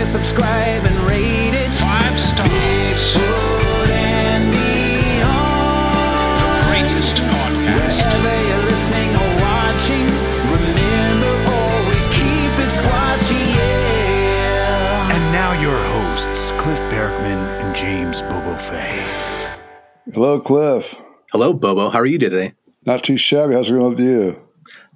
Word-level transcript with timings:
Share, 0.00 0.22
subscribe, 0.22 0.84
and 0.84 0.96
rate 1.08 1.54
it. 1.54 1.70
Five 1.78 2.18
stars. 2.18 2.48
Bigfoot 2.48 3.88
and 3.88 4.52
beyond. 4.52 5.86
Greatest 6.68 7.16
podcast. 7.16 7.96
Wherever 7.96 8.48
you're 8.48 8.64
listening 8.70 9.10
or 9.10 9.30
watching, 9.40 10.06
remember 10.54 11.32
always 11.50 12.06
keep 12.08 12.52
it 12.64 12.70
squatchy, 12.70 13.44
yeah. 13.56 15.14
And 15.14 15.32
now 15.32 15.52
your 15.60 15.76
hosts, 15.76 16.52
Cliff 16.52 16.80
Berkman 16.90 17.38
and 17.60 17.74
James 17.74 18.22
Bobo 18.22 18.54
Fay. 18.56 19.06
Hello, 20.12 20.40
Cliff. 20.40 21.02
Hello, 21.32 21.52
Bobo. 21.52 21.90
How 21.90 22.00
are 22.00 22.06
you 22.06 22.18
today? 22.18 22.54
Not 22.84 23.04
too 23.04 23.16
shabby. 23.16 23.54
How's 23.54 23.70
it 23.70 23.74
going 23.74 23.90
with 23.90 24.00
you? 24.00 24.40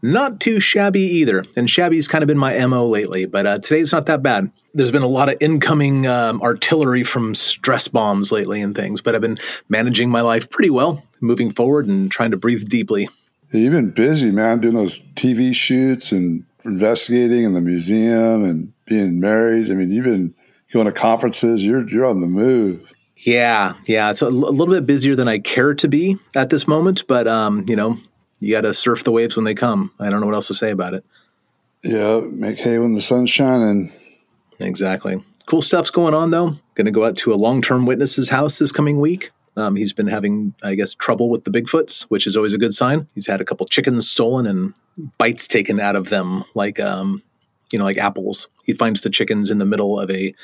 Not 0.05 0.39
too 0.39 0.61
shabby 0.61 1.01
either. 1.01 1.45
And 1.57 1.71
shabby's 1.71 2.07
kind 2.07 2.23
of 2.23 2.29
been 2.29 2.37
my 2.37 2.67
MO 2.67 2.87
lately, 2.87 3.25
but 3.25 3.47
uh, 3.47 3.59
today's 3.59 3.91
not 3.91 4.05
that 4.05 4.23
bad. 4.23 4.53
There's 4.75 4.93
been 4.93 5.01
a 5.01 5.09
lot 5.09 5.31
of 5.31 5.37
incoming 5.41 6.07
um, 6.07 6.43
artillery 6.43 7.05
from 7.05 7.35
stress 7.35 7.89
bombs 7.89 8.31
lately 8.31 8.61
and 8.61 8.77
things, 8.77 9.01
but 9.01 9.15
I've 9.15 9.23
been 9.23 9.39
managing 9.71 10.11
my 10.11 10.21
life 10.21 10.51
pretty 10.51 10.69
well, 10.69 11.03
moving 11.23 11.49
forward 11.49 11.87
and 11.87 12.11
trying 12.11 12.33
to 12.33 12.37
breathe 12.37 12.69
deeply. 12.69 13.09
You've 13.51 13.73
been 13.73 13.93
busy, 13.93 14.31
man, 14.31 14.61
doing 14.61 14.75
those 14.75 15.01
TV 15.15 15.55
shoots 15.55 16.13
and 16.13 16.45
investigating 16.67 17.45
in 17.45 17.55
the 17.55 17.63
museum 17.63 18.45
and 18.45 18.75
being 18.85 19.21
married. 19.21 19.71
I 19.71 19.75
mean, 19.75 19.91
you've 19.91 20.05
been 20.05 20.35
going 20.71 20.85
to 20.85 20.93
conferences. 20.93 21.65
You're 21.65 21.89
you're 21.89 22.05
on 22.05 22.21
the 22.21 22.27
move. 22.27 22.93
Yeah, 23.17 23.73
yeah. 23.87 24.11
It's 24.11 24.21
a, 24.21 24.27
l- 24.27 24.51
a 24.51 24.53
little 24.53 24.75
bit 24.75 24.85
busier 24.85 25.15
than 25.15 25.29
I 25.29 25.39
care 25.39 25.73
to 25.77 25.89
be 25.89 26.19
at 26.35 26.51
this 26.51 26.69
moment, 26.69 27.05
but, 27.07 27.27
um, 27.27 27.65
you 27.67 27.77
know, 27.77 27.97
you 28.41 28.53
got 28.53 28.63
to 28.63 28.75
surf 28.75 29.05
the 29.05 29.13
waves 29.13 29.37
when 29.37 29.45
they 29.45 29.55
come. 29.55 29.93
I 29.99 30.11
don't 30.11 30.21
know 30.21 30.27
what 30.27 30.35
else 30.35 30.49
to 30.49 30.55
say 30.55 30.71
about 30.71 30.95
it. 30.95 31.05
Yeah, 31.83 32.21
make 32.21 32.59
hay 32.59 32.79
when 32.79 32.95
the 32.95 33.03
sun's 33.03 33.31
shining. 33.31 33.91
Exactly. 34.61 35.23
Cool 35.47 35.63
stuff's 35.63 35.91
going 35.91 36.15
on 36.15 36.31
though. 36.31 36.57
Going 36.75 36.87
to 36.87 36.91
go 36.91 37.05
out 37.05 37.17
to 37.19 37.33
a 37.33 37.37
long-term 37.37 37.87
witness's 37.87 38.31
house 38.31 38.59
this 38.59 38.73
coming 38.73 38.99
week. 39.01 39.31
Um, 39.57 39.77
he's 39.77 39.93
been 39.93 40.09
having, 40.09 40.55
I 40.63 40.75
guess, 40.75 40.95
trouble 40.95 41.29
with 41.29 41.45
the 41.45 41.51
Bigfoots, 41.51 42.03
which 42.05 42.27
is 42.27 42.37
always 42.37 42.55
a 42.55 42.59
good 42.59 42.75
sign. 42.75 43.07
He's 43.15 43.27
had 43.27 43.41
a 43.41 43.45
couple 43.45 43.67
chickens 43.67 44.11
stolen 44.11 44.47
and 44.47 44.75
bites 45.19 45.47
taken 45.47 45.79
out 45.79 45.95
of 45.95 46.09
them, 46.09 46.43
like, 46.55 46.81
um, 46.81 47.23
you 47.73 47.79
know, 47.79 47.85
like 47.85 47.99
apples. 47.99 48.49
He 48.65 48.73
finds 48.73 49.01
the 49.01 49.11
chickens 49.11 49.51
in 49.51 49.59
the 49.59 49.67
middle 49.67 49.99
of 49.99 50.11
a 50.11 50.35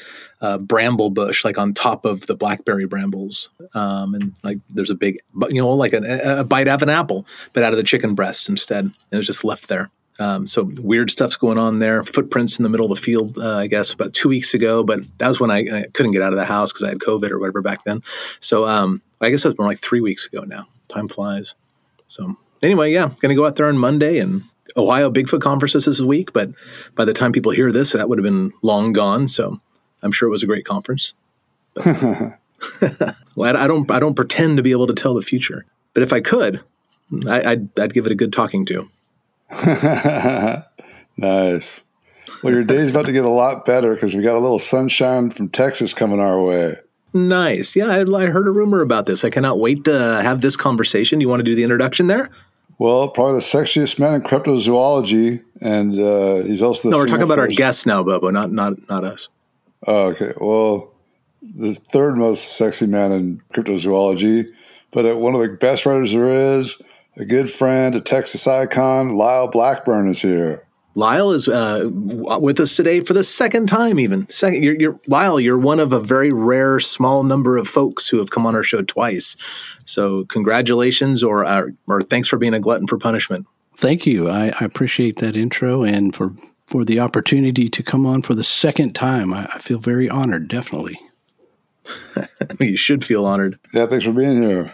uh, 0.40 0.58
bramble 0.58 1.10
bush, 1.10 1.44
like 1.44 1.58
on 1.58 1.74
top 1.74 2.04
of 2.04 2.26
the 2.26 2.36
blackberry 2.36 2.86
brambles, 2.86 3.50
um, 3.74 4.14
and 4.14 4.34
like 4.42 4.58
there's 4.68 4.90
a 4.90 4.94
big, 4.94 5.18
you 5.48 5.60
know, 5.60 5.70
like 5.70 5.92
a, 5.92 6.40
a 6.40 6.44
bite 6.44 6.68
of 6.68 6.82
an 6.82 6.88
apple, 6.88 7.26
but 7.52 7.62
out 7.62 7.72
of 7.72 7.76
the 7.76 7.84
chicken 7.84 8.14
breast 8.14 8.48
instead, 8.48 8.84
and 8.84 8.94
it 9.12 9.16
was 9.16 9.26
just 9.26 9.44
left 9.44 9.68
there. 9.68 9.90
Um, 10.20 10.46
so 10.46 10.70
weird 10.80 11.10
stuff's 11.10 11.36
going 11.36 11.56
on 11.56 11.78
there. 11.78 12.04
Footprints 12.04 12.58
in 12.58 12.62
the 12.62 12.68
middle 12.68 12.92
of 12.92 12.98
the 12.98 13.02
field, 13.02 13.38
uh, 13.38 13.56
I 13.56 13.66
guess, 13.68 13.92
about 13.94 14.12
two 14.12 14.28
weeks 14.28 14.52
ago. 14.52 14.84
But 14.84 15.00
that 15.18 15.28
was 15.28 15.40
when 15.40 15.50
I, 15.50 15.60
I 15.60 15.84
couldn't 15.94 16.12
get 16.12 16.20
out 16.20 16.34
of 16.34 16.38
the 16.38 16.44
house 16.44 16.72
because 16.72 16.84
I 16.84 16.90
had 16.90 16.98
COVID 16.98 17.30
or 17.30 17.38
whatever 17.38 17.62
back 17.62 17.84
then. 17.84 18.02
So 18.38 18.66
um, 18.66 19.00
I 19.20 19.30
guess 19.30 19.42
that's 19.42 19.56
been 19.56 19.64
like 19.64 19.78
three 19.78 20.02
weeks 20.02 20.26
ago 20.26 20.44
now. 20.44 20.66
Time 20.88 21.08
flies. 21.08 21.54
So 22.06 22.36
anyway, 22.62 22.92
yeah, 22.92 23.08
going 23.20 23.30
to 23.30 23.34
go 23.34 23.46
out 23.46 23.56
there 23.56 23.66
on 23.66 23.78
Monday 23.78 24.18
and 24.18 24.42
Ohio 24.76 25.10
Bigfoot 25.10 25.40
conferences 25.40 25.84
this 25.84 26.00
week. 26.00 26.32
But 26.32 26.50
by 26.94 27.04
the 27.04 27.12
time 27.12 27.32
people 27.32 27.52
hear 27.52 27.72
this, 27.72 27.92
that 27.92 28.08
would 28.08 28.18
have 28.18 28.24
been 28.24 28.52
long 28.62 28.92
gone. 28.92 29.28
So 29.28 29.60
I'm 30.02 30.12
sure 30.12 30.28
it 30.28 30.32
was 30.32 30.42
a 30.42 30.46
great 30.46 30.64
conference. 30.64 31.14
Well, 33.36 33.56
I, 33.56 33.66
don't, 33.66 33.90
I 33.90 34.00
don't 34.00 34.14
pretend 34.14 34.58
to 34.58 34.62
be 34.62 34.72
able 34.72 34.86
to 34.86 34.94
tell 34.94 35.14
the 35.14 35.22
future. 35.22 35.64
But 35.94 36.02
if 36.02 36.12
I 36.12 36.20
could, 36.20 36.60
I, 37.26 37.52
I'd, 37.52 37.80
I'd 37.80 37.94
give 37.94 38.04
it 38.06 38.12
a 38.12 38.14
good 38.14 38.32
talking 38.32 38.66
to. 38.66 38.88
nice. 41.16 41.80
Well, 42.42 42.52
your 42.52 42.64
day's 42.64 42.90
about 42.90 43.06
to 43.06 43.12
get 43.12 43.24
a 43.24 43.30
lot 43.30 43.64
better 43.64 43.94
because 43.94 44.14
we 44.14 44.22
got 44.22 44.36
a 44.36 44.40
little 44.40 44.58
sunshine 44.58 45.30
from 45.30 45.48
Texas 45.48 45.94
coming 45.94 46.20
our 46.20 46.42
way. 46.42 46.76
Nice. 47.12 47.74
Yeah, 47.74 47.86
I, 47.86 48.00
I 48.00 48.26
heard 48.26 48.46
a 48.46 48.52
rumor 48.52 48.82
about 48.82 49.06
this. 49.06 49.24
I 49.24 49.30
cannot 49.30 49.58
wait 49.58 49.84
to 49.84 50.20
have 50.22 50.42
this 50.42 50.56
conversation. 50.56 51.20
You 51.20 51.28
want 51.28 51.40
to 51.40 51.44
do 51.44 51.54
the 51.54 51.64
introduction 51.64 52.06
there? 52.06 52.30
Well, 52.80 53.08
probably 53.08 53.34
the 53.34 53.40
sexiest 53.40 53.98
man 53.98 54.14
in 54.14 54.22
cryptozoology, 54.22 55.44
and 55.60 56.00
uh, 56.00 56.36
he's 56.46 56.62
also 56.62 56.88
the 56.88 56.92
No, 56.92 56.96
we're 56.96 57.08
talking 57.08 57.24
about 57.24 57.38
our 57.38 57.44
first- 57.44 57.58
guests 57.58 57.84
now, 57.84 58.02
Bobo, 58.02 58.30
not 58.30 58.52
not 58.52 58.88
not 58.88 59.04
us. 59.04 59.28
Oh, 59.86 60.04
okay. 60.06 60.32
Well, 60.40 60.90
the 61.42 61.74
third 61.74 62.16
most 62.16 62.56
sexy 62.56 62.86
man 62.86 63.12
in 63.12 63.42
cryptozoology, 63.52 64.48
but 64.92 65.04
uh, 65.04 65.14
one 65.14 65.34
of 65.34 65.42
the 65.42 65.48
best 65.48 65.84
writers 65.84 66.12
there 66.12 66.30
is, 66.30 66.80
a 67.18 67.26
good 67.26 67.50
friend, 67.50 67.94
a 67.96 68.00
Texas 68.00 68.46
icon, 68.46 69.14
Lyle 69.14 69.48
Blackburn 69.48 70.08
is 70.08 70.22
here. 70.22 70.64
Lyle 70.94 71.32
is 71.32 71.48
uh, 71.48 71.88
with 71.92 72.58
us 72.58 72.74
today 72.74 73.00
for 73.00 73.12
the 73.12 73.22
second 73.22 73.68
time. 73.68 74.00
Even 74.00 74.28
second, 74.28 74.62
you're, 74.62 74.80
you're 74.80 75.00
Lyle. 75.06 75.38
You're 75.38 75.58
one 75.58 75.80
of 75.80 75.92
a 75.92 76.00
very 76.00 76.32
rare, 76.32 76.80
small 76.80 77.24
number 77.24 77.58
of 77.58 77.68
folks 77.68 78.08
who 78.08 78.18
have 78.18 78.30
come 78.30 78.46
on 78.46 78.56
our 78.56 78.64
show 78.64 78.82
twice. 78.82 79.36
So, 79.90 80.24
congratulations, 80.26 81.24
or 81.24 81.44
uh, 81.44 81.66
or 81.88 82.00
thanks 82.00 82.28
for 82.28 82.38
being 82.38 82.54
a 82.54 82.60
glutton 82.60 82.86
for 82.86 82.98
punishment. 82.98 83.46
Thank 83.76 84.06
you. 84.06 84.28
I, 84.28 84.52
I 84.60 84.64
appreciate 84.64 85.16
that 85.18 85.36
intro 85.36 85.82
and 85.82 86.14
for 86.14 86.30
for 86.66 86.84
the 86.84 87.00
opportunity 87.00 87.68
to 87.68 87.82
come 87.82 88.06
on 88.06 88.22
for 88.22 88.34
the 88.34 88.44
second 88.44 88.94
time. 88.94 89.34
I, 89.34 89.46
I 89.54 89.58
feel 89.58 89.78
very 89.78 90.08
honored. 90.08 90.48
Definitely. 90.48 91.00
you 92.60 92.76
should 92.76 93.04
feel 93.04 93.24
honored. 93.24 93.58
Yeah, 93.74 93.86
thanks 93.86 94.04
for 94.04 94.12
being 94.12 94.42
here. 94.42 94.72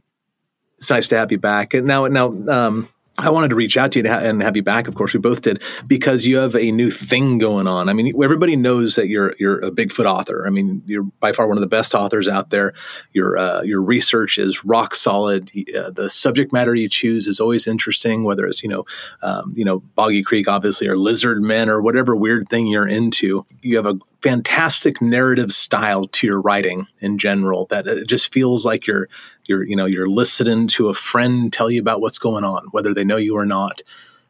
it's 0.76 0.90
nice 0.90 1.08
to 1.08 1.16
have 1.16 1.32
you 1.32 1.38
back. 1.38 1.72
And 1.72 1.86
now, 1.86 2.06
now, 2.08 2.34
um, 2.48 2.88
I 3.18 3.30
wanted 3.30 3.48
to 3.48 3.56
reach 3.56 3.76
out 3.78 3.92
to 3.92 3.98
you 3.98 4.02
to 4.02 4.12
ha- 4.12 4.20
and 4.20 4.42
have 4.42 4.56
you 4.56 4.62
back. 4.62 4.88
Of 4.88 4.94
course, 4.94 5.14
we 5.14 5.20
both 5.20 5.40
did 5.40 5.62
because 5.86 6.26
you 6.26 6.36
have 6.36 6.54
a 6.54 6.70
new 6.70 6.90
thing 6.90 7.38
going 7.38 7.66
on. 7.66 7.88
I 7.88 7.94
mean, 7.94 8.12
everybody 8.22 8.56
knows 8.56 8.96
that 8.96 9.08
you're 9.08 9.32
you're 9.38 9.58
a 9.64 9.70
Bigfoot 9.70 10.04
author. 10.04 10.46
I 10.46 10.50
mean, 10.50 10.82
you're 10.86 11.02
by 11.02 11.32
far 11.32 11.48
one 11.48 11.56
of 11.56 11.62
the 11.62 11.66
best 11.66 11.94
authors 11.94 12.28
out 12.28 12.50
there. 12.50 12.74
Your 13.12 13.38
uh, 13.38 13.62
your 13.62 13.82
research 13.82 14.36
is 14.36 14.64
rock 14.64 14.94
solid. 14.94 15.50
Uh, 15.74 15.90
the 15.90 16.10
subject 16.10 16.52
matter 16.52 16.74
you 16.74 16.88
choose 16.90 17.26
is 17.26 17.40
always 17.40 17.66
interesting. 17.66 18.24
Whether 18.24 18.46
it's 18.46 18.62
you 18.62 18.68
know, 18.68 18.84
um, 19.22 19.54
you 19.56 19.64
know, 19.64 19.80
Boggy 19.94 20.22
Creek, 20.22 20.46
obviously, 20.46 20.86
or 20.86 20.98
Lizard 20.98 21.42
Men, 21.42 21.70
or 21.70 21.80
whatever 21.80 22.14
weird 22.14 22.48
thing 22.50 22.66
you're 22.66 22.88
into. 22.88 23.46
You 23.62 23.76
have 23.76 23.86
a 23.86 23.98
fantastic 24.22 25.00
narrative 25.00 25.52
style 25.52 26.06
to 26.08 26.26
your 26.26 26.40
writing 26.40 26.86
in 27.00 27.16
general 27.16 27.66
that 27.66 27.86
it 27.86 28.08
just 28.08 28.32
feels 28.32 28.66
like 28.66 28.86
you're 28.86 29.08
you're 29.48 29.64
you 29.64 29.76
know 29.76 29.86
you're 29.86 30.08
listening 30.08 30.66
to 30.68 30.88
a 30.88 30.94
friend 30.94 31.52
tell 31.52 31.70
you 31.70 31.80
about 31.80 32.00
what's 32.00 32.18
going 32.18 32.44
on 32.44 32.66
whether 32.70 32.92
they 32.94 33.04
know 33.04 33.16
you 33.16 33.36
or 33.36 33.46
not. 33.46 33.82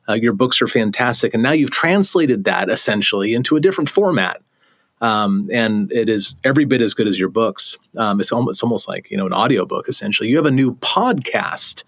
Uh, 0.09 0.15
your 0.15 0.33
books 0.33 0.63
are 0.63 0.69
fantastic. 0.69 1.35
And 1.35 1.43
now 1.43 1.51
you've 1.51 1.73
translated 1.73 2.45
that 2.45 2.71
essentially 2.71 3.35
into 3.35 3.57
a 3.57 3.61
different 3.61 3.91
format. 3.91 4.41
Um, 5.01 5.49
and 5.53 5.91
it 5.93 6.09
is 6.09 6.37
every 6.45 6.65
bit 6.65 6.81
as 6.81 6.95
good 6.95 7.09
as 7.09 7.19
your 7.19 7.29
books. 7.29 7.77
Um, 7.97 8.21
it's 8.21 8.33
almost, 8.33 8.57
it's 8.57 8.63
almost 8.63 8.89
like 8.89 9.11
you 9.11 9.17
know 9.17 9.27
an 9.27 9.33
audiobook 9.33 9.89
essentially. 9.89 10.29
You 10.29 10.37
have 10.37 10.47
a 10.47 10.51
new 10.51 10.75
podcast. 10.77 11.85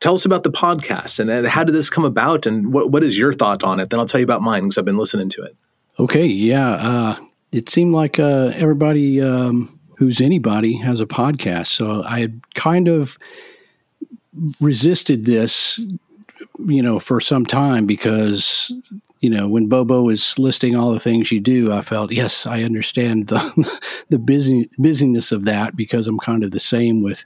Tell 0.00 0.14
us 0.14 0.24
about 0.24 0.44
the 0.44 0.50
podcast 0.50 1.18
and, 1.18 1.46
how 1.46 1.64
did 1.64 1.74
this 1.74 1.90
come 1.90 2.04
about 2.04 2.46
and 2.46 2.72
what, 2.72 2.92
what 2.92 3.02
is 3.02 3.18
your 3.18 3.32
thought 3.32 3.64
on 3.64 3.80
it? 3.80 3.90
Then 3.90 3.98
i'll 3.98 4.06
tell 4.06 4.20
you 4.20 4.24
about 4.24 4.42
mine 4.42 4.62
because 4.62 4.78
i've 4.78 4.84
been 4.84 4.98
listening 4.98 5.28
to 5.30 5.42
it. 5.42 5.56
Okay. 5.98 6.26
Yeah. 6.26 6.70
Uh, 6.70 7.16
it 7.50 7.68
seemed 7.68 7.92
like 7.92 8.20
uh, 8.20 8.52
everybody 8.54 9.20
um, 9.20 9.77
who's 9.98 10.20
anybody 10.20 10.76
has 10.76 11.00
a 11.00 11.06
podcast. 11.06 11.66
So 11.66 12.04
I 12.04 12.20
had 12.20 12.40
kind 12.54 12.86
of 12.86 13.18
resisted 14.60 15.24
this, 15.24 15.80
you 16.64 16.82
know, 16.82 17.00
for 17.00 17.20
some 17.20 17.44
time 17.44 17.84
because, 17.84 18.72
you 19.20 19.28
know, 19.28 19.48
when 19.48 19.66
Bobo 19.66 20.02
was 20.02 20.38
listing 20.38 20.76
all 20.76 20.92
the 20.92 21.00
things 21.00 21.32
you 21.32 21.40
do, 21.40 21.72
I 21.72 21.82
felt, 21.82 22.12
yes, 22.12 22.46
I 22.46 22.62
understand 22.62 23.26
the 23.26 23.80
the 24.08 24.20
busy 24.20 24.70
busyness 24.78 25.32
of 25.32 25.44
that 25.46 25.74
because 25.74 26.06
I'm 26.06 26.20
kind 26.20 26.44
of 26.44 26.52
the 26.52 26.60
same 26.60 27.02
with 27.02 27.24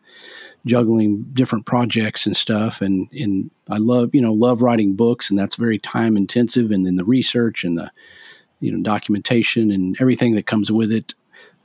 juggling 0.65 1.27
different 1.35 1.67
projects 1.67 2.25
and 2.25 2.35
stuff 2.35 2.81
and 2.81 3.07
and 3.13 3.51
I 3.69 3.77
love, 3.77 4.15
you 4.15 4.23
know, 4.23 4.33
love 4.33 4.63
writing 4.63 4.95
books 4.95 5.29
and 5.29 5.39
that's 5.39 5.57
very 5.57 5.79
time 5.79 6.17
intensive 6.17 6.71
and 6.71 6.87
then 6.87 6.97
the 6.97 7.05
research 7.05 7.65
and 7.65 7.77
the 7.77 7.91
you 8.61 8.73
know 8.73 8.83
documentation 8.83 9.71
and 9.71 9.95
everything 10.01 10.35
that 10.37 10.47
comes 10.47 10.73
with 10.73 10.91
it 10.91 11.15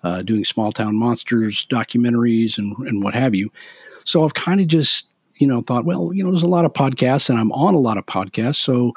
uh, 0.04 0.22
doing 0.22 0.46
small 0.46 0.72
town 0.72 0.96
monsters 0.96 1.66
documentaries 1.70 2.58
and, 2.58 2.76
and 2.88 3.04
what 3.04 3.14
have 3.14 3.36
you. 3.36 3.52
So 4.04 4.24
I've 4.24 4.34
kind 4.34 4.62
of 4.62 4.68
just, 4.68 5.08
you 5.38 5.48
know, 5.48 5.62
thought, 5.62 5.86
well, 5.86 6.12
you 6.14 6.24
know, 6.24 6.32
there's 6.32 6.44
a 6.44 6.48
lot 6.48 6.66
of 6.66 6.74
podcasts 6.74 7.30
and 7.30 7.38
I'm 7.38 7.52
on 7.52 7.74
a 7.74 7.80
lot 7.80 7.98
of 7.98 8.06
podcasts. 8.06 8.56
So, 8.56 8.94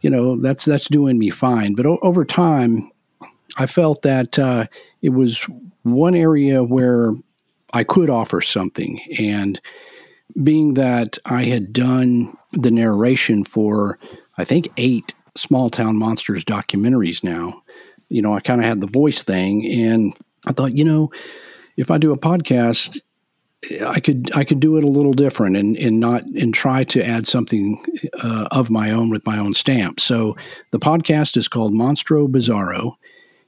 you 0.00 0.10
know, 0.10 0.36
that's, 0.40 0.64
that's 0.64 0.88
doing 0.88 1.18
me 1.18 1.30
fine. 1.30 1.74
But 1.74 1.86
o- 1.86 1.98
over 2.02 2.24
time, 2.24 2.90
I 3.56 3.66
felt 3.66 4.02
that 4.02 4.38
uh, 4.38 4.66
it 5.02 5.10
was 5.10 5.46
one 5.82 6.14
area 6.14 6.62
where 6.62 7.14
I 7.72 7.84
could 7.84 8.10
offer 8.10 8.40
something. 8.40 9.00
And 9.18 9.60
being 10.42 10.74
that 10.74 11.18
I 11.24 11.44
had 11.44 11.72
done 11.72 12.36
the 12.52 12.70
narration 12.70 13.44
for, 13.44 13.98
I 14.38 14.44
think, 14.44 14.68
eight 14.76 15.14
small 15.34 15.70
town 15.70 15.96
monsters 15.96 16.44
documentaries 16.44 17.24
now, 17.24 17.62
you 18.08 18.22
know, 18.22 18.34
I 18.34 18.40
kind 18.40 18.60
of 18.60 18.66
had 18.66 18.80
the 18.80 18.86
voice 18.86 19.22
thing. 19.22 19.66
And 19.66 20.14
I 20.46 20.52
thought, 20.52 20.76
you 20.76 20.84
know, 20.84 21.10
if 21.76 21.90
I 21.90 21.98
do 21.98 22.12
a 22.12 22.18
podcast, 22.18 23.00
I 23.86 24.00
could 24.00 24.30
I 24.34 24.44
could 24.44 24.60
do 24.60 24.76
it 24.76 24.84
a 24.84 24.88
little 24.88 25.12
different 25.12 25.56
and 25.56 25.76
and 25.76 25.98
not 25.98 26.24
and 26.24 26.54
try 26.54 26.84
to 26.84 27.04
add 27.04 27.26
something 27.26 27.82
uh, 28.22 28.48
of 28.50 28.70
my 28.70 28.90
own 28.90 29.10
with 29.10 29.26
my 29.26 29.38
own 29.38 29.54
stamp. 29.54 29.98
So 29.98 30.36
the 30.70 30.78
podcast 30.78 31.36
is 31.36 31.48
called 31.48 31.72
Monstro 31.72 32.28
Bizarro, 32.28 32.96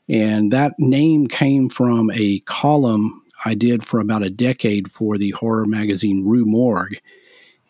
and 0.09 0.51
that 0.53 0.73
name 0.79 1.29
came 1.29 1.69
from 1.69 2.11
a 2.13 2.41
column 2.41 3.23
I 3.45 3.55
did 3.55 3.85
for 3.85 4.01
about 4.01 4.25
a 4.25 4.31
decade 4.31 4.91
for 4.91 5.19
the 5.19 5.31
horror 5.31 5.67
magazine 5.67 6.27
Rue 6.27 6.47
Morgue. 6.47 7.01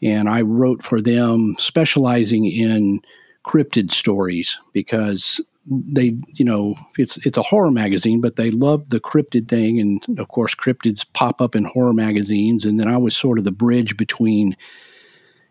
And 0.00 0.29
I 0.29 0.43
wrote 0.43 0.82
for 0.82 1.00
them 1.00 1.56
specializing 1.58 2.46
in 2.46 3.02
cryptid 3.44 3.90
stories 3.90 4.58
because 4.73 5.40
they, 5.70 6.17
you 6.35 6.44
know, 6.44 6.75
it's 6.97 7.19
it's 7.26 7.38
a 7.38 7.43
horror 7.43 7.70
magazine, 7.70 8.20
but 8.20 8.37
they 8.37 8.50
love 8.50 8.88
the 8.88 9.00
cryptid 9.00 9.49
thing, 9.49 9.79
and 9.79 10.19
of 10.19 10.29
course, 10.29 10.55
cryptids 10.55 11.05
pop 11.12 11.41
up 11.41 11.55
in 11.55 11.65
horror 11.65 11.93
magazines. 11.93 12.65
And 12.65 12.81
then 12.81 12.88
I 12.88 12.97
was 12.97 13.17
sort 13.17 13.38
of 13.38 13.44
the 13.44 13.53
bridge 13.53 13.97
between, 13.97 14.56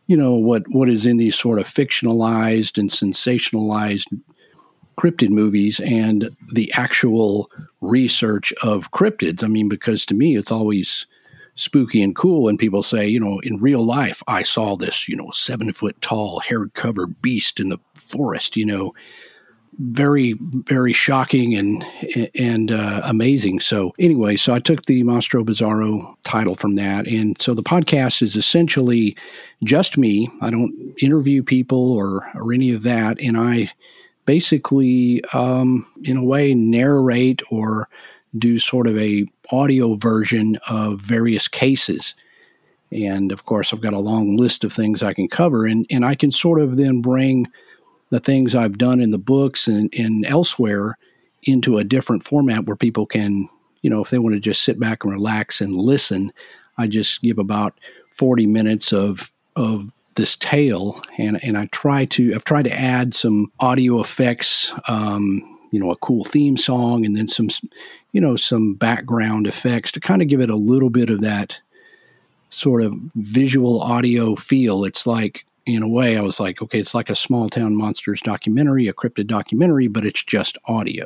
you 0.07 0.17
know, 0.17 0.33
what 0.33 0.63
what 0.69 0.89
is 0.89 1.05
in 1.05 1.17
these 1.17 1.37
sort 1.37 1.59
of 1.59 1.67
fictionalized 1.67 2.77
and 2.77 2.89
sensationalized 2.89 4.05
cryptid 4.99 5.29
movies 5.29 5.79
and 5.81 6.35
the 6.51 6.71
actual 6.73 7.51
research 7.81 8.51
of 8.63 8.91
cryptids. 8.91 9.43
I 9.43 9.47
mean, 9.47 9.69
because 9.69 10.05
to 10.07 10.15
me, 10.15 10.35
it's 10.35 10.51
always 10.51 11.05
spooky 11.53 12.01
and 12.01 12.15
cool 12.15 12.43
when 12.43 12.57
people 12.57 12.81
say, 12.83 13.07
you 13.07 13.19
know, 13.19 13.39
in 13.39 13.61
real 13.61 13.85
life, 13.85 14.23
I 14.27 14.43
saw 14.43 14.75
this, 14.75 15.07
you 15.07 15.15
know, 15.15 15.29
seven 15.31 15.73
foot 15.73 16.01
tall, 16.01 16.39
hair 16.39 16.67
covered 16.73 17.21
beast 17.21 17.59
in 17.59 17.69
the 17.69 17.79
forest, 17.93 18.57
you 18.57 18.65
know, 18.65 18.93
very, 19.79 20.33
very 20.41 20.94
shocking 20.94 21.56
and 21.56 21.85
and 22.35 22.71
uh, 22.71 23.01
amazing. 23.03 23.59
So 23.59 23.94
anyway, 24.00 24.35
so 24.35 24.53
I 24.53 24.59
took 24.59 24.85
the 24.85 25.03
Monstro 25.03 25.45
Bizarro 25.45 26.15
title 26.24 26.56
from 26.56 26.75
that, 26.75 27.07
and 27.07 27.39
so 27.39 27.53
the 27.53 27.63
podcast 27.63 28.21
is 28.21 28.35
essentially 28.35 29.15
just 29.63 29.97
me. 29.97 30.29
I 30.41 30.50
don't 30.50 30.74
interview 31.00 31.44
people 31.44 31.94
or 31.94 32.29
or 32.35 32.53
any 32.53 32.71
of 32.71 32.83
that, 32.83 33.19
and 33.21 33.38
I 33.38 33.71
basically, 34.25 35.24
um, 35.33 35.88
in 36.03 36.18
a 36.18 36.23
way, 36.23 36.53
narrate 36.53 37.41
or 37.50 37.88
do 38.38 38.59
sort 38.59 38.88
of 38.88 38.97
a 38.97 39.25
audio 39.51 39.95
version 39.95 40.57
of 40.69 41.00
various 41.01 41.47
cases. 41.47 42.13
And 42.91 43.31
of 43.31 43.45
course, 43.45 43.73
I've 43.73 43.81
got 43.81 43.94
a 43.94 44.00
long 44.00 44.38
list 44.38 44.63
of 44.63 44.73
things 44.73 45.01
I 45.01 45.13
can 45.13 45.27
cover, 45.27 45.65
and, 45.65 45.85
and 45.89 46.06
I 46.06 46.15
can 46.15 46.31
sort 46.31 46.62
of 46.62 46.77
then 46.77 47.01
bring 47.01 47.47
the 48.09 48.19
things 48.19 48.56
I've 48.56 48.77
done 48.77 49.01
in 49.01 49.12
the 49.12 49.18
books 49.18 49.68
and, 49.68 49.94
and 49.98 50.25
elsewhere 50.25 50.98
into 51.44 51.77
a 51.77 51.83
different 51.83 52.25
format 52.25 52.65
where 52.65 52.75
people 52.75 53.06
can, 53.06 53.50
you 53.81 53.89
know, 53.89 54.01
if 54.01 54.09
they 54.09 54.19
want 54.19 54.36
to 54.36 54.39
just 54.39 54.63
sit 54.63 54.80
back 54.80 55.04
and 55.04 55.13
relax 55.13 55.62
and 55.62 55.75
listen, 55.75 56.31
I 56.77 56.88
just 56.88 57.21
give 57.21 57.38
about 57.38 57.77
40 58.12 58.45
minutes 58.45 58.94
of, 58.94 59.31
of 59.56 59.94
this 60.15 60.36
tale 60.36 61.01
and, 61.18 61.44
and 61.44 61.57
I 61.57 61.68
try 61.68 62.06
to, 62.06 62.33
I've 62.33 62.44
tried 62.44 62.63
to 62.63 62.74
add 62.74 63.13
some 63.13 63.51
audio 63.59 64.00
effects, 64.00 64.74
um, 64.88 65.42
you 65.71 65.80
know, 65.80 65.92
a 65.92 65.98
cool 65.98 66.24
theme 66.24 66.57
song 66.57 67.06
and 67.06 67.15
then 67.15 67.27
some, 67.27 67.50
you 68.13 68.21
know, 68.21 68.36
some 68.36 68.74
background 68.74 69.48
effects 69.48 69.92
to 69.94 70.00
kind 70.00 70.21
of 70.21 70.27
give 70.27 70.42
it 70.42 70.50
a 70.50 70.56
little 70.56 70.89
bit 70.89 71.09
of 71.09 71.21
that 71.21 71.59
sort 72.50 72.81
of 72.81 72.95
visual 73.15 73.81
audio 73.81 74.36
feel. 74.36 74.86
It's 74.86 75.06
like, 75.06 75.45
in 75.75 75.83
a 75.83 75.87
way, 75.87 76.17
I 76.17 76.21
was 76.21 76.39
like, 76.39 76.61
okay, 76.61 76.79
it's 76.79 76.95
like 76.95 77.09
a 77.09 77.15
small 77.15 77.49
town 77.49 77.75
monsters 77.75 78.21
documentary, 78.21 78.87
a 78.87 78.93
cryptid 78.93 79.27
documentary, 79.27 79.87
but 79.87 80.05
it's 80.05 80.23
just 80.23 80.57
audio. 80.65 81.05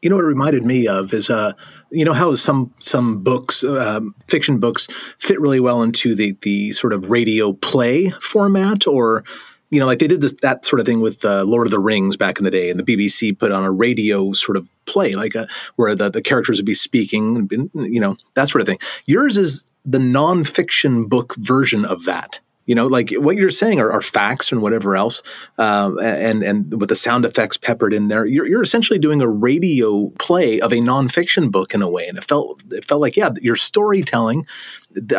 You 0.00 0.10
know 0.10 0.16
what 0.16 0.24
it 0.24 0.28
reminded 0.28 0.64
me 0.64 0.88
of 0.88 1.12
is, 1.12 1.30
uh, 1.30 1.52
you 1.92 2.04
know 2.04 2.12
how 2.12 2.34
some 2.34 2.74
some 2.80 3.22
books, 3.22 3.62
um, 3.62 4.14
fiction 4.26 4.58
books, 4.58 4.88
fit 5.18 5.40
really 5.40 5.60
well 5.60 5.82
into 5.82 6.16
the 6.16 6.36
the 6.42 6.72
sort 6.72 6.92
of 6.92 7.08
radio 7.08 7.52
play 7.52 8.10
format, 8.20 8.86
or 8.88 9.22
you 9.70 9.78
know, 9.78 9.86
like 9.86 10.00
they 10.00 10.08
did 10.08 10.20
this 10.20 10.32
that 10.42 10.66
sort 10.66 10.80
of 10.80 10.86
thing 10.86 11.00
with 11.00 11.24
uh, 11.24 11.44
Lord 11.44 11.68
of 11.68 11.70
the 11.70 11.78
Rings 11.78 12.16
back 12.16 12.38
in 12.38 12.44
the 12.44 12.50
day, 12.50 12.68
and 12.68 12.80
the 12.80 12.84
BBC 12.84 13.38
put 13.38 13.52
on 13.52 13.64
a 13.64 13.70
radio 13.70 14.32
sort 14.32 14.56
of 14.56 14.68
play, 14.86 15.14
like 15.14 15.36
a, 15.36 15.46
where 15.76 15.94
the, 15.94 16.10
the 16.10 16.20
characters 16.20 16.58
would 16.58 16.66
be 16.66 16.74
speaking, 16.74 17.48
you 17.74 18.00
know, 18.00 18.16
that 18.34 18.48
sort 18.48 18.60
of 18.60 18.66
thing. 18.66 18.78
Yours 19.06 19.36
is 19.36 19.66
the 19.84 19.98
nonfiction 19.98 21.08
book 21.08 21.36
version 21.36 21.84
of 21.84 22.04
that. 22.06 22.40
You 22.64 22.74
know, 22.74 22.86
like 22.86 23.10
what 23.14 23.36
you're 23.36 23.50
saying 23.50 23.80
are, 23.80 23.90
are 23.90 24.02
facts 24.02 24.52
and 24.52 24.62
whatever 24.62 24.96
else, 24.96 25.22
um, 25.58 25.98
and 25.98 26.42
and 26.42 26.80
with 26.80 26.88
the 26.88 26.96
sound 26.96 27.24
effects 27.24 27.56
peppered 27.56 27.92
in 27.92 28.08
there, 28.08 28.24
you're, 28.24 28.46
you're 28.46 28.62
essentially 28.62 28.98
doing 28.98 29.20
a 29.20 29.28
radio 29.28 30.10
play 30.18 30.60
of 30.60 30.72
a 30.72 30.76
nonfiction 30.76 31.50
book 31.50 31.74
in 31.74 31.82
a 31.82 31.88
way, 31.88 32.06
and 32.06 32.16
it 32.16 32.24
felt 32.24 32.62
it 32.70 32.84
felt 32.84 33.00
like 33.00 33.16
yeah, 33.16 33.30
your 33.40 33.56
storytelling. 33.56 34.46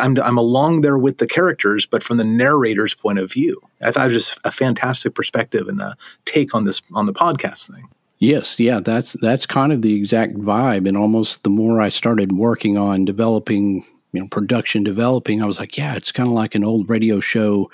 I'm 0.00 0.16
I'm 0.18 0.38
along 0.38 0.80
there 0.80 0.96
with 0.96 1.18
the 1.18 1.26
characters, 1.26 1.84
but 1.84 2.02
from 2.02 2.16
the 2.16 2.24
narrator's 2.24 2.94
point 2.94 3.18
of 3.18 3.32
view. 3.32 3.60
I 3.82 3.90
thought 3.90 4.10
it 4.10 4.14
was 4.14 4.26
just 4.26 4.40
a 4.44 4.50
fantastic 4.50 5.14
perspective 5.14 5.68
and 5.68 5.80
a 5.80 5.96
take 6.24 6.54
on 6.54 6.64
this 6.64 6.80
on 6.94 7.06
the 7.06 7.12
podcast 7.12 7.70
thing. 7.70 7.88
Yes, 8.18 8.58
yeah, 8.58 8.80
that's 8.80 9.14
that's 9.20 9.44
kind 9.44 9.70
of 9.70 9.82
the 9.82 9.94
exact 9.94 10.34
vibe, 10.34 10.88
and 10.88 10.96
almost 10.96 11.42
the 11.42 11.50
more 11.50 11.80
I 11.80 11.90
started 11.90 12.32
working 12.32 12.78
on 12.78 13.04
developing 13.04 13.84
you 14.14 14.20
know 14.20 14.28
production 14.28 14.84
developing 14.84 15.42
i 15.42 15.46
was 15.46 15.58
like 15.58 15.76
yeah 15.76 15.94
it's 15.96 16.12
kind 16.12 16.28
of 16.28 16.34
like 16.34 16.54
an 16.54 16.64
old 16.64 16.88
radio 16.88 17.20
show. 17.20 17.70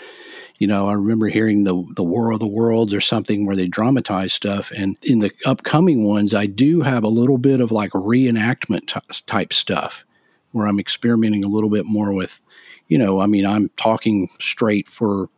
You 0.58 0.66
know 0.66 0.88
i 0.88 0.92
remember 0.92 1.28
hearing 1.28 1.64
the 1.64 1.84
the 1.96 2.02
war 2.02 2.32
of 2.32 2.40
the 2.40 2.46
worlds 2.46 2.92
or 2.92 3.00
something 3.00 3.46
where 3.46 3.56
they 3.56 3.66
dramatize 3.66 4.34
stuff 4.34 4.70
and 4.76 4.96
in 5.02 5.20
the 5.20 5.32
upcoming 5.46 6.04
ones 6.04 6.34
i 6.34 6.44
do 6.44 6.82
have 6.82 7.02
a 7.02 7.08
little 7.08 7.38
bit 7.38 7.62
of 7.62 7.72
like 7.72 7.92
reenactment 7.92 8.87
t- 8.87 9.22
type 9.25 9.54
stuff 9.54 10.04
where 10.52 10.66
i'm 10.66 10.78
experimenting 10.78 11.44
a 11.44 11.49
little 11.49 11.70
bit 11.70 11.87
more 11.87 12.12
with 12.12 12.42
you 12.88 12.99
know 12.99 13.20
i 13.20 13.26
mean 13.26 13.47
i'm 13.47 13.70
talking 13.78 14.28
straight 14.38 14.87
for 14.87 15.30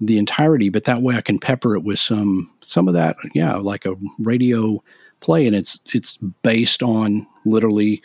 the 0.00 0.16
entirety 0.16 0.70
but 0.70 0.84
that 0.84 1.02
way 1.02 1.16
i 1.16 1.20
can 1.20 1.38
pepper 1.38 1.76
it 1.76 1.84
with 1.84 1.98
some 1.98 2.50
some 2.62 2.88
of 2.88 2.94
that 2.94 3.14
yeah 3.34 3.56
like 3.56 3.84
a 3.84 3.94
radio 4.18 4.82
play 5.20 5.46
and 5.46 5.54
it's 5.54 5.78
it's 5.92 6.16
based 6.42 6.82
on 6.82 7.26
literally 7.44 8.02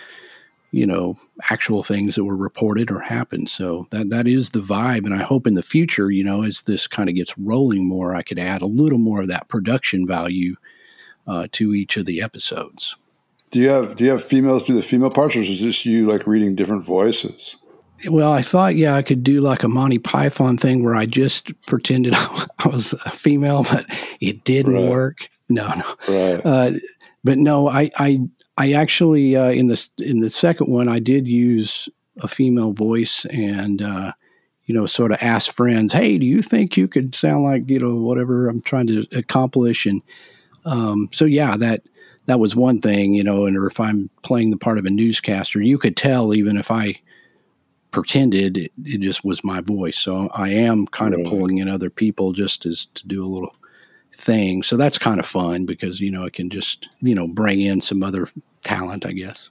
you 0.71 0.85
know 0.85 1.17
actual 1.49 1.83
things 1.83 2.15
that 2.15 2.23
were 2.23 2.35
reported 2.35 2.89
or 2.89 3.01
happened. 3.01 3.49
So 3.49 3.87
that 3.91 4.09
that 4.09 4.27
is 4.27 4.51
the 4.51 4.61
vibe. 4.61 5.05
And 5.05 5.13
i 5.13 5.23
hope 5.23 5.45
in 5.45 5.53
the 5.53 5.63
future 5.63 6.09
you 6.09 6.23
know 6.23 6.43
as 6.43 6.63
this 6.63 6.87
kind 6.87 7.09
of 7.09 7.15
gets 7.15 7.37
rolling 7.37 7.87
more 7.87 8.15
i 8.15 8.21
could 8.21 8.39
add 8.39 8.61
a 8.61 8.67
little 8.67 8.99
more 8.99 9.21
of 9.21 9.27
that 9.27 9.47
production 9.47 10.07
value 10.07 10.55
uh, 11.27 11.47
to 11.51 11.73
each 11.73 11.97
of 11.97 12.05
the 12.05 12.21
episodes. 12.21 12.95
Do 13.51 13.59
you 13.59 13.69
have 13.69 13.95
do 13.95 14.05
you 14.05 14.11
have 14.11 14.23
females 14.23 14.63
do 14.63 14.73
the 14.73 14.81
female 14.81 15.09
parts 15.09 15.35
or 15.35 15.39
is 15.39 15.61
this 15.61 15.85
you 15.85 16.05
like 16.05 16.25
reading 16.25 16.55
different 16.55 16.85
voices? 16.85 17.57
Well 18.07 18.31
i 18.31 18.41
thought 18.41 18.75
yeah 18.75 18.95
i 18.95 19.01
could 19.01 19.23
do 19.23 19.41
like 19.41 19.63
a 19.63 19.67
monty 19.67 19.99
python 19.99 20.57
thing 20.57 20.83
where 20.83 20.95
i 20.95 21.05
just 21.05 21.51
pretended 21.67 22.13
i 22.15 22.67
was 22.67 22.93
a 22.93 23.11
female 23.11 23.63
but 23.63 23.85
it 24.19 24.43
didn't 24.45 24.73
right. 24.73 24.89
work. 24.89 25.29
No 25.49 25.67
no. 25.67 25.95
Right. 26.07 26.45
uh, 26.45 26.71
but 27.23 27.37
no 27.37 27.67
i 27.67 27.91
i 27.97 28.19
I 28.61 28.73
actually 28.73 29.35
uh, 29.35 29.49
in 29.49 29.67
the 29.67 29.89
in 29.97 30.19
the 30.19 30.29
second 30.29 30.67
one 30.67 30.87
I 30.87 30.99
did 30.99 31.27
use 31.27 31.89
a 32.17 32.27
female 32.27 32.73
voice 32.73 33.25
and 33.31 33.81
uh, 33.81 34.11
you 34.65 34.75
know 34.75 34.85
sort 34.85 35.11
of 35.11 35.17
ask 35.19 35.51
friends, 35.51 35.91
hey, 35.91 36.19
do 36.19 36.27
you 36.27 36.43
think 36.43 36.77
you 36.77 36.87
could 36.87 37.15
sound 37.15 37.43
like 37.43 37.67
you 37.67 37.79
know 37.79 37.95
whatever 37.95 38.47
I'm 38.47 38.61
trying 38.61 38.85
to 38.85 39.07
accomplish? 39.13 39.87
And 39.87 40.03
um, 40.65 41.09
so 41.11 41.25
yeah, 41.25 41.57
that 41.57 41.81
that 42.27 42.39
was 42.39 42.55
one 42.55 42.79
thing, 42.79 43.15
you 43.15 43.23
know. 43.23 43.47
And 43.47 43.57
if 43.57 43.79
I'm 43.79 44.11
playing 44.21 44.51
the 44.51 44.57
part 44.57 44.77
of 44.77 44.85
a 44.85 44.91
newscaster, 44.91 45.59
you 45.59 45.79
could 45.79 45.97
tell 45.97 46.31
even 46.31 46.55
if 46.55 46.69
I 46.69 47.01
pretended 47.89 48.57
it, 48.57 48.71
it 48.85 49.01
just 49.01 49.25
was 49.25 49.43
my 49.43 49.61
voice. 49.61 49.97
So 49.97 50.29
I 50.35 50.49
am 50.49 50.85
kind 50.85 51.15
of 51.15 51.23
pulling 51.23 51.57
in 51.57 51.67
other 51.67 51.89
people 51.89 52.31
just 52.31 52.67
as 52.67 52.85
to 52.93 53.07
do 53.07 53.25
a 53.25 53.27
little 53.27 53.55
thing. 54.13 54.63
So 54.63 54.77
that's 54.77 54.97
kind 54.97 55.19
of 55.19 55.25
fun 55.25 55.65
because, 55.65 55.99
you 55.99 56.11
know, 56.11 56.25
it 56.25 56.33
can 56.33 56.49
just, 56.49 56.89
you 57.01 57.15
know, 57.15 57.27
bring 57.27 57.61
in 57.61 57.81
some 57.81 58.03
other 58.03 58.29
talent, 58.63 59.05
I 59.05 59.13
guess. 59.13 59.49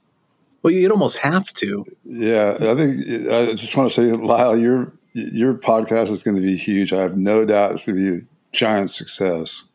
Well, 0.63 0.71
you'd 0.71 0.91
almost 0.91 1.17
have 1.17 1.51
to. 1.53 1.85
Yeah. 2.05 2.55
I 2.59 2.75
think 2.75 3.29
I 3.29 3.53
just 3.53 3.75
want 3.75 3.91
to 3.91 3.95
say, 3.95 4.11
Lyle, 4.11 4.57
your, 4.57 4.93
your 5.13 5.55
podcast 5.55 6.11
is 6.11 6.23
going 6.23 6.35
to 6.35 6.41
be 6.41 6.55
huge. 6.55 6.93
I 6.93 7.01
have 7.01 7.17
no 7.17 7.45
doubt 7.45 7.71
it's 7.71 7.85
going 7.85 7.97
to 7.97 8.11
be 8.11 8.17
a 8.23 8.27
giant 8.51 8.91
success. 8.91 9.65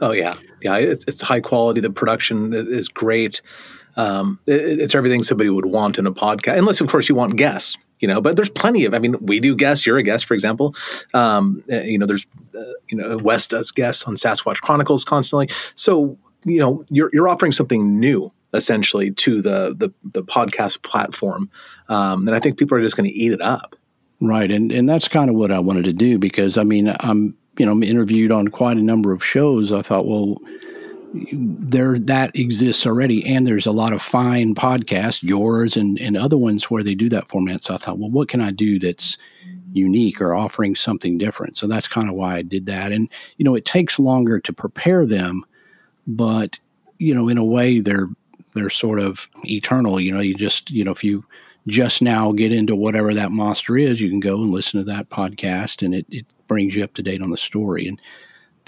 Oh, 0.00 0.12
yeah. 0.12 0.36
Yeah. 0.62 0.78
It's, 0.78 1.04
it's 1.08 1.20
high 1.20 1.40
quality. 1.40 1.80
The 1.80 1.90
production 1.90 2.52
is 2.54 2.88
great. 2.88 3.42
Um, 3.96 4.38
it, 4.46 4.80
it's 4.80 4.94
everything 4.94 5.24
somebody 5.24 5.50
would 5.50 5.66
want 5.66 5.98
in 5.98 6.06
a 6.06 6.12
podcast, 6.12 6.56
unless 6.56 6.80
of 6.80 6.88
course 6.88 7.08
you 7.08 7.16
want 7.16 7.36
guests. 7.36 7.76
You 8.00 8.08
know, 8.08 8.20
but 8.20 8.36
there's 8.36 8.50
plenty 8.50 8.84
of. 8.84 8.94
I 8.94 8.98
mean, 8.98 9.16
we 9.20 9.40
do 9.40 9.56
guests. 9.56 9.86
You're 9.86 9.98
a 9.98 10.02
guest, 10.02 10.26
for 10.26 10.34
example. 10.34 10.74
Um, 11.14 11.64
uh, 11.70 11.80
you 11.80 11.98
know, 11.98 12.06
there's, 12.06 12.26
uh, 12.56 12.62
you 12.88 12.96
know, 12.96 13.18
Wes 13.18 13.46
does 13.46 13.70
guests 13.70 14.04
on 14.04 14.14
Sasquatch 14.14 14.60
Chronicles 14.60 15.04
constantly. 15.04 15.48
So, 15.74 16.16
you 16.44 16.60
know, 16.60 16.84
you're 16.90 17.10
you're 17.12 17.28
offering 17.28 17.52
something 17.52 17.98
new 17.98 18.32
essentially 18.54 19.10
to 19.10 19.42
the 19.42 19.74
the, 19.76 19.92
the 20.04 20.22
podcast 20.22 20.82
platform, 20.82 21.50
um, 21.88 22.26
and 22.26 22.36
I 22.36 22.40
think 22.40 22.58
people 22.58 22.78
are 22.78 22.82
just 22.82 22.96
going 22.96 23.08
to 23.08 23.14
eat 23.14 23.32
it 23.32 23.40
up. 23.40 23.76
Right, 24.20 24.50
and 24.50 24.72
and 24.72 24.88
that's 24.88 25.08
kind 25.08 25.30
of 25.30 25.36
what 25.36 25.52
I 25.52 25.60
wanted 25.60 25.84
to 25.84 25.92
do 25.92 26.18
because 26.18 26.58
I 26.58 26.64
mean 26.64 26.94
I'm 27.00 27.36
you 27.58 27.66
know 27.66 27.72
I'm 27.72 27.82
interviewed 27.82 28.32
on 28.32 28.48
quite 28.48 28.76
a 28.76 28.82
number 28.82 29.12
of 29.12 29.24
shows. 29.24 29.72
I 29.72 29.82
thought, 29.82 30.06
well, 30.06 30.38
there 31.14 31.98
that 31.98 32.36
exists 32.36 32.86
already, 32.86 33.24
and 33.26 33.46
there's 33.46 33.66
a 33.66 33.72
lot 33.72 33.92
of 33.92 34.02
fine 34.02 34.54
podcasts, 34.54 35.22
yours 35.22 35.76
and 35.76 35.98
and 35.98 36.16
other 36.16 36.36
ones 36.36 36.70
where 36.70 36.82
they 36.82 36.94
do 36.94 37.08
that 37.08 37.28
format. 37.28 37.62
So 37.62 37.74
I 37.74 37.78
thought, 37.78 37.98
well, 37.98 38.10
what 38.10 38.28
can 38.28 38.40
I 38.40 38.50
do 38.50 38.78
that's 38.78 39.16
unique 39.72 40.20
or 40.20 40.34
offering 40.34 40.74
something 40.74 41.18
different? 41.18 41.56
So 41.56 41.66
that's 41.66 41.88
kind 41.88 42.08
of 42.08 42.14
why 42.14 42.36
I 42.36 42.42
did 42.42 42.66
that. 42.66 42.92
And 42.92 43.08
you 43.36 43.44
know, 43.44 43.54
it 43.54 43.64
takes 43.64 43.98
longer 43.98 44.38
to 44.40 44.52
prepare 44.52 45.06
them, 45.06 45.44
but 46.06 46.58
you 46.98 47.14
know, 47.14 47.28
in 47.28 47.38
a 47.38 47.44
way, 47.44 47.80
they're 47.80 48.08
they're 48.54 48.70
sort 48.70 48.98
of 48.98 49.28
eternal. 49.44 50.00
You 50.00 50.12
know, 50.12 50.20
you 50.20 50.34
just 50.34 50.70
you 50.70 50.84
know 50.84 50.92
if 50.92 51.02
you 51.02 51.24
just 51.66 52.02
now 52.02 52.32
get 52.32 52.52
into 52.52 52.74
whatever 52.74 53.14
that 53.14 53.32
monster 53.32 53.76
is, 53.76 54.00
you 54.00 54.08
can 54.08 54.20
go 54.20 54.36
and 54.36 54.50
listen 54.50 54.80
to 54.80 54.84
that 54.84 55.10
podcast, 55.10 55.82
and 55.82 55.94
it, 55.94 56.06
it 56.10 56.26
brings 56.46 56.74
you 56.74 56.84
up 56.84 56.94
to 56.94 57.02
date 57.02 57.22
on 57.22 57.30
the 57.30 57.36
story. 57.36 57.86
And 57.86 58.00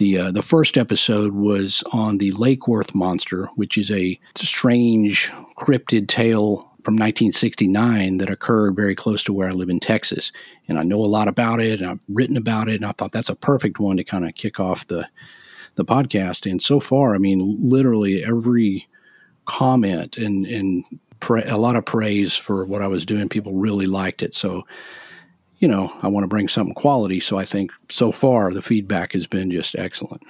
the 0.01 0.19
uh, 0.19 0.31
the 0.33 0.43
first 0.43 0.79
episode 0.79 1.35
was 1.35 1.85
on 1.93 2.19
the 2.19 2.33
Lake 2.33 2.67
Worth 2.67 2.95
monster, 2.95 3.51
which 3.55 3.77
is 3.77 3.91
a 3.91 4.19
strange 4.35 5.31
cryptid 5.59 6.09
tale 6.09 6.71
from 6.83 6.95
1969 6.95 8.17
that 8.17 8.31
occurred 8.31 8.75
very 8.75 8.95
close 8.95 9.23
to 9.25 9.33
where 9.35 9.49
I 9.49 9.53
live 9.53 9.69
in 9.69 9.79
Texas. 9.79 10.33
And 10.67 10.79
I 10.79 10.85
know 10.85 11.05
a 11.05 11.05
lot 11.05 11.29
about 11.29 11.61
it, 11.61 11.81
and 11.81 11.91
I've 11.91 12.01
written 12.09 12.39
about 12.39 12.71
it, 12.71 12.77
and 12.77 12.87
I 12.87 12.93
thought 12.93 13.13
that's 13.13 13.29
a 13.29 13.35
perfect 13.35 13.79
one 13.79 13.99
to 13.99 14.05
kind 14.05 14.27
of 14.27 14.35
kick 14.35 14.59
off 14.59 14.87
the 14.87 15.07
the 15.75 15.85
podcast. 15.85 16.51
And 16.51 16.63
so 16.63 16.81
far, 16.81 17.15
I 17.15 17.19
mean, 17.19 17.69
literally 17.69 18.25
every 18.25 18.89
comment 19.45 20.17
and 20.17 20.47
and 20.47 20.83
pra- 21.21 21.55
a 21.55 21.59
lot 21.59 21.77
of 21.77 21.85
praise 21.85 22.35
for 22.35 22.65
what 22.65 22.81
I 22.81 22.87
was 22.87 23.05
doing. 23.05 23.29
People 23.29 23.53
really 23.53 23.87
liked 23.87 24.23
it. 24.23 24.35
So, 24.35 24.67
you 25.61 25.69
know, 25.69 25.93
I 26.03 26.09
want 26.09 26.25
to 26.25 26.29
bring 26.29 26.49
something 26.49 26.75
quality. 26.75 27.21
So 27.21 27.39
I 27.39 27.45
think 27.45 27.71
so 27.89 28.11
far 28.11 28.53
the 28.53 28.63
feedback 28.63 29.13
has 29.13 29.27
been 29.27 29.51
just 29.51 29.77
excellent. 29.77 30.23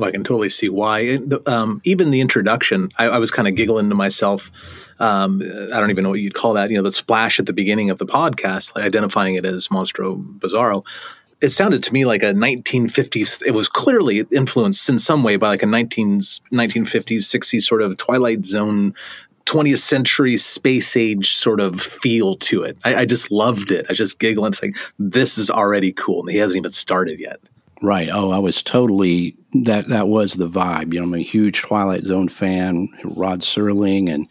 I 0.00 0.10
can 0.10 0.24
totally 0.24 0.48
see 0.48 0.68
why. 0.68 1.18
Um, 1.46 1.80
even 1.84 2.10
the 2.10 2.20
introduction, 2.20 2.90
I, 2.98 3.08
I 3.08 3.18
was 3.18 3.30
kind 3.30 3.48
of 3.48 3.54
giggling 3.54 3.88
to 3.90 3.94
myself. 3.94 4.50
Um, 4.98 5.42
I 5.42 5.80
don't 5.80 5.90
even 5.90 6.04
know 6.04 6.10
what 6.10 6.20
you'd 6.20 6.34
call 6.34 6.54
that. 6.54 6.70
You 6.70 6.76
know, 6.76 6.82
the 6.82 6.90
splash 6.90 7.38
at 7.38 7.46
the 7.46 7.52
beginning 7.52 7.90
of 7.90 7.98
the 7.98 8.06
podcast, 8.06 8.74
like 8.74 8.84
identifying 8.84 9.34
it 9.34 9.44
as 9.44 9.68
Monstro 9.68 10.22
Bizarro. 10.38 10.84
It 11.40 11.50
sounded 11.50 11.82
to 11.84 11.92
me 11.92 12.04
like 12.04 12.22
a 12.22 12.32
1950s. 12.32 13.46
It 13.46 13.52
was 13.52 13.68
clearly 13.68 14.24
influenced 14.32 14.88
in 14.88 14.98
some 14.98 15.22
way 15.22 15.36
by 15.36 15.48
like 15.48 15.62
a 15.62 15.66
19s, 15.66 16.40
1950s, 16.52 17.18
60s 17.18 17.62
sort 17.62 17.82
of 17.82 17.96
Twilight 17.96 18.44
Zone 18.44 18.94
20th 19.48 19.78
century 19.78 20.36
space 20.36 20.96
age 20.96 21.32
sort 21.32 21.60
of 21.60 21.80
feel 21.80 22.34
to 22.34 22.62
it. 22.62 22.76
I, 22.84 22.96
I 22.96 23.04
just 23.06 23.30
loved 23.30 23.70
it. 23.70 23.86
I 23.88 23.94
just 23.94 24.18
giggle 24.18 24.44
and 24.44 24.54
say, 24.54 24.72
this 24.98 25.38
is 25.38 25.50
already 25.50 25.92
cool. 25.92 26.20
And 26.20 26.30
he 26.30 26.36
hasn't 26.36 26.58
even 26.58 26.72
started 26.72 27.18
yet. 27.18 27.40
Right. 27.80 28.08
Oh, 28.12 28.30
I 28.30 28.38
was 28.38 28.62
totally 28.62 29.36
that. 29.62 29.88
That 29.88 30.08
was 30.08 30.34
the 30.34 30.48
vibe. 30.48 30.92
You 30.92 30.98
know, 30.98 31.06
I'm 31.06 31.14
a 31.14 31.18
huge 31.18 31.62
Twilight 31.62 32.04
Zone 32.04 32.28
fan. 32.28 32.88
Rod 33.04 33.42
Serling 33.42 34.12
and 34.12 34.26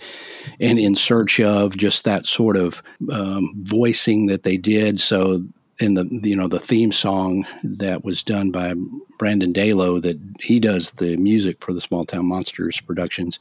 and 0.59 0.77
in 0.77 0.95
search 0.95 1.39
of 1.39 1.77
just 1.77 2.03
that 2.03 2.25
sort 2.25 2.57
of 2.57 2.83
um, 3.09 3.53
voicing 3.59 4.25
that 4.25 4.43
they 4.43 4.57
did. 4.57 4.99
So 4.99 5.45
in 5.79 5.93
the 5.93 6.09
you 6.23 6.35
know 6.35 6.49
the 6.49 6.59
theme 6.59 6.91
song 6.91 7.45
that 7.63 8.03
was 8.03 8.21
done 8.21 8.51
by 8.51 8.73
Brandon 9.17 9.53
Dalo, 9.53 10.01
that 10.01 10.19
he 10.41 10.59
does 10.59 10.91
the 10.91 11.15
music 11.15 11.63
for 11.63 11.71
the 11.71 11.81
Small 11.81 12.03
Town 12.03 12.25
Monsters 12.25 12.81
productions. 12.81 13.39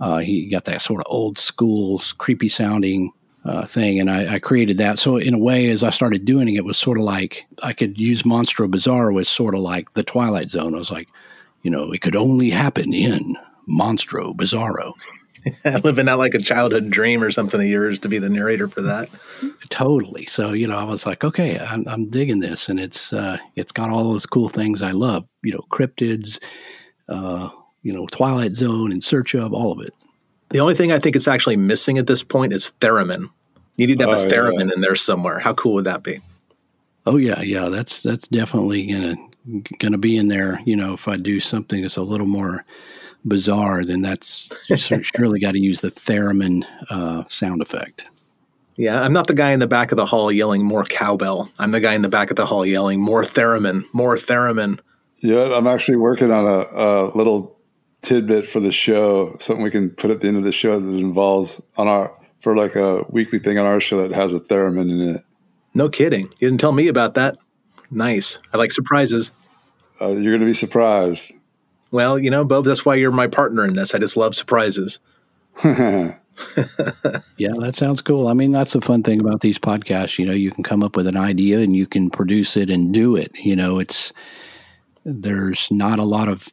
Uh, 0.00 0.18
he 0.18 0.48
got 0.48 0.64
that 0.64 0.82
sort 0.82 1.00
of 1.00 1.06
old 1.10 1.38
school, 1.38 2.00
creepy 2.18 2.48
sounding 2.48 3.12
uh, 3.44 3.66
thing, 3.66 3.98
and 3.98 4.10
I, 4.10 4.34
I, 4.34 4.38
created 4.38 4.78
that. 4.78 4.98
So 4.98 5.16
in 5.16 5.34
a 5.34 5.38
way, 5.38 5.68
as 5.70 5.82
I 5.82 5.90
started 5.90 6.24
doing 6.24 6.48
it, 6.48 6.58
it 6.58 6.64
was 6.64 6.76
sort 6.76 6.98
of 6.98 7.04
like 7.04 7.46
I 7.62 7.72
could 7.72 7.98
use 7.98 8.22
Monstro 8.22 8.68
Bizarro 8.68 9.18
as 9.20 9.28
sort 9.28 9.54
of 9.54 9.60
like 9.60 9.92
the 9.94 10.02
Twilight 10.02 10.50
Zone. 10.50 10.74
I 10.74 10.78
was 10.78 10.90
like, 10.90 11.08
you 11.62 11.70
know, 11.70 11.92
it 11.92 12.00
could 12.00 12.16
only 12.16 12.50
happen 12.50 12.92
in 12.92 13.36
Monstro 13.68 14.34
Bizarro. 14.36 14.92
Living 15.84 16.08
out 16.08 16.18
like 16.18 16.34
a 16.34 16.40
childhood 16.40 16.90
dream 16.90 17.22
or 17.22 17.30
something 17.30 17.60
of 17.60 17.66
yours 17.66 17.98
to 18.00 18.08
be 18.08 18.18
the 18.18 18.28
narrator 18.28 18.68
for 18.68 18.82
that. 18.82 19.08
Totally. 19.70 20.26
So 20.26 20.52
you 20.52 20.66
know, 20.66 20.76
I 20.76 20.84
was 20.84 21.06
like, 21.06 21.24
okay, 21.24 21.58
I'm, 21.58 21.86
I'm 21.88 22.08
digging 22.08 22.40
this, 22.40 22.68
and 22.68 22.78
it's 22.78 23.12
uh, 23.12 23.38
it's 23.56 23.72
got 23.72 23.90
all 23.90 24.12
those 24.12 24.26
cool 24.26 24.48
things 24.48 24.82
I 24.82 24.90
love. 24.90 25.26
You 25.42 25.52
know, 25.52 25.64
cryptids. 25.70 26.38
Uh, 27.08 27.48
you 27.82 27.92
know, 27.92 28.06
Twilight 28.06 28.54
Zone, 28.54 28.92
In 28.92 29.00
Search 29.00 29.34
of, 29.34 29.52
all 29.52 29.72
of 29.72 29.80
it. 29.80 29.94
The 30.50 30.60
only 30.60 30.74
thing 30.74 30.92
I 30.92 30.98
think 30.98 31.16
it's 31.16 31.28
actually 31.28 31.56
missing 31.56 31.98
at 31.98 32.06
this 32.06 32.22
point 32.22 32.52
is 32.52 32.72
theremin. 32.80 33.28
You 33.76 33.86
need 33.86 33.98
to 33.98 34.08
have 34.08 34.18
oh, 34.18 34.26
a 34.26 34.30
theremin 34.30 34.68
yeah. 34.68 34.74
in 34.74 34.80
there 34.80 34.96
somewhere. 34.96 35.38
How 35.38 35.54
cool 35.54 35.74
would 35.74 35.84
that 35.84 36.02
be? 36.02 36.20
Oh 37.06 37.16
yeah, 37.16 37.40
yeah. 37.40 37.68
That's 37.68 38.02
that's 38.02 38.26
definitely 38.28 38.86
gonna 38.86 39.16
gonna 39.78 39.98
be 39.98 40.16
in 40.16 40.28
there. 40.28 40.60
You 40.64 40.76
know, 40.76 40.94
if 40.94 41.06
I 41.06 41.16
do 41.16 41.38
something 41.40 41.82
that's 41.82 41.96
a 41.96 42.02
little 42.02 42.26
more 42.26 42.64
bizarre, 43.24 43.84
then 43.84 44.02
that's 44.02 44.66
surely 44.76 45.40
got 45.40 45.52
to 45.52 45.60
use 45.60 45.80
the 45.80 45.90
theremin 45.92 46.64
uh, 46.90 47.24
sound 47.28 47.62
effect. 47.62 48.04
Yeah, 48.76 49.00
I'm 49.02 49.12
not 49.12 49.26
the 49.26 49.34
guy 49.34 49.52
in 49.52 49.58
the 49.58 49.66
back 49.66 49.90
of 49.90 49.96
the 49.96 50.06
hall 50.06 50.30
yelling 50.30 50.64
more 50.64 50.84
cowbell. 50.84 51.50
I'm 51.58 51.72
the 51.72 51.80
guy 51.80 51.94
in 51.94 52.02
the 52.02 52.08
back 52.08 52.30
of 52.30 52.36
the 52.36 52.46
hall 52.46 52.64
yelling 52.64 53.00
more 53.00 53.24
theremin, 53.24 53.84
more 53.92 54.16
theremin. 54.16 54.78
Yeah, 55.16 55.52
I'm 55.56 55.66
actually 55.66 55.96
working 55.96 56.30
on 56.30 56.46
a, 56.46 56.58
a 56.76 57.16
little 57.16 57.57
tidbit 58.02 58.46
for 58.46 58.60
the 58.60 58.72
show, 58.72 59.36
something 59.38 59.62
we 59.62 59.70
can 59.70 59.90
put 59.90 60.10
at 60.10 60.20
the 60.20 60.28
end 60.28 60.36
of 60.36 60.44
the 60.44 60.52
show 60.52 60.78
that 60.78 60.86
involves 60.86 61.62
on 61.76 61.88
our 61.88 62.14
for 62.40 62.56
like 62.56 62.76
a 62.76 63.04
weekly 63.08 63.38
thing 63.38 63.58
on 63.58 63.66
our 63.66 63.80
show 63.80 64.00
that 64.00 64.14
has 64.14 64.32
a 64.32 64.40
theremin 64.40 64.90
in 64.90 65.16
it. 65.16 65.24
No 65.74 65.88
kidding. 65.88 66.26
You 66.40 66.48
didn't 66.48 66.60
tell 66.60 66.72
me 66.72 66.88
about 66.88 67.14
that. 67.14 67.36
Nice. 67.90 68.38
I 68.52 68.56
like 68.56 68.72
surprises. 68.72 69.32
Uh, 70.00 70.08
you're 70.08 70.32
going 70.32 70.40
to 70.40 70.46
be 70.46 70.54
surprised. 70.54 71.32
Well, 71.90 72.18
you 72.18 72.30
know, 72.30 72.44
Bob, 72.44 72.64
that's 72.64 72.84
why 72.84 72.94
you're 72.94 73.10
my 73.10 73.26
partner 73.26 73.64
in 73.64 73.74
this. 73.74 73.94
I 73.94 73.98
just 73.98 74.16
love 74.16 74.34
surprises. 74.34 75.00
yeah, 75.64 76.14
that 77.36 77.72
sounds 77.72 78.00
cool. 78.02 78.28
I 78.28 78.34
mean, 78.34 78.52
that's 78.52 78.74
the 78.74 78.80
fun 78.80 79.02
thing 79.02 79.20
about 79.20 79.40
these 79.40 79.58
podcasts. 79.58 80.18
You 80.18 80.26
know, 80.26 80.32
you 80.32 80.50
can 80.50 80.62
come 80.62 80.82
up 80.82 80.96
with 80.96 81.06
an 81.06 81.16
idea 81.16 81.60
and 81.60 81.74
you 81.74 81.86
can 81.86 82.10
produce 82.10 82.56
it 82.56 82.70
and 82.70 82.92
do 82.92 83.16
it. 83.16 83.36
You 83.38 83.56
know, 83.56 83.78
it's 83.78 84.12
there's 85.04 85.68
not 85.70 85.98
a 85.98 86.04
lot 86.04 86.28
of 86.28 86.48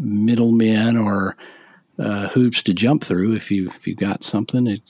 middlemen 0.00 0.96
or 0.96 1.36
uh, 1.98 2.28
hoops 2.28 2.62
to 2.64 2.74
jump 2.74 3.04
through. 3.04 3.34
If 3.34 3.50
you 3.50 3.68
if 3.68 3.86
you 3.86 3.94
got 3.94 4.24
something, 4.24 4.66
it 4.66 4.82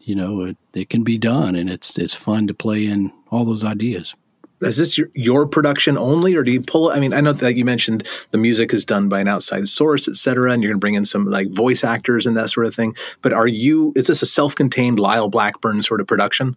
you 0.00 0.14
know 0.14 0.42
it, 0.42 0.56
it 0.74 0.90
can 0.90 1.04
be 1.04 1.18
done, 1.18 1.54
and 1.54 1.70
it's 1.70 1.98
it's 1.98 2.14
fun 2.14 2.46
to 2.46 2.54
play 2.54 2.86
in 2.86 3.12
all 3.30 3.44
those 3.44 3.64
ideas. 3.64 4.14
Is 4.60 4.78
this 4.78 4.96
your, 4.96 5.10
your 5.14 5.46
production 5.46 5.98
only, 5.98 6.36
or 6.36 6.42
do 6.42 6.50
you 6.50 6.60
pull? 6.60 6.88
I 6.88 6.98
mean, 6.98 7.12
I 7.12 7.20
know 7.20 7.32
that 7.34 7.54
you 7.54 7.66
mentioned 7.66 8.08
the 8.30 8.38
music 8.38 8.72
is 8.72 8.84
done 8.84 9.10
by 9.10 9.20
an 9.20 9.28
outside 9.28 9.68
source, 9.68 10.08
et 10.08 10.14
cetera, 10.14 10.52
and 10.52 10.62
you're 10.62 10.70
going 10.70 10.78
to 10.78 10.80
bring 10.80 10.94
in 10.94 11.04
some 11.04 11.26
like 11.26 11.50
voice 11.50 11.84
actors 11.84 12.24
and 12.24 12.36
that 12.36 12.48
sort 12.48 12.64
of 12.64 12.74
thing. 12.74 12.94
But 13.20 13.34
are 13.34 13.48
you? 13.48 13.92
Is 13.94 14.06
this 14.06 14.22
a 14.22 14.26
self-contained 14.26 14.98
Lyle 14.98 15.28
Blackburn 15.28 15.82
sort 15.82 16.00
of 16.00 16.06
production? 16.06 16.56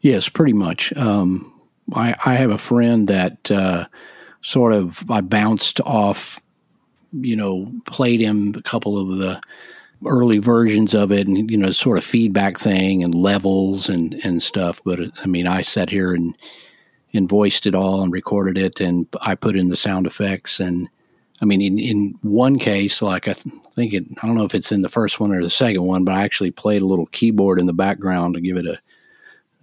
Yes, 0.00 0.28
pretty 0.28 0.52
much. 0.52 0.92
Um, 0.96 1.52
I, 1.92 2.14
I 2.24 2.34
have 2.34 2.50
a 2.50 2.58
friend 2.58 3.08
that 3.08 3.50
uh, 3.50 3.86
sort 4.40 4.72
of 4.72 5.02
I 5.10 5.20
bounced 5.20 5.80
off 5.80 6.40
you 7.12 7.36
know, 7.36 7.72
played 7.86 8.20
him 8.20 8.54
a 8.56 8.62
couple 8.62 8.98
of 8.98 9.18
the 9.18 9.40
early 10.06 10.38
versions 10.38 10.94
of 10.94 11.10
it 11.10 11.26
and, 11.26 11.50
you 11.50 11.56
know, 11.56 11.70
sort 11.70 11.98
of 11.98 12.04
feedback 12.04 12.58
thing 12.58 13.02
and 13.02 13.14
levels 13.14 13.88
and, 13.88 14.14
and 14.24 14.42
stuff. 14.42 14.80
But 14.84 15.00
I 15.22 15.26
mean, 15.26 15.46
I 15.46 15.62
sat 15.62 15.90
here 15.90 16.14
and, 16.14 16.36
and 17.12 17.28
voiced 17.28 17.66
it 17.66 17.74
all 17.74 18.02
and 18.02 18.12
recorded 18.12 18.58
it 18.58 18.80
and 18.80 19.06
I 19.20 19.34
put 19.34 19.56
in 19.56 19.68
the 19.68 19.76
sound 19.76 20.06
effects. 20.06 20.60
And 20.60 20.88
I 21.40 21.44
mean, 21.44 21.60
in, 21.60 21.78
in 21.78 22.18
one 22.22 22.58
case, 22.58 23.02
like 23.02 23.26
I 23.26 23.32
think 23.32 23.92
it, 23.94 24.04
I 24.22 24.26
don't 24.26 24.36
know 24.36 24.44
if 24.44 24.54
it's 24.54 24.72
in 24.72 24.82
the 24.82 24.88
first 24.88 25.18
one 25.18 25.32
or 25.32 25.42
the 25.42 25.50
second 25.50 25.82
one, 25.82 26.04
but 26.04 26.14
I 26.14 26.22
actually 26.22 26.50
played 26.50 26.82
a 26.82 26.86
little 26.86 27.06
keyboard 27.06 27.58
in 27.58 27.66
the 27.66 27.72
background 27.72 28.34
to 28.34 28.40
give 28.40 28.56
it 28.56 28.66
a, 28.66 28.78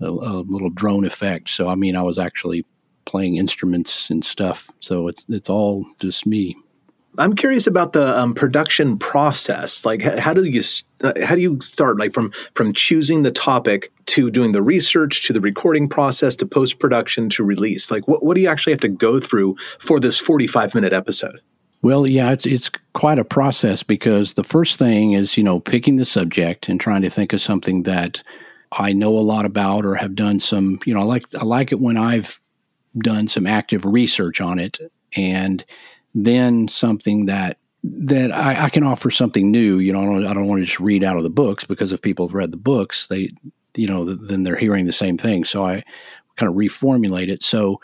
a, 0.02 0.10
a 0.10 0.34
little 0.42 0.70
drone 0.70 1.06
effect. 1.06 1.50
So, 1.50 1.70
I 1.70 1.76
mean, 1.76 1.96
I 1.96 2.02
was 2.02 2.18
actually 2.18 2.66
playing 3.06 3.38
instruments 3.38 4.10
and 4.10 4.26
stuff. 4.26 4.70
So 4.80 5.08
it's, 5.08 5.26
it's 5.30 5.50
all 5.50 5.86
just 6.00 6.26
me. 6.26 6.58
I'm 7.18 7.34
curious 7.34 7.68
about 7.68 7.94
the 7.94 8.20
um, 8.20 8.34
production 8.34 8.98
process. 8.98 9.86
Like, 9.86 10.02
how 10.02 10.34
do 10.34 10.44
you 10.44 10.62
uh, 11.04 11.14
how 11.24 11.36
do 11.36 11.42
you 11.42 11.60
start? 11.62 11.98
Like 12.00 12.14
from 12.14 12.32
from 12.54 12.74
choosing 12.74 13.24
the 13.24 13.32
topic 13.32 13.92
to 14.08 14.30
doing 14.32 14.52
the 14.52 14.62
research 14.62 15.26
to 15.28 15.34
the 15.34 15.42
recording 15.42 15.88
process 15.88 16.36
to 16.38 16.46
post 16.46 16.80
production 16.80 17.30
to 17.30 17.44
release. 17.44 17.92
Like, 17.92 18.08
what 18.08 18.24
what 18.24 18.36
do 18.36 18.42
you 18.42 18.48
actually 18.48 18.74
have 18.74 18.82
to 18.82 18.90
go 18.90 19.20
through 19.20 19.56
for 19.80 20.00
this 20.00 20.20
45 20.20 20.76
minute 20.76 20.94
episode? 20.94 21.42
Well, 21.82 22.08
yeah, 22.08 22.32
it's 22.32 22.46
it's 22.46 22.72
quite 22.94 23.20
a 23.20 23.26
process 23.26 23.84
because 23.84 24.34
the 24.34 24.44
first 24.44 24.80
thing 24.80 25.12
is 25.12 25.38
you 25.38 25.44
know 25.44 25.60
picking 25.60 25.98
the 25.98 26.06
subject 26.06 26.68
and 26.68 26.80
trying 26.80 27.04
to 27.04 27.10
think 27.10 27.34
of 27.34 27.42
something 27.42 27.84
that 27.84 28.24
I 28.72 28.94
know 28.94 29.18
a 29.18 29.20
lot 29.20 29.46
about 29.46 29.86
or 29.86 29.96
have 29.96 30.16
done 30.16 30.40
some. 30.40 30.80
You 30.86 30.96
know, 30.96 31.02
I 31.02 31.04
like 31.04 31.26
I 31.36 31.44
like 31.44 31.72
it 31.72 31.80
when 31.80 31.98
I've 31.98 32.40
done 32.98 33.28
some 33.28 33.46
active 33.46 33.86
research 33.86 34.42
on 34.42 34.58
it, 34.58 34.80
and 35.16 35.64
then 36.16 36.68
something 36.68 37.26
that 37.26 37.58
that 37.84 38.32
I, 38.32 38.64
I 38.64 38.70
can 38.70 38.84
offer 38.84 39.12
something 39.12 39.52
new. 39.52 39.78
You 39.78 39.94
know, 39.94 40.02
I 40.02 40.06
don't, 40.06 40.26
I 40.28 40.34
don't 40.34 40.48
want 40.48 40.62
to 40.62 40.66
just 40.66 40.80
read 40.80 41.04
out 41.04 41.18
of 41.18 41.24
the 41.24 41.30
books 41.30 41.66
because 41.66 41.92
if 41.92 42.02
people 42.02 42.28
have 42.28 42.34
read 42.34 42.52
the 42.52 42.58
books, 42.58 43.08
they 43.08 43.32
you 43.76 43.86
know 43.86 44.06
then 44.16 44.44
they're 44.44 44.56
hearing 44.56 44.86
the 44.86 44.94
same 44.94 45.18
thing. 45.18 45.44
So 45.44 45.66
I 45.66 45.84
kind 46.38 46.50
of 46.50 46.56
reformulate 46.56 47.28
it. 47.28 47.44
So 47.44 47.80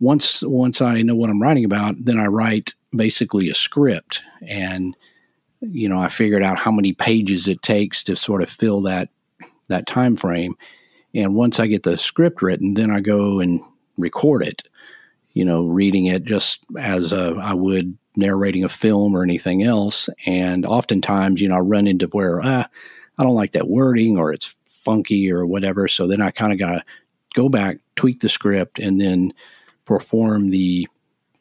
once 0.00 0.42
once 0.42 0.80
I 0.80 1.02
know 1.02 1.14
what 1.14 1.30
I'm 1.30 1.40
writing 1.40 1.64
about, 1.64 1.94
then 2.02 2.18
I 2.18 2.26
write 2.26 2.74
basically 2.96 3.48
a 3.48 3.54
script 3.54 4.22
and 4.46 4.96
you 5.60 5.88
know 5.88 5.98
I 5.98 6.08
figured 6.08 6.42
out 6.42 6.58
how 6.58 6.70
many 6.70 6.92
pages 6.92 7.48
it 7.48 7.62
takes 7.62 8.02
to 8.04 8.16
sort 8.16 8.42
of 8.42 8.50
fill 8.50 8.80
that 8.82 9.08
that 9.68 9.86
time 9.86 10.16
frame 10.16 10.56
and 11.14 11.34
once 11.34 11.58
I 11.58 11.66
get 11.66 11.82
the 11.82 11.98
script 11.98 12.42
written 12.42 12.74
then 12.74 12.90
I 12.90 13.00
go 13.00 13.40
and 13.40 13.60
record 13.96 14.42
it 14.42 14.62
you 15.34 15.44
know 15.44 15.66
reading 15.66 16.06
it 16.06 16.24
just 16.24 16.64
as 16.78 17.12
a, 17.12 17.36
I 17.40 17.52
would 17.52 17.98
narrating 18.16 18.64
a 18.64 18.68
film 18.68 19.16
or 19.16 19.22
anything 19.22 19.64
else. 19.64 20.08
And 20.26 20.64
oftentimes 20.64 21.42
you 21.42 21.48
know 21.48 21.56
I 21.56 21.60
run 21.60 21.86
into 21.86 22.06
where 22.06 22.40
ah, 22.42 22.66
I 23.18 23.22
don't 23.22 23.34
like 23.34 23.52
that 23.52 23.68
wording 23.68 24.16
or 24.16 24.32
it's 24.32 24.54
funky 24.66 25.30
or 25.30 25.44
whatever. 25.44 25.88
So 25.88 26.06
then 26.06 26.22
I 26.22 26.30
kind 26.30 26.52
of 26.52 26.58
got 26.58 26.72
to 26.72 26.84
go 27.34 27.48
back 27.48 27.78
tweak 27.96 28.20
the 28.20 28.28
script 28.28 28.78
and 28.78 29.00
then 29.00 29.34
perform 29.84 30.50
the 30.50 30.88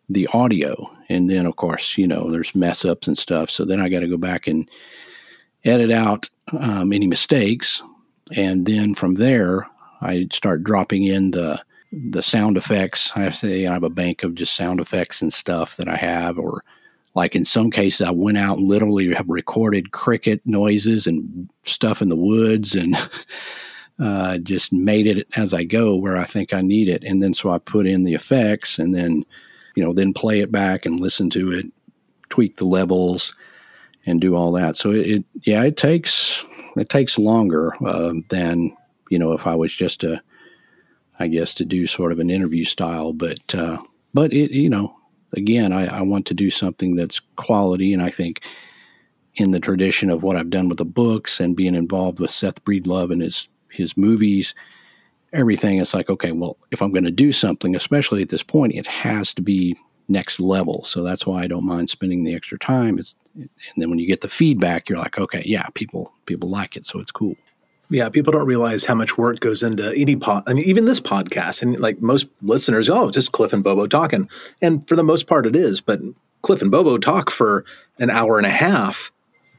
the 0.10 0.28
audio. 0.34 0.90
And 1.10 1.30
then 1.30 1.46
of 1.46 1.56
course 1.56 1.98
you 1.98 2.08
know 2.08 2.32
there's 2.32 2.56
mess 2.56 2.84
ups 2.84 3.08
and 3.08 3.18
stuff. 3.18 3.50
So 3.50 3.64
then 3.64 3.80
i 3.80 3.90
got 3.90 4.02
to 4.02 4.08
go 4.08 4.18
back 4.18 4.48
and 4.48 4.70
edit 5.64 5.92
out 5.92 6.30
um, 6.52 6.92
any 6.92 7.08
mistakes. 7.08 7.82
And 8.36 8.66
then 8.66 8.96
from 8.96 9.16
there 9.16 9.68
i 10.02 10.28
start 10.32 10.64
dropping 10.64 11.04
in 11.04 11.32
the 11.32 11.64
the 12.10 12.24
sound 12.24 12.58
effects 12.58 13.12
i 13.16 13.30
say 13.30 13.68
i 13.68 13.74
have 13.74 13.84
a 13.84 13.90
bank 13.90 14.24
of 14.24 14.36
just 14.36 14.56
sound 14.56 14.80
effects 14.80 15.22
and 15.22 15.32
stuff 15.32 15.78
that 15.78 15.88
i 15.88 15.96
have 15.96 16.40
or 16.40 16.64
like 17.16 17.36
in 17.36 17.46
some 17.46 17.70
cases 17.70 18.06
i 18.06 18.12
went 18.12 18.38
out 18.38 18.58
and 18.58 18.68
literally 18.68 19.14
have 19.14 19.30
recorded 19.30 19.92
cricket 19.92 20.42
noises 20.46 21.06
and 21.06 21.50
stuff 21.64 22.02
in 22.02 22.10
the 22.10 22.16
woods 22.16 22.74
and 22.76 22.96
uh, 24.00 24.40
just 24.40 24.74
made 24.74 25.06
it 25.06 25.28
as 25.36 25.54
i 25.54 25.64
go 25.64 25.96
where 25.96 26.18
i 26.18 26.24
think 26.24 26.54
i 26.54 26.62
need 26.62 26.90
it 26.90 27.04
and 27.04 27.22
then 27.22 27.34
so 27.34 27.52
i 27.52 27.58
put 27.60 27.86
in 27.86 28.04
the 28.04 28.16
effects 28.16 28.80
and 28.80 28.96
then 28.96 29.24
you 29.76 29.84
know, 29.84 29.94
then 29.94 30.14
play 30.14 30.40
it 30.40 30.52
back 30.52 30.86
and 30.86 31.00
listen 31.00 31.30
to 31.32 31.52
it, 31.52 31.66
tweak 32.30 32.58
the 32.58 32.66
levels, 32.66 33.34
and 34.06 34.22
do 34.22 34.36
all 34.36 34.52
that. 34.52 34.76
So 34.76 34.92
it, 34.92 35.08
it 35.08 35.26
yeah, 35.44 35.64
it 35.64 35.78
takes 35.78 36.44
it 36.76 36.90
takes 36.90 37.18
longer 37.18 37.74
uh, 37.86 38.14
than 38.30 38.76
you 39.10 39.20
know 39.20 39.34
if 39.34 39.48
I 39.48 39.56
was 39.56 39.74
just 39.74 40.02
to, 40.02 40.22
I 41.24 41.28
guess, 41.28 41.54
to 41.56 41.66
do 41.66 41.88
sort 41.88 42.12
of 42.12 42.20
an 42.20 42.30
interview 42.30 42.66
style. 42.66 43.14
But 43.14 43.56
uh, 43.56 43.78
but 44.14 44.34
it 44.34 44.52
you 44.52 44.70
know, 44.70 44.96
again, 45.34 45.72
I, 45.72 46.00
I 46.00 46.02
want 46.02 46.26
to 46.28 46.34
do 46.34 46.52
something 46.52 46.96
that's 46.96 47.22
quality, 47.36 47.94
and 47.94 48.02
I 48.02 48.10
think 48.10 48.42
in 49.36 49.52
the 49.52 49.60
tradition 49.60 50.10
of 50.10 50.22
what 50.22 50.36
I've 50.36 50.52
done 50.52 50.70
with 50.70 50.78
the 50.78 50.86
books 50.86 51.40
and 51.40 51.56
being 51.56 51.76
involved 51.76 52.20
with 52.20 52.32
Seth 52.32 52.64
Breedlove 52.64 53.12
and 53.12 53.22
his 53.22 53.48
his 53.70 53.98
movies 53.98 54.54
everything. 55.34 55.80
It's 55.80 55.94
like, 55.94 56.10
okay, 56.10 56.32
well, 56.32 56.58
if 56.72 56.82
I'm 56.82 56.92
going 56.92 57.04
to 57.04 57.12
do 57.12 57.32
something, 57.32 57.76
especially 57.76 58.22
at 58.22 58.30
this 58.30 58.44
point, 58.44 58.76
it 58.76 58.88
has 58.88 59.34
to 59.34 59.42
be 59.42 59.76
next 60.08 60.40
level. 60.40 60.84
So 60.84 61.04
that's 61.04 61.26
why 61.26 61.42
I 61.42 61.48
don't 61.48 61.66
mind 61.66 61.90
spending 61.90 62.24
the 62.24 62.36
extra 62.36 62.60
time. 62.60 63.00
It's, 63.00 63.16
and 63.36 63.50
then 63.78 63.90
when 63.90 64.00
you 64.00 64.08
get 64.08 64.22
the 64.22 64.30
feedback, 64.30 64.88
you're 64.88 65.00
like, 65.00 65.18
okay, 65.18 65.44
yeah, 65.46 65.68
people 65.74 66.14
people 66.26 66.50
like 66.50 66.78
it, 66.78 66.86
so 66.86 67.00
it's 67.00 67.12
cool. 67.12 67.36
Yeah, 67.94 68.10
people 68.10 68.34
don't 68.34 68.48
realize 68.48 68.86
how 68.86 68.96
much 68.96 69.20
work 69.20 69.40
goes 69.40 69.62
into 69.62 69.94
any 69.96 70.16
pod. 70.16 70.44
I 70.48 70.54
mean, 70.54 70.66
even 70.66 70.86
this 70.86 71.00
podcast, 71.00 71.62
and 71.62 71.80
like 71.80 72.02
most 72.02 72.28
listeners, 72.42 72.90
oh, 72.90 73.12
just 73.12 73.32
Cliff 73.32 73.54
and 73.54 73.64
Bobo 73.64 73.86
talking, 73.86 74.30
and 74.62 74.88
for 74.88 74.96
the 74.96 75.04
most 75.04 75.28
part, 75.28 75.46
it 75.46 75.56
is. 75.56 75.80
But 75.80 76.02
Cliff 76.42 76.64
and 76.64 76.72
Bobo 76.72 76.98
talk 76.98 77.30
for 77.30 77.66
an 78.00 78.10
hour 78.10 78.40
and 78.40 78.48
a 78.48 78.52
half, 78.52 79.12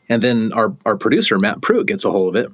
and 0.09 0.21
then 0.21 0.53
our 0.53 0.77
our 0.85 0.97
producer 0.97 1.39
Matt 1.39 1.63
Pruitt 1.63 1.87
gets 1.87 2.05
a 2.05 2.11
hold 2.11 2.37
of 2.37 2.45
it 2.45 2.53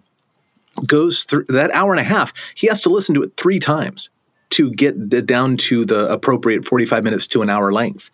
goes 0.86 1.24
through 1.24 1.44
that 1.48 1.70
hour 1.72 1.92
and 1.92 2.00
a 2.00 2.04
half. 2.04 2.32
He 2.54 2.66
has 2.66 2.80
to 2.80 2.90
listen 2.90 3.14
to 3.14 3.22
it 3.22 3.32
three 3.36 3.58
times 3.58 4.10
to 4.50 4.70
get 4.70 5.26
down 5.26 5.56
to 5.56 5.84
the 5.84 6.10
appropriate 6.12 6.64
45 6.64 7.04
minutes 7.04 7.26
to 7.28 7.42
an 7.42 7.50
hour 7.50 7.72
length, 7.72 8.10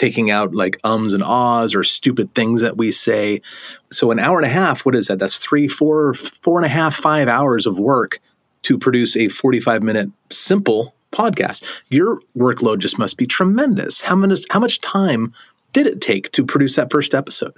taking 0.00 0.30
out 0.30 0.54
like 0.54 0.80
ums 0.82 1.12
and 1.12 1.22
ahs 1.22 1.74
or 1.74 1.84
stupid 1.84 2.34
things 2.34 2.62
that 2.62 2.78
we 2.78 2.90
say. 2.90 3.42
So, 3.92 4.10
an 4.10 4.18
hour 4.18 4.38
and 4.38 4.46
a 4.46 4.50
half, 4.50 4.86
what 4.86 4.94
is 4.94 5.08
that? 5.08 5.18
That's 5.18 5.38
three, 5.38 5.68
four, 5.68 6.14
four 6.14 6.58
and 6.58 6.64
a 6.64 6.70
half, 6.70 6.94
five 6.94 7.28
hours 7.28 7.66
of 7.66 7.78
work 7.78 8.18
to 8.62 8.78
produce 8.78 9.14
a 9.16 9.28
45 9.28 9.82
minute 9.82 10.10
simple 10.30 10.94
podcast. 11.12 11.64
Your 11.90 12.18
workload 12.34 12.78
just 12.78 12.98
must 12.98 13.18
be 13.18 13.26
tremendous. 13.26 14.00
How 14.00 14.16
much, 14.16 14.40
how 14.50 14.58
much 14.58 14.80
time 14.80 15.34
did 15.72 15.86
it 15.86 16.00
take 16.00 16.32
to 16.32 16.44
produce 16.44 16.76
that 16.76 16.90
first 16.90 17.14
episode? 17.14 17.52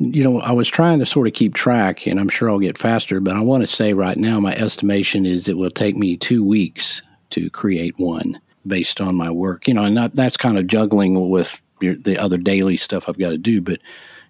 you 0.00 0.22
know, 0.22 0.40
I 0.40 0.52
was 0.52 0.68
trying 0.68 1.00
to 1.00 1.06
sort 1.06 1.26
of 1.26 1.34
keep 1.34 1.54
track, 1.54 2.06
and 2.06 2.20
I'm 2.20 2.28
sure 2.28 2.48
I'll 2.48 2.60
get 2.60 2.78
faster, 2.78 3.18
but 3.18 3.34
I 3.34 3.40
want 3.40 3.62
to 3.62 3.66
say 3.66 3.94
right 3.94 4.16
now, 4.16 4.38
my 4.38 4.54
estimation 4.54 5.26
is 5.26 5.48
it 5.48 5.56
will 5.56 5.70
take 5.70 5.96
me 5.96 6.16
two 6.16 6.44
weeks 6.44 7.02
to 7.30 7.50
create 7.50 7.98
one 7.98 8.40
based 8.64 9.00
on 9.00 9.16
my 9.16 9.28
work. 9.28 9.66
You 9.66 9.74
know, 9.74 9.82
and 9.82 9.96
that, 9.96 10.14
that's 10.14 10.36
kind 10.36 10.56
of 10.56 10.68
juggling 10.68 11.28
with 11.28 11.60
your, 11.80 11.96
the 11.96 12.18
other 12.18 12.38
daily 12.38 12.76
stuff 12.76 13.08
I've 13.08 13.18
got 13.18 13.30
to 13.30 13.38
do. 13.38 13.60
But 13.60 13.80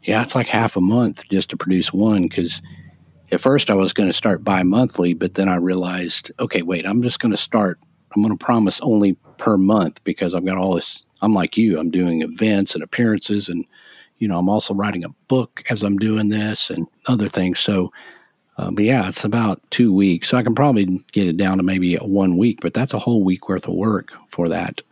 yeah, 0.03 0.23
it's 0.23 0.35
like 0.35 0.47
half 0.47 0.77
a 0.77 0.81
month 0.81 1.29
just 1.29 1.51
to 1.51 1.57
produce 1.57 1.93
one 1.93 2.23
because 2.23 2.63
at 3.31 3.41
first 3.41 3.71
I 3.71 3.75
was 3.75 3.93
going 3.93 4.09
to 4.09 4.15
start 4.15 4.45
bi 4.45 4.63
monthly, 4.63 5.15
but 5.15 5.35
then 5.35 5.49
I 5.49 5.57
realized, 5.57 6.31
okay, 6.41 6.63
wait, 6.63 6.87
I'm 6.87 7.03
just 7.03 7.21
going 7.21 7.33
to 7.33 7.37
start, 7.37 7.79
I'm 8.15 8.23
going 8.23 8.37
to 8.37 8.45
promise 8.45 8.81
only 8.81 9.15
per 9.39 9.57
month 9.57 10.03
because 10.05 10.35
I've 10.35 10.47
got 10.47 10.59
all 10.59 10.75
this. 10.75 11.05
I'm 11.21 11.35
like 11.35 11.57
you, 11.57 11.79
I'm 11.79 11.91
doing 11.91 12.23
events 12.23 12.75
and 12.75 12.83
appearances 12.83 13.49
and 13.49 13.67
you 14.19 14.29
know, 14.29 14.39
I'm 14.39 14.49
also 14.49 14.75
writing 14.75 15.05
a 15.05 15.11
book 15.29 15.65
as 15.71 15.83
I'm 15.83 15.97
doing 15.97 16.29
this 16.29 16.71
and 16.71 16.87
other 17.07 17.29
things. 17.29 17.61
So, 17.61 17.93
uh, 18.57 18.71
but 18.71 18.85
yeah, 18.85 19.09
it's 19.09 19.25
about 19.25 19.63
two 19.71 19.93
weeks. 19.93 20.29
So 20.29 20.37
I 20.37 20.43
can 20.43 20.55
probably 20.55 21.01
get 21.13 21.29
it 21.29 21.37
down 21.37 21.59
to 21.59 21.63
maybe 21.63 21.95
one 21.97 22.37
week, 22.37 22.59
but 22.61 22.75
that's 22.75 22.95
a 22.95 22.99
whole 22.99 23.23
week 23.23 23.49
worth 23.49 23.69
of 23.69 23.75
work 23.75 24.13
for 24.31 24.49
that. 24.49 24.83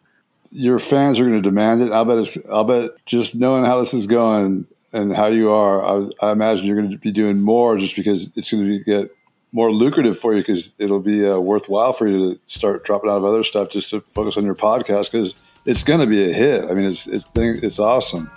Your 0.58 0.78
fans 0.78 1.20
are 1.20 1.24
going 1.24 1.36
to 1.36 1.42
demand 1.42 1.82
it. 1.82 1.92
I'll 1.92 2.04
bet. 2.04 2.18
It's, 2.18 2.38
I'll 2.50 2.64
bet 2.64 2.92
just 3.04 3.34
knowing 3.34 3.64
how 3.64 3.78
this 3.78 3.92
is 3.92 4.06
going 4.06 4.66
and 4.92 5.14
how 5.14 5.26
you 5.26 5.50
are, 5.50 5.84
I, 5.84 6.08
I 6.22 6.32
imagine 6.32 6.64
you're 6.64 6.76
going 6.76 6.90
to 6.90 6.96
be 6.96 7.12
doing 7.12 7.40
more 7.40 7.76
just 7.76 7.94
because 7.94 8.34
it's 8.36 8.50
going 8.50 8.64
to 8.64 8.78
be, 8.78 8.82
get 8.82 9.14
more 9.52 9.70
lucrative 9.70 10.18
for 10.18 10.32
you 10.32 10.40
because 10.40 10.72
it'll 10.78 11.00
be 11.00 11.26
uh, 11.26 11.38
worthwhile 11.38 11.92
for 11.92 12.08
you 12.08 12.34
to 12.34 12.40
start 12.46 12.84
dropping 12.84 13.10
out 13.10 13.18
of 13.18 13.24
other 13.24 13.44
stuff 13.44 13.70
just 13.70 13.90
to 13.90 14.00
focus 14.00 14.36
on 14.36 14.44
your 14.44 14.54
podcast 14.54 15.12
because 15.12 15.34
it's 15.66 15.82
going 15.82 16.00
to 16.00 16.06
be 16.06 16.30
a 16.30 16.32
hit. 16.32 16.64
I 16.64 16.74
mean, 16.74 16.90
it's 16.90 17.06
it's 17.06 17.28
it's 17.34 17.78
awesome. 17.78 18.30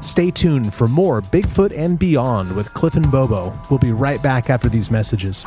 Stay 0.00 0.30
tuned 0.30 0.74
for 0.74 0.86
more 0.86 1.22
Bigfoot 1.22 1.76
and 1.76 1.98
Beyond 1.98 2.54
with 2.56 2.72
Cliff 2.74 2.94
and 2.94 3.10
Bobo. 3.10 3.58
We'll 3.70 3.78
be 3.78 3.92
right 3.92 4.22
back 4.22 4.50
after 4.50 4.68
these 4.68 4.90
messages. 4.90 5.46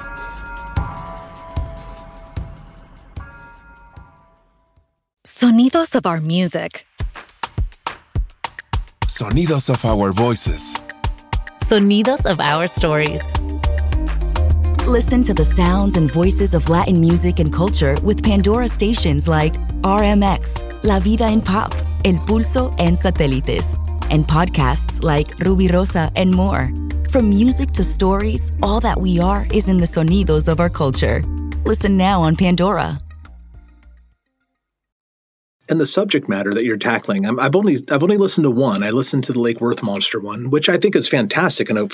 Sonidos 5.37 5.93
of 5.93 6.07
our 6.07 6.19
music. 6.19 6.87
Sonidos 9.05 9.69
of 9.69 9.85
our 9.85 10.11
voices. 10.11 10.73
Sonidos 11.65 12.25
of 12.25 12.39
our 12.39 12.65
stories. 12.65 13.21
Listen 14.87 15.21
to 15.21 15.35
the 15.35 15.45
sounds 15.45 15.95
and 15.95 16.11
voices 16.11 16.55
of 16.55 16.69
Latin 16.69 16.99
music 16.99 17.37
and 17.37 17.53
culture 17.53 17.95
with 18.01 18.23
Pandora 18.23 18.67
stations 18.67 19.27
like 19.27 19.53
RMX, 19.83 20.83
La 20.83 20.99
Vida 20.99 21.25
en 21.25 21.41
Pop, 21.41 21.71
El 22.03 22.15
Pulso, 22.25 22.73
and 22.79 22.97
Satélites 22.97 23.75
and 24.09 24.25
podcasts 24.25 25.03
like 25.03 25.27
Rubirosa 25.37 26.11
and 26.15 26.31
more. 26.31 26.71
From 27.11 27.29
music 27.29 27.73
to 27.73 27.83
stories, 27.83 28.51
all 28.63 28.79
that 28.79 28.99
we 28.99 29.19
are 29.19 29.45
is 29.53 29.69
in 29.69 29.77
the 29.77 29.85
sonidos 29.85 30.47
of 30.47 30.59
our 30.59 30.71
culture. 30.71 31.21
Listen 31.63 31.95
now 31.95 32.23
on 32.23 32.35
Pandora. 32.35 32.97
And 35.69 35.81
the 35.81 35.85
subject 35.85 36.29
matter 36.29 36.53
that 36.53 36.63
you're 36.63 36.77
tackling, 36.77 37.25
i 37.25 37.43
have 37.43 37.55
only 37.55 37.77
I've 37.91 38.03
only 38.03 38.17
listened 38.17 38.45
to 38.45 38.51
one. 38.51 38.83
I 38.83 38.91
listened 38.91 39.23
to 39.25 39.33
the 39.33 39.39
Lake 39.39 39.59
Worth 39.59 39.83
monster 39.83 40.19
one, 40.19 40.49
which 40.49 40.69
I 40.69 40.77
think 40.77 40.95
is 40.95 41.07
fantastic 41.07 41.69
and 41.69 41.79
a, 41.79 41.89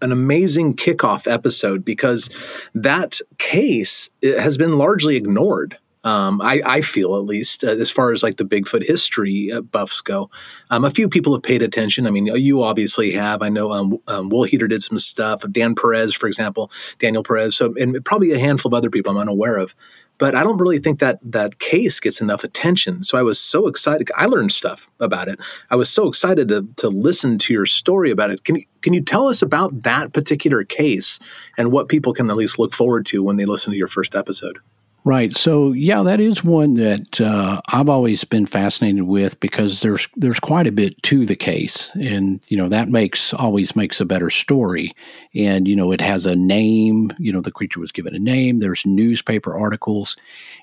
an 0.00 0.12
amazing 0.12 0.76
kickoff 0.76 1.30
episode 1.30 1.84
because 1.84 2.30
that 2.74 3.20
case 3.38 4.10
has 4.22 4.56
been 4.56 4.78
largely 4.78 5.16
ignored 5.16 5.76
um, 6.06 6.40
I, 6.40 6.62
I, 6.64 6.80
feel 6.82 7.16
at 7.16 7.24
least 7.24 7.64
uh, 7.64 7.72
as 7.72 7.90
far 7.90 8.12
as 8.12 8.22
like 8.22 8.36
the 8.36 8.44
Bigfoot 8.44 8.86
history 8.86 9.50
uh, 9.50 9.60
buffs 9.60 10.00
go. 10.00 10.30
Um, 10.70 10.84
a 10.84 10.90
few 10.90 11.08
people 11.08 11.32
have 11.32 11.42
paid 11.42 11.62
attention. 11.62 12.06
I 12.06 12.12
mean, 12.12 12.26
you 12.26 12.62
obviously 12.62 13.10
have. 13.10 13.42
I 13.42 13.48
know 13.48 13.72
um, 13.72 13.98
um, 14.06 14.30
Woolheater 14.30 14.68
did 14.68 14.84
some 14.84 15.00
stuff. 15.00 15.42
Dan 15.50 15.74
Perez, 15.74 16.14
for 16.14 16.28
example, 16.28 16.70
Daniel 17.00 17.24
Perez. 17.24 17.56
So, 17.56 17.74
and 17.74 18.04
probably 18.04 18.30
a 18.30 18.38
handful 18.38 18.68
of 18.68 18.74
other 18.74 18.88
people 18.88 19.10
I'm 19.10 19.18
unaware 19.18 19.56
of. 19.56 19.74
But 20.18 20.34
I 20.34 20.42
don't 20.42 20.58
really 20.58 20.78
think 20.78 21.00
that 21.00 21.18
that 21.22 21.58
case 21.58 22.00
gets 22.00 22.20
enough 22.20 22.44
attention. 22.44 23.02
So 23.02 23.18
I 23.18 23.22
was 23.22 23.38
so 23.38 23.66
excited. 23.66 24.10
I 24.16 24.26
learned 24.26 24.52
stuff 24.52 24.88
about 25.00 25.28
it. 25.28 25.38
I 25.70 25.76
was 25.76 25.90
so 25.90 26.08
excited 26.08 26.48
to 26.48 26.66
to 26.76 26.88
listen 26.88 27.38
to 27.38 27.52
your 27.52 27.66
story 27.66 28.10
about 28.10 28.30
it. 28.30 28.44
Can 28.44 28.60
can 28.82 28.92
you 28.92 29.02
tell 29.02 29.28
us 29.28 29.42
about 29.42 29.82
that 29.82 30.12
particular 30.12 30.64
case 30.64 31.18
and 31.58 31.72
what 31.72 31.88
people 31.88 32.12
can 32.12 32.30
at 32.30 32.36
least 32.36 32.58
look 32.58 32.74
forward 32.74 33.06
to 33.06 33.22
when 33.22 33.36
they 33.36 33.44
listen 33.44 33.72
to 33.72 33.78
your 33.78 33.88
first 33.88 34.14
episode? 34.14 34.58
Right. 35.06 35.32
So 35.32 35.70
yeah, 35.70 36.02
that 36.02 36.18
is 36.18 36.42
one 36.42 36.74
that 36.74 37.20
uh, 37.20 37.60
I've 37.68 37.88
always 37.88 38.24
been 38.24 38.44
fascinated 38.44 39.04
with 39.04 39.38
because 39.38 39.80
there's 39.80 40.08
there's 40.16 40.40
quite 40.40 40.66
a 40.66 40.72
bit 40.72 41.00
to 41.04 41.24
the 41.24 41.36
case, 41.36 41.92
and 41.94 42.40
you 42.48 42.56
know 42.56 42.68
that 42.68 42.88
makes 42.88 43.32
always 43.32 43.76
makes 43.76 44.00
a 44.00 44.04
better 44.04 44.30
story. 44.30 44.90
And 45.32 45.68
you 45.68 45.76
know 45.76 45.92
it 45.92 46.00
has 46.00 46.26
a 46.26 46.34
name. 46.34 47.12
You 47.20 47.32
know 47.32 47.40
the 47.40 47.52
creature 47.52 47.78
was 47.78 47.92
given 47.92 48.16
a 48.16 48.18
name. 48.18 48.58
There's 48.58 48.84
newspaper 48.84 49.56
articles, 49.56 50.16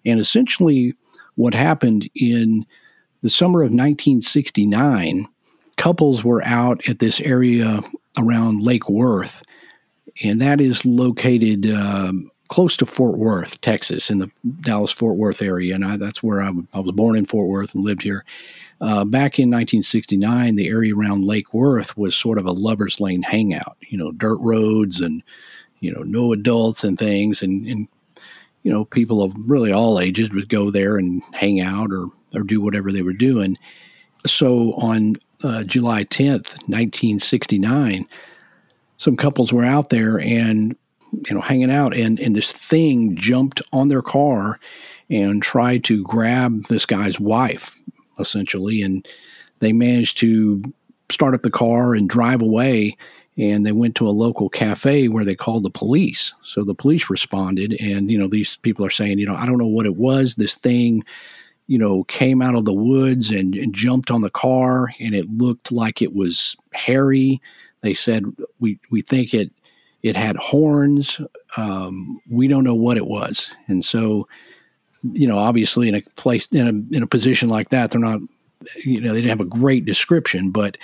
and 0.06 0.20
essentially 0.20 0.94
what 1.36 1.54
happened 1.54 2.10
in 2.14 2.66
the 3.22 3.30
summer 3.30 3.62
of 3.62 3.70
1969, 3.70 5.26
couples 5.78 6.26
were 6.26 6.44
out 6.44 6.82
at 6.90 7.00
this 7.00 7.22
area 7.22 7.80
around 8.18 8.62
Lake 8.62 8.90
Worth, 8.90 9.42
and 10.22 10.42
that 10.42 10.60
is 10.60 10.86
located. 10.86 11.66
Um, 11.72 12.30
close 12.54 12.78
to 12.78 12.86
Fort 12.86 13.18
Worth, 13.18 13.60
Texas, 13.62 14.12
in 14.12 14.20
the 14.20 14.30
Dallas 14.62 14.92
Fort 14.92 15.18
Worth 15.18 15.42
area, 15.42 15.74
and 15.74 15.84
I, 15.84 15.98
that's 15.98 16.22
where 16.22 16.40
I, 16.40 16.52
was 16.52 16.92
born 16.92 17.18
in 17.18 17.26
Fort 17.26 17.50
Worth 17.50 17.74
and 17.74 17.84
lived 17.84 18.04
here. 18.04 18.24
Uh, 18.80 19.04
back 19.06 19.40
in 19.40 19.50
1969, 19.50 20.56
the 20.56 20.68
area 20.68 20.96
around 20.96 21.26
Lake 21.26 21.52
Worth 21.52 21.98
was 21.98 22.16
sort 22.16 22.38
of 22.38 22.46
a 22.46 22.52
lovers' 22.52 23.02
lane 23.02 23.24
hangout. 23.24 23.76
You 23.90 23.98
know, 23.98 24.12
dirt 24.12 24.38
roads 24.40 25.02
and 25.02 25.24
you 25.80 25.92
know 25.92 26.04
no 26.04 26.32
adults 26.32 26.84
and 26.84 26.96
things, 26.96 27.42
and, 27.42 27.66
and 27.66 27.88
you 28.62 28.70
know 28.70 28.86
people 28.86 29.24
of 29.24 29.34
really 29.36 29.72
all 29.72 30.00
ages 30.00 30.30
would 30.30 30.48
go 30.48 30.70
there 30.70 30.98
and 30.98 31.24
hang 31.34 31.60
out 31.60 31.92
or 31.92 32.06
or 32.36 32.44
do 32.44 32.62
whatever 32.62 32.92
they 32.92 33.02
were 33.02 33.14
doing. 33.14 33.58
So 34.28 34.74
on 34.74 35.16
uh, 35.42 35.64
July 35.64 36.04
10th, 36.04 36.54
1969, 36.70 38.08
some 38.98 39.18
couples 39.18 39.52
were 39.52 39.66
out 39.66 39.90
there 39.90 40.20
and 40.20 40.76
you 41.28 41.36
know, 41.36 41.42
hanging 41.42 41.72
out, 41.72 41.96
and 41.96 42.20
and 42.20 42.36
this 42.36 42.52
thing 42.52 43.16
jumped 43.16 43.62
on 43.72 43.88
their 43.88 44.02
car 44.02 44.60
and 45.10 45.42
tried 45.42 45.84
to 45.86 46.04
grab 46.04 46.66
this 46.68 46.86
guy's 46.86 47.20
wife, 47.20 47.76
essentially, 48.20 48.82
and 48.82 49.08
they 49.60 49.74
managed 49.74 50.18
to 50.20 50.64
start 51.10 51.34
up 51.34 51.44
the 51.44 51.52
car 51.52 51.94
and 51.94 52.10
drive 52.10 52.42
away. 52.42 52.98
And 53.36 53.66
they 53.66 53.72
went 53.72 53.96
to 53.96 54.08
a 54.08 54.12
local 54.12 54.48
cafe 54.48 55.08
where 55.08 55.26
they 55.26 55.34
called 55.34 55.64
the 55.64 55.72
police. 55.72 56.34
So 56.44 56.64
the 56.64 56.76
police 56.76 57.10
responded, 57.10 57.76
and 57.80 58.12
you 58.12 58.18
know 58.18 58.28
these 58.28 58.58
people 58.58 58.86
are 58.86 58.92
saying, 58.92 59.18
you 59.18 59.26
know, 59.26 59.36
I 59.36 59.46
don't 59.46 59.58
know 59.58 59.66
what 59.66 59.88
it 59.88 59.96
was. 59.96 60.36
This 60.36 60.56
thing, 60.56 61.04
you 61.66 61.80
know, 61.80 62.04
came 62.04 62.44
out 62.44 62.54
of 62.56 62.66
the 62.66 62.74
woods 62.74 63.32
and, 63.32 63.56
and 63.56 63.74
jumped 63.74 64.12
on 64.12 64.22
the 64.22 64.30
car, 64.30 64.90
and 65.00 65.16
it 65.16 65.30
looked 65.32 65.72
like 65.72 66.02
it 66.02 66.14
was 66.14 66.56
hairy. 66.74 67.42
They 67.82 67.96
said 67.96 68.26
we 68.60 68.80
we 68.92 69.02
think 69.02 69.34
it 69.34 69.52
it 70.04 70.16
had 70.16 70.36
horns. 70.36 71.20
Um, 71.58 72.20
we 72.30 72.48
don't 72.48 72.64
know 72.64 72.76
what 72.76 72.98
it 72.98 73.08
was, 73.08 73.56
and 73.68 73.84
so 73.84 74.28
you 75.04 75.28
know, 75.28 75.38
obviously, 75.38 75.90
in 75.90 75.96
a 75.96 76.02
place 76.16 76.48
in 76.48 76.68
a 76.68 76.96
in 76.96 77.04
a 77.04 77.08
position 77.08 77.50
like 77.50 77.70
that, 77.70 77.92
they're 77.92 78.00
not. 78.00 78.22
You 78.86 79.02
know, 79.02 79.14
they 79.14 79.20
didn't 79.20 79.38
have 79.38 79.46
a 79.46 79.60
great 79.60 79.84
description, 79.84 80.52
but 80.52 80.78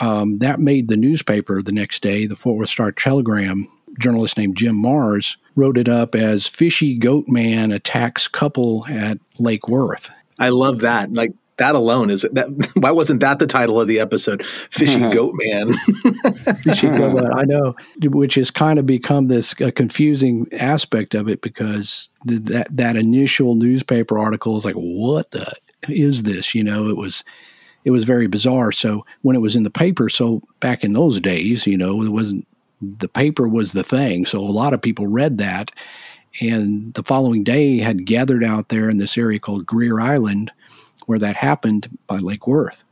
um, 0.00 0.38
that 0.38 0.58
made 0.58 0.88
the 0.88 0.96
newspaper 0.96 1.62
the 1.62 1.70
next 1.70 2.02
day. 2.02 2.26
The 2.26 2.34
Fort 2.34 2.58
Worth 2.58 2.70
Star 2.70 2.90
Telegram 2.90 3.68
journalist 4.00 4.36
named 4.36 4.56
Jim 4.56 4.82
Marrs 4.82 5.36
wrote 5.54 5.78
it 5.78 5.88
up 5.88 6.16
as 6.16 6.48
"Fishy 6.48 6.96
Goat 6.96 7.26
Man 7.28 7.70
attacks 7.70 8.26
couple 8.26 8.84
at 8.88 9.18
Lake 9.38 9.68
Worth." 9.68 10.10
I 10.40 10.48
love 10.48 10.80
that. 10.80 11.12
Like 11.12 11.32
that 11.58 11.74
alone 11.74 12.10
is 12.10 12.22
that 12.32 12.72
why 12.74 12.90
wasn't 12.90 13.20
that 13.20 13.38
the 13.38 13.46
title 13.46 13.80
of 13.80 13.86
the 13.86 14.00
episode? 14.00 14.44
Fishy 14.44 14.98
goat 15.12 15.34
man. 15.44 15.72
Fishy 16.62 16.88
goat 16.88 17.20
man. 17.20 17.32
I 17.34 17.44
know 17.44 17.74
which 18.02 18.36
has 18.36 18.50
kind 18.50 18.78
of 18.78 18.86
become 18.86 19.28
this 19.28 19.54
uh, 19.60 19.70
confusing 19.74 20.46
aspect 20.52 21.14
of 21.14 21.28
it 21.28 21.42
because 21.42 22.10
the, 22.24 22.38
that 22.38 22.76
that 22.76 22.96
initial 22.96 23.54
newspaper 23.54 24.18
article 24.18 24.56
is 24.56 24.64
like 24.64 24.74
what 24.74 25.30
the 25.32 25.52
is 25.88 26.22
this? 26.22 26.54
You 26.54 26.64
know 26.64 26.88
it 26.88 26.96
was 26.96 27.22
it 27.84 27.90
was 27.90 28.04
very 28.04 28.26
bizarre. 28.26 28.72
So 28.72 29.04
when 29.22 29.36
it 29.36 29.40
was 29.40 29.56
in 29.56 29.64
the 29.64 29.70
paper 29.70 30.08
so 30.08 30.42
back 30.60 30.82
in 30.82 30.92
those 30.92 31.20
days 31.20 31.66
you 31.66 31.76
know 31.76 32.02
it 32.02 32.10
wasn't 32.10 32.46
the 32.80 33.08
paper 33.08 33.48
was 33.48 33.72
the 33.72 33.84
thing. 33.84 34.24
So 34.24 34.38
a 34.38 34.46
lot 34.46 34.72
of 34.72 34.82
people 34.82 35.06
read 35.06 35.38
that. 35.38 35.70
And 36.40 36.94
the 36.94 37.02
following 37.02 37.42
day 37.42 37.78
had 37.78 38.04
gathered 38.04 38.44
out 38.44 38.68
there 38.68 38.88
in 38.88 38.98
this 38.98 39.18
area 39.18 39.40
called 39.40 39.66
greer 39.66 39.98
island 39.98 40.52
where 41.08 41.18
that 41.18 41.36
happened 41.36 41.88
by 42.06 42.18
Lake 42.18 42.46
Worth. 42.46 42.84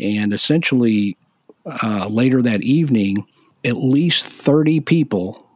And 0.00 0.32
essentially, 0.32 1.16
uh, 1.64 2.08
later 2.08 2.42
that 2.42 2.62
evening, 2.62 3.24
at 3.64 3.76
least 3.76 4.24
30 4.26 4.80
people 4.80 5.46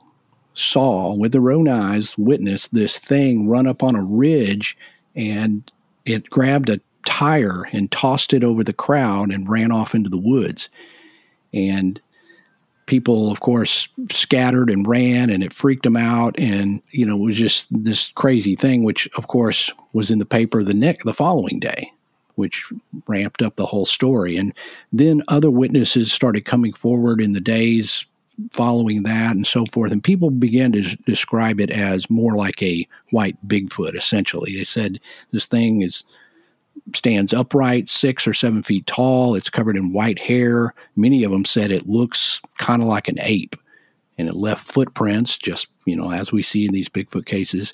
saw 0.55 1.13
with 1.13 1.33
their 1.33 1.51
own 1.51 1.67
eyes, 1.69 2.17
witnessed 2.17 2.73
this 2.73 2.99
thing 2.99 3.49
run 3.49 3.67
up 3.67 3.83
on 3.83 3.97
a 3.97 4.05
ridge 4.05 4.79
and 5.17 5.71
it 6.05 6.31
grabbed 6.31 6.71
a 6.71 6.81
tire 7.07 7.65
and 7.73 7.91
tossed 7.91 8.33
it 8.33 8.45
over 8.45 8.63
the 8.63 8.73
crowd 8.73 9.33
and 9.33 9.49
ran 9.49 9.73
off 9.73 9.93
into 9.93 10.09
the 10.09 10.17
woods. 10.17 10.69
And 11.53 12.01
people, 12.91 13.31
of 13.31 13.39
course, 13.39 13.89
scattered 14.11 14.69
and 14.69 14.85
ran 14.85 15.31
and 15.31 15.45
it 15.45 15.53
freaked 15.53 15.85
them 15.85 15.97
out. 15.97 16.37
And, 16.41 16.83
you 16.91 17.07
know, 17.07 17.15
it 17.15 17.21
was 17.21 17.37
just 17.37 17.69
this 17.71 18.11
crazy 18.17 18.57
thing, 18.57 18.83
which, 18.83 19.09
of 19.17 19.29
course, 19.29 19.71
was 19.93 20.11
in 20.11 20.19
the 20.19 20.27
paper 20.27 20.65
the 20.65 20.75
next 20.75 21.05
the 21.05 21.15
following 21.15 21.61
day, 21.61 21.93
which 22.35 22.65
ramped 23.07 23.43
up 23.43 23.55
the 23.55 23.65
whole 23.65 23.87
story. 23.87 24.37
And 24.37 24.53
then 24.93 25.23
other 25.29 25.53
witnesses 25.53 26.13
started 26.13 26.45
coming 26.45 26.73
forward 26.73 27.21
in 27.21 27.33
the 27.33 27.41
days 27.41 28.05
following 28.51 29.05
that 29.05 29.37
and 29.37 29.47
so 29.47 29.65
forth. 29.67 29.93
And 29.93 30.03
people 30.03 30.31
began 30.31 30.73
to 30.73 30.83
describe 31.07 31.61
it 31.61 31.71
as 31.71 32.11
more 32.11 32.35
like 32.35 32.61
a 32.61 32.89
white 33.13 33.37
Bigfoot, 33.47 33.95
essentially. 33.95 34.57
They 34.57 34.65
said 34.65 34.99
this 35.31 35.47
thing 35.47 35.83
is 35.83 36.03
stands 36.97 37.33
upright, 37.33 37.89
six 37.89 38.27
or 38.27 38.35
seven 38.35 38.63
feet 38.63 38.87
tall. 38.87 39.35
It's 39.35 39.51
covered 39.51 39.77
in 39.77 39.93
white 39.93 40.19
hair. 40.19 40.75
Many 40.97 41.25
of 41.25 41.31
them 41.31 41.45
said 41.45 41.71
it 41.71 41.89
looks 41.89 42.41
kind 42.59 42.83
of 42.83 42.89
like 42.89 43.09
an 43.09 43.19
ape 43.21 43.57
and 44.19 44.29
it 44.29 44.35
left 44.35 44.67
footprints, 44.67 45.39
just, 45.39 45.69
you 45.87 45.97
know, 45.97 46.11
as 46.11 46.33
we 46.33 46.43
see 46.43 46.67
in 46.67 46.73
these 46.73 46.89
Bigfoot 46.89 47.27
cases. 47.27 47.73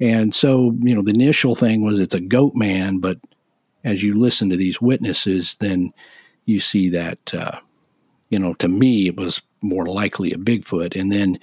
And 0.00 0.34
so, 0.34 0.76
you 0.80 0.94
know, 0.94 1.02
the 1.02 1.12
initial 1.12 1.54
thing 1.54 1.82
was 1.82 1.98
it's 1.98 2.14
a 2.14 2.20
goat 2.20 2.54
man, 2.54 2.98
but 2.98 3.18
as 3.84 4.02
you 4.02 4.12
listen 4.14 4.50
to 4.50 4.56
these 4.56 4.80
witnesses, 4.80 5.56
then 5.60 5.92
you 6.44 6.60
see 6.60 6.88
that, 6.90 7.34
uh, 7.34 7.58
you 8.30 8.38
know, 8.38 8.54
to 8.54 8.68
me, 8.68 9.08
it 9.08 9.16
was 9.16 9.42
more 9.62 9.86
likely 9.86 10.32
a 10.32 10.36
Bigfoot. 10.36 10.98
And 10.98 11.10
then 11.10 11.38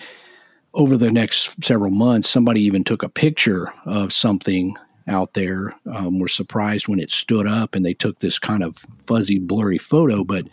over 0.73 0.95
the 0.97 1.11
next 1.11 1.51
several 1.63 1.91
months, 1.91 2.29
somebody 2.29 2.61
even 2.61 2.83
took 2.83 3.03
a 3.03 3.09
picture 3.09 3.71
of 3.85 4.13
something 4.13 4.75
out 5.07 5.33
there 5.33 5.75
um, 5.85 6.19
were 6.19 6.27
surprised 6.27 6.87
when 6.87 6.99
it 6.99 7.11
stood 7.11 7.47
up 7.47 7.75
and 7.75 7.85
they 7.85 7.93
took 7.93 8.19
this 8.19 8.39
kind 8.39 8.63
of 8.63 8.85
fuzzy, 9.05 9.39
blurry 9.39 9.77
photo, 9.77 10.23
but 10.23 10.47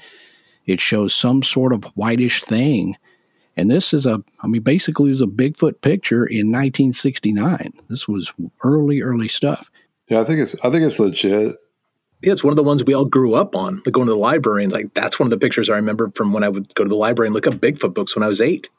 it 0.66 0.80
shows 0.80 1.14
some 1.14 1.42
sort 1.42 1.72
of 1.72 1.84
whitish 1.96 2.42
thing 2.42 2.96
and 3.56 3.70
this 3.70 3.92
is 3.92 4.06
a, 4.06 4.22
I 4.40 4.46
mean, 4.46 4.62
basically, 4.62 5.06
it 5.06 5.14
was 5.14 5.20
a 5.20 5.26
Bigfoot 5.26 5.80
picture 5.82 6.24
in 6.24 6.50
1969. 6.50 7.72
This 7.88 8.08
was 8.08 8.32
early, 8.62 9.02
early 9.02 9.28
stuff. 9.28 9.70
Yeah, 10.08 10.20
I 10.20 10.24
think 10.24 10.40
it's, 10.40 10.54
I 10.64 10.70
think 10.70 10.84
it's 10.84 10.98
legit. 10.98 11.56
Yeah, 12.22 12.32
it's 12.32 12.44
one 12.44 12.52
of 12.52 12.56
the 12.56 12.62
ones 12.62 12.84
we 12.84 12.94
all 12.94 13.04
grew 13.04 13.34
up 13.34 13.54
on, 13.54 13.82
like 13.84 13.92
going 13.92 14.06
to 14.06 14.12
the 14.12 14.18
library. 14.18 14.64
And 14.64 14.72
like, 14.72 14.94
that's 14.94 15.18
one 15.18 15.26
of 15.26 15.30
the 15.30 15.38
pictures 15.38 15.68
I 15.68 15.76
remember 15.76 16.10
from 16.14 16.32
when 16.32 16.44
I 16.44 16.48
would 16.48 16.74
go 16.74 16.84
to 16.84 16.88
the 16.88 16.96
library 16.96 17.28
and 17.28 17.34
look 17.34 17.46
up 17.46 17.54
Bigfoot 17.54 17.94
books 17.94 18.16
when 18.16 18.22
I 18.22 18.28
was 18.28 18.40
eight. 18.40 18.70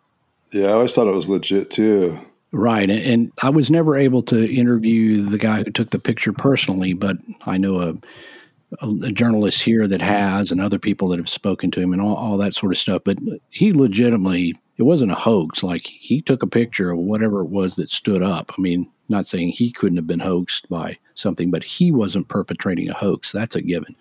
Yeah, 0.52 0.68
I 0.68 0.74
always 0.74 0.94
thought 0.94 1.08
it 1.08 1.14
was 1.14 1.30
legit 1.30 1.70
too. 1.70 2.20
Right. 2.56 2.90
And 2.90 3.32
I 3.42 3.50
was 3.50 3.72
never 3.72 3.96
able 3.96 4.22
to 4.24 4.54
interview 4.54 5.24
the 5.24 5.40
guy 5.40 5.64
who 5.64 5.72
took 5.72 5.90
the 5.90 5.98
picture 5.98 6.32
personally, 6.32 6.94
but 6.94 7.18
I 7.48 7.58
know 7.58 7.80
a, 7.80 8.86
a, 8.86 9.12
journalist 9.12 9.64
here 9.64 9.88
that 9.88 10.02
has 10.02 10.52
and 10.52 10.62
other 10.62 10.78
people 10.78 11.08
that 11.08 11.18
have 11.18 11.28
spoken 11.28 11.72
to 11.72 11.82
him 11.82 11.94
and 11.94 12.02
all, 12.02 12.16
all 12.16 12.38
that 12.38 12.54
sort 12.54 12.72
of 12.72 12.78
stuff. 12.78 13.02
But 13.06 13.18
he 13.50 13.74
legitimately 13.74 14.54
it 14.78 14.84
wasn't 14.84 15.12
a 15.12 15.16
hoax. 15.16 15.64
Like 15.64 15.88
he 15.88 16.22
took 16.22 16.44
a 16.44 16.48
picture 16.48 16.92
of 16.92 17.00
whatever 17.00 17.42
it 17.42 17.50
was 17.50 17.76
that 17.78 17.90
stood 17.90 18.22
up. 18.22 18.52
I 18.56 18.62
mean, 18.62 18.88
not 19.10 19.28
saying 19.28 19.50
he 19.50 19.72
couldn't 19.72 19.98
have 19.98 20.08
been 20.08 20.20
hoaxed 20.20 20.70
by 20.70 21.00
something, 21.16 21.50
but 21.50 21.64
he 21.64 21.92
wasn't 21.92 22.28
perpetrating 22.28 22.88
a 22.88 22.94
hoax. 22.94 23.32
That's 23.32 23.56
a 23.56 23.64
given. 23.64 23.96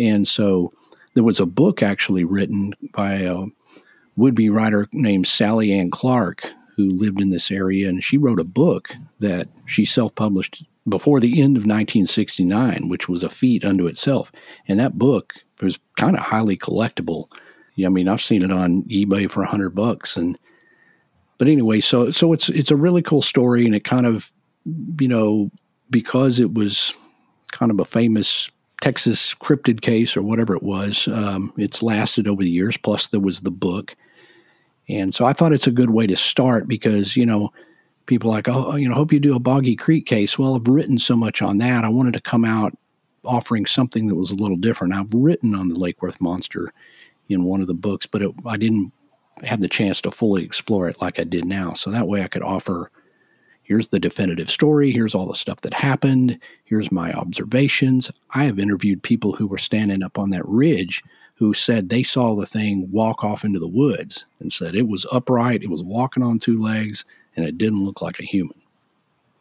And 0.00 0.26
so 0.26 0.72
there 1.14 1.24
was 1.24 1.38
a 1.38 1.46
book 1.46 1.80
actually 1.80 2.24
written 2.24 2.72
by 2.92 3.14
a 3.14 3.44
would 4.16 4.34
be 4.34 4.50
writer 4.50 4.88
named 4.92 5.28
Sallie 5.28 5.72
Ann 5.72 5.90
Clarke 5.90 6.44
who 6.76 6.88
lived 6.88 7.20
in 7.20 7.30
this 7.30 7.50
area. 7.50 7.88
And 7.88 8.02
she 8.02 8.16
wrote 8.16 8.40
a 8.40 8.44
book 8.44 8.94
that 9.20 9.48
she 9.66 9.84
self 9.84 10.14
published 10.14 10.64
before 10.88 11.20
the 11.20 11.40
end 11.40 11.56
of 11.56 11.62
1969, 11.62 12.88
which 12.88 13.08
was 13.08 13.22
a 13.22 13.30
feat 13.30 13.64
unto 13.64 13.86
itself. 13.86 14.32
And 14.66 14.80
that 14.80 14.98
book 14.98 15.34
was 15.60 15.78
kind 15.96 16.16
of 16.16 16.22
highly 16.24 16.56
collectible 16.56 17.28
I 17.84 17.88
mean, 17.88 18.08
I've 18.08 18.22
seen 18.22 18.42
it 18.42 18.52
on 18.52 18.82
eBay 18.84 19.30
for 19.30 19.42
a 19.42 19.48
hundred 19.48 19.74
bucks, 19.74 20.16
and 20.16 20.38
but 21.38 21.48
anyway, 21.48 21.80
so 21.80 22.10
so 22.10 22.32
it's 22.32 22.48
it's 22.48 22.70
a 22.70 22.76
really 22.76 23.02
cool 23.02 23.22
story, 23.22 23.64
and 23.64 23.74
it 23.74 23.84
kind 23.84 24.06
of 24.06 24.30
you 24.98 25.08
know, 25.08 25.50
because 25.90 26.38
it 26.38 26.54
was 26.54 26.94
kind 27.50 27.70
of 27.70 27.80
a 27.80 27.84
famous 27.84 28.50
Texas 28.80 29.34
cryptid 29.34 29.80
case 29.80 30.16
or 30.16 30.22
whatever 30.22 30.54
it 30.54 30.62
was, 30.62 31.08
um, 31.08 31.52
it's 31.56 31.82
lasted 31.82 32.28
over 32.28 32.42
the 32.42 32.50
years. 32.50 32.76
Plus, 32.76 33.08
there 33.08 33.20
was 33.20 33.40
the 33.40 33.50
book. 33.50 33.96
And 34.92 35.14
so 35.14 35.24
I 35.24 35.32
thought 35.32 35.52
it's 35.52 35.66
a 35.66 35.72
good 35.72 35.90
way 35.90 36.06
to 36.06 36.16
start 36.16 36.68
because, 36.68 37.16
you 37.16 37.24
know, 37.24 37.52
people 38.06 38.30
like, 38.30 38.48
oh, 38.48 38.72
oh, 38.72 38.76
you 38.76 38.88
know, 38.88 38.94
hope 38.94 39.12
you 39.12 39.20
do 39.20 39.34
a 39.34 39.40
Boggy 39.40 39.74
Creek 39.74 40.06
case. 40.06 40.38
Well, 40.38 40.54
I've 40.54 40.68
written 40.68 40.98
so 40.98 41.16
much 41.16 41.40
on 41.40 41.58
that. 41.58 41.84
I 41.84 41.88
wanted 41.88 42.14
to 42.14 42.20
come 42.20 42.44
out 42.44 42.76
offering 43.24 43.66
something 43.66 44.08
that 44.08 44.16
was 44.16 44.30
a 44.30 44.36
little 44.36 44.56
different. 44.56 44.92
I've 44.92 45.14
written 45.14 45.54
on 45.54 45.68
the 45.68 45.78
Lake 45.78 46.02
Worth 46.02 46.20
monster 46.20 46.72
in 47.28 47.44
one 47.44 47.60
of 47.60 47.68
the 47.68 47.74
books, 47.74 48.06
but 48.06 48.22
it, 48.22 48.32
I 48.44 48.56
didn't 48.56 48.92
have 49.44 49.60
the 49.60 49.68
chance 49.68 50.00
to 50.02 50.10
fully 50.10 50.44
explore 50.44 50.88
it 50.88 51.00
like 51.00 51.18
I 51.18 51.24
did 51.24 51.44
now. 51.44 51.72
So 51.72 51.90
that 51.90 52.08
way 52.08 52.22
I 52.22 52.28
could 52.28 52.42
offer 52.42 52.90
here's 53.62 53.88
the 53.88 54.00
definitive 54.00 54.50
story, 54.50 54.90
here's 54.90 55.14
all 55.14 55.26
the 55.26 55.34
stuff 55.34 55.60
that 55.62 55.72
happened, 55.72 56.38
here's 56.64 56.92
my 56.92 57.12
observations. 57.12 58.10
I 58.30 58.44
have 58.44 58.58
interviewed 58.58 59.02
people 59.02 59.32
who 59.32 59.46
were 59.46 59.58
standing 59.58 60.02
up 60.02 60.18
on 60.18 60.30
that 60.30 60.46
ridge 60.46 61.02
who 61.42 61.52
said 61.52 61.88
they 61.88 62.04
saw 62.04 62.36
the 62.36 62.46
thing 62.46 62.88
walk 62.92 63.24
off 63.24 63.42
into 63.42 63.58
the 63.58 63.66
woods 63.66 64.26
and 64.38 64.52
said 64.52 64.76
it 64.76 64.86
was 64.86 65.04
upright, 65.10 65.64
it 65.64 65.70
was 65.70 65.82
walking 65.82 66.22
on 66.22 66.38
two 66.38 66.62
legs, 66.62 67.04
and 67.34 67.44
it 67.44 67.58
didn't 67.58 67.84
look 67.84 68.00
like 68.00 68.20
a 68.20 68.24
human. 68.24 68.62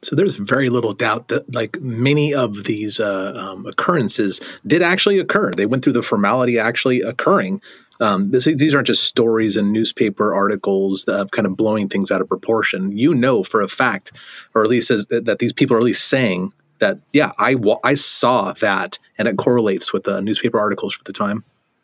So 0.02 0.16
there's 0.16 0.36
very 0.36 0.70
little 0.70 0.94
doubt 0.94 1.28
that 1.28 1.54
like 1.54 1.80
many 1.80 2.34
of 2.34 2.64
these 2.64 3.00
uh, 3.00 3.34
um, 3.36 3.68
occurrences 3.68 4.42
did 4.66 4.82
actually 4.82 5.20
occur. 5.20 5.52
They 5.52 5.68
went 5.68 5.84
through 5.84 5.94
the 5.94 6.02
formality 6.02 6.58
actually 6.58 7.02
occurring. 7.02 7.62
Um, 8.00 8.32
this, 8.32 8.46
these 8.46 8.74
aren't 8.74 8.88
just 8.88 9.04
stories 9.04 9.56
and 9.56 9.72
newspaper 9.72 10.34
articles 10.34 11.06
that 11.06 11.32
kind 11.32 11.46
of 11.46 11.56
blowing 11.56 11.88
things 11.88 12.10
out 12.10 12.20
of 12.20 12.28
proportion. 12.28 12.98
You 12.98 13.14
know 13.14 13.44
for 13.44 13.62
a 13.62 13.68
fact, 13.68 14.12
or 14.56 14.64
at 14.64 14.70
least 14.70 14.90
as, 14.90 15.06
that 15.06 15.38
these 15.38 15.54
people 15.54 15.76
are 15.76 15.80
at 15.80 15.86
least 15.86 16.08
saying 16.08 16.52
that, 16.80 16.98
yeah, 17.14 17.32
I, 17.38 17.58
I 17.84 17.94
saw 17.94 18.54
that, 18.54 18.98
and 19.20 19.28
it 19.28 19.38
correlates 19.38 19.94
with 19.94 20.06
the 20.06 20.20
newspaper 20.20 20.60
articles 20.60 20.96
for 20.96 21.04
the 21.04 21.14
time. 21.14 21.44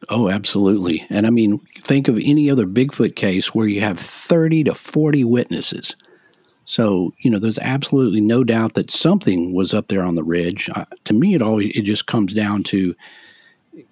Oh, 0.10 0.30
absolutely. 0.30 1.06
And 1.10 1.26
I 1.26 1.32
mean, 1.32 1.60
think 1.82 2.08
of 2.08 2.18
any 2.18 2.50
other 2.50 2.66
Bigfoot 2.66 3.16
case 3.16 3.54
where 3.56 3.68
you 3.68 3.82
have 3.82 4.00
30 4.00 4.66
to 4.66 4.76
40 4.76 5.24
witnesses 5.24 5.96
so 6.68 7.14
you 7.20 7.32
know, 7.32 7.40
there's 7.40 7.60
absolutely 7.60 8.20
no 8.20 8.44
doubt 8.44 8.74
that 8.74 8.92
something 8.92 9.54
was 9.54 9.74
up 9.74 9.88
there 9.88 10.04
on 10.04 10.16
the 10.16 10.24
ridge. 10.24 10.70
Uh, 10.76 10.84
to 11.06 11.14
me, 11.14 11.34
it 11.34 11.42
always 11.42 11.72
it 11.74 11.84
just 11.84 12.08
comes 12.08 12.34
down 12.34 12.64
to 12.64 12.94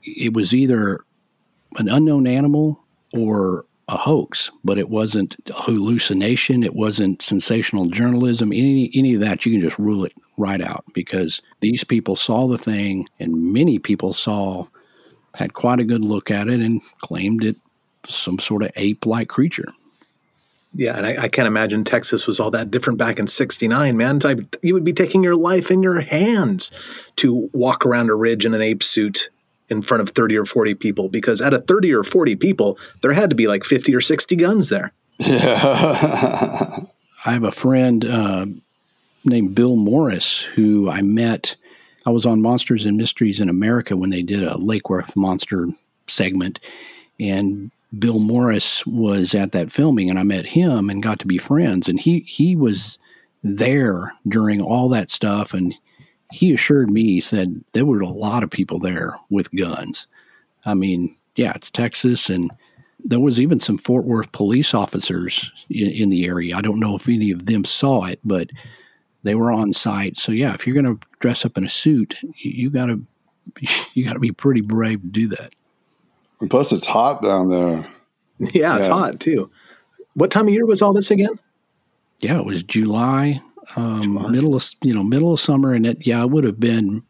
it 0.03 0.33
was 0.33 0.53
either 0.53 1.05
an 1.77 1.87
unknown 1.87 2.27
animal 2.27 2.83
or 3.13 3.65
a 3.87 3.95
hoax, 3.95 4.51
but 4.65 4.77
it 4.77 4.89
wasn't 4.89 5.37
a 5.47 5.53
hallucination. 5.53 6.63
It 6.63 6.75
wasn't 6.75 7.21
sensational 7.21 7.85
journalism. 7.85 8.51
Any 8.51 8.91
any 8.93 9.13
of 9.13 9.21
that, 9.21 9.45
you 9.45 9.53
can 9.53 9.61
just 9.61 9.79
rule 9.79 10.03
it 10.03 10.11
right 10.37 10.61
out 10.61 10.83
because 10.93 11.41
these 11.61 11.85
people 11.85 12.17
saw 12.17 12.45
the 12.45 12.57
thing, 12.57 13.07
and 13.21 13.53
many 13.53 13.79
people 13.79 14.11
saw 14.11 14.67
had 15.35 15.53
quite 15.53 15.79
a 15.79 15.83
good 15.83 16.03
look 16.03 16.31
at 16.31 16.47
it 16.47 16.59
and 16.59 16.81
claimed 16.99 17.43
it 17.43 17.55
some 18.07 18.39
sort 18.39 18.63
of 18.63 18.71
ape 18.75 19.05
like 19.05 19.29
creature. 19.29 19.73
Yeah, 20.77 20.97
and 20.97 21.05
I, 21.05 21.23
I, 21.23 21.27
can't 21.29 21.47
imagine 21.47 21.85
Texas 21.85 22.27
was 22.27 22.37
all 22.37 22.51
that 22.51 22.69
different 22.69 22.99
back 22.99 23.17
in 23.17 23.27
'69, 23.27 23.95
man. 23.95 24.19
you 24.61 24.73
would 24.73 24.83
be 24.83 24.91
taking 24.91 25.23
your 25.23 25.37
life 25.37 25.71
in 25.71 25.81
your 25.81 26.01
hands 26.01 26.69
to 27.15 27.49
walk 27.53 27.85
around 27.85 28.09
a 28.09 28.15
ridge 28.15 28.45
in 28.45 28.53
an 28.53 28.61
ape 28.61 28.83
suit 28.83 29.29
in 29.69 29.81
front 29.81 30.01
of 30.01 30.09
30 30.09 30.37
or 30.37 30.45
40 30.45 30.75
people 30.75 31.09
because 31.09 31.41
out 31.41 31.53
of 31.53 31.65
30 31.65 31.93
or 31.93 32.03
40 32.03 32.35
people, 32.35 32.77
there 33.01 33.13
had 33.13 33.29
to 33.29 33.35
be 33.35 33.47
like 33.47 33.63
50 33.63 33.95
or 33.95 34.01
60 34.01 34.35
guns 34.35 34.69
there. 34.69 34.91
Yeah. 35.17 36.85
I 37.25 37.31
have 37.31 37.43
a 37.43 37.51
friend 37.51 38.05
uh, 38.05 38.45
named 39.23 39.55
Bill 39.55 39.75
Morris 39.75 40.41
who 40.41 40.89
I 40.89 41.01
met. 41.01 41.55
I 42.05 42.11
was 42.11 42.25
on 42.25 42.41
Monsters 42.41 42.85
and 42.85 42.97
Mysteries 42.97 43.39
in 43.39 43.49
America 43.49 43.95
when 43.97 44.09
they 44.09 44.21
did 44.21 44.43
a 44.43 44.57
Lake 44.57 44.89
Worth 44.89 45.15
monster 45.15 45.67
segment. 46.07 46.59
And 47.19 47.71
Bill 47.97 48.19
Morris 48.19 48.85
was 48.85 49.33
at 49.33 49.51
that 49.53 49.71
filming, 49.71 50.09
and 50.09 50.19
I 50.19 50.23
met 50.23 50.45
him 50.45 50.89
and 50.89 51.03
got 51.03 51.19
to 51.19 51.27
be 51.27 51.37
friends. 51.37 51.87
And 51.87 51.99
he 51.99 52.19
he 52.21 52.55
was 52.55 52.97
there 53.43 54.13
during 54.27 54.61
all 54.61 54.89
that 54.89 55.09
stuff, 55.09 55.53
and 55.53 55.73
he 56.31 56.53
assured 56.53 56.89
me 56.89 57.03
he 57.03 57.21
said 57.21 57.63
there 57.71 57.85
were 57.85 58.01
a 58.01 58.09
lot 58.09 58.43
of 58.43 58.49
people 58.49 58.79
there 58.79 59.15
with 59.29 59.53
guns. 59.55 60.07
I 60.65 60.73
mean, 60.73 61.15
yeah, 61.35 61.53
it's 61.55 61.69
Texas, 61.69 62.29
and 62.29 62.51
there 62.99 63.19
was 63.19 63.39
even 63.39 63.59
some 63.59 63.77
Fort 63.77 64.05
Worth 64.05 64.31
police 64.31 64.73
officers 64.73 65.51
in, 65.69 65.89
in 65.89 66.09
the 66.09 66.25
area. 66.25 66.55
I 66.55 66.61
don't 66.61 66.79
know 66.79 66.95
if 66.95 67.07
any 67.07 67.31
of 67.31 67.45
them 67.45 67.63
saw 67.63 68.05
it, 68.05 68.19
but 68.23 68.49
they 69.23 69.35
were 69.35 69.51
on 69.51 69.73
site. 69.73 70.17
So 70.17 70.31
yeah, 70.31 70.53
if 70.53 70.65
you're 70.65 70.79
going 70.81 70.97
to 70.97 71.07
dress 71.25 71.43
up 71.43 71.57
in 71.57 71.65
a 71.65 71.69
suit, 71.69 72.19
you, 72.21 72.51
you 72.51 72.69
got 72.69 72.85
to 72.85 73.03
you 73.93 74.05
got 74.05 74.13
to 74.13 74.19
be 74.19 74.31
pretty 74.31 74.61
brave 74.61 75.01
to 75.01 75.07
do 75.07 75.27
that. 75.29 75.55
And 76.39 76.49
plus, 76.49 76.71
it's 76.71 76.85
hot 76.85 77.23
down 77.23 77.49
there. 77.49 77.87
Yeah, 78.53 78.77
it's 78.77 78.87
hot 78.87 79.19
too. 79.19 79.49
What 80.13 80.29
time 80.29 80.47
of 80.47 80.53
year 80.53 80.65
was 80.65 80.81
all 80.81 80.93
this 80.93 81.09
again? 81.09 81.39
Yeah, 82.19 82.37
it 82.37 82.45
was 82.45 82.63
July, 82.63 83.41
um, 83.75 84.03
July. 84.03 84.29
middle 84.29 84.55
of 84.55 84.63
you 84.83 84.93
know 84.93 85.03
middle 85.03 85.33
of 85.33 85.39
summer, 85.39 85.73
and 85.73 85.87
it 85.87 86.05
yeah 86.05 86.21
it 86.21 86.29
would 86.29 86.43
have 86.43 86.59
been 86.59 87.01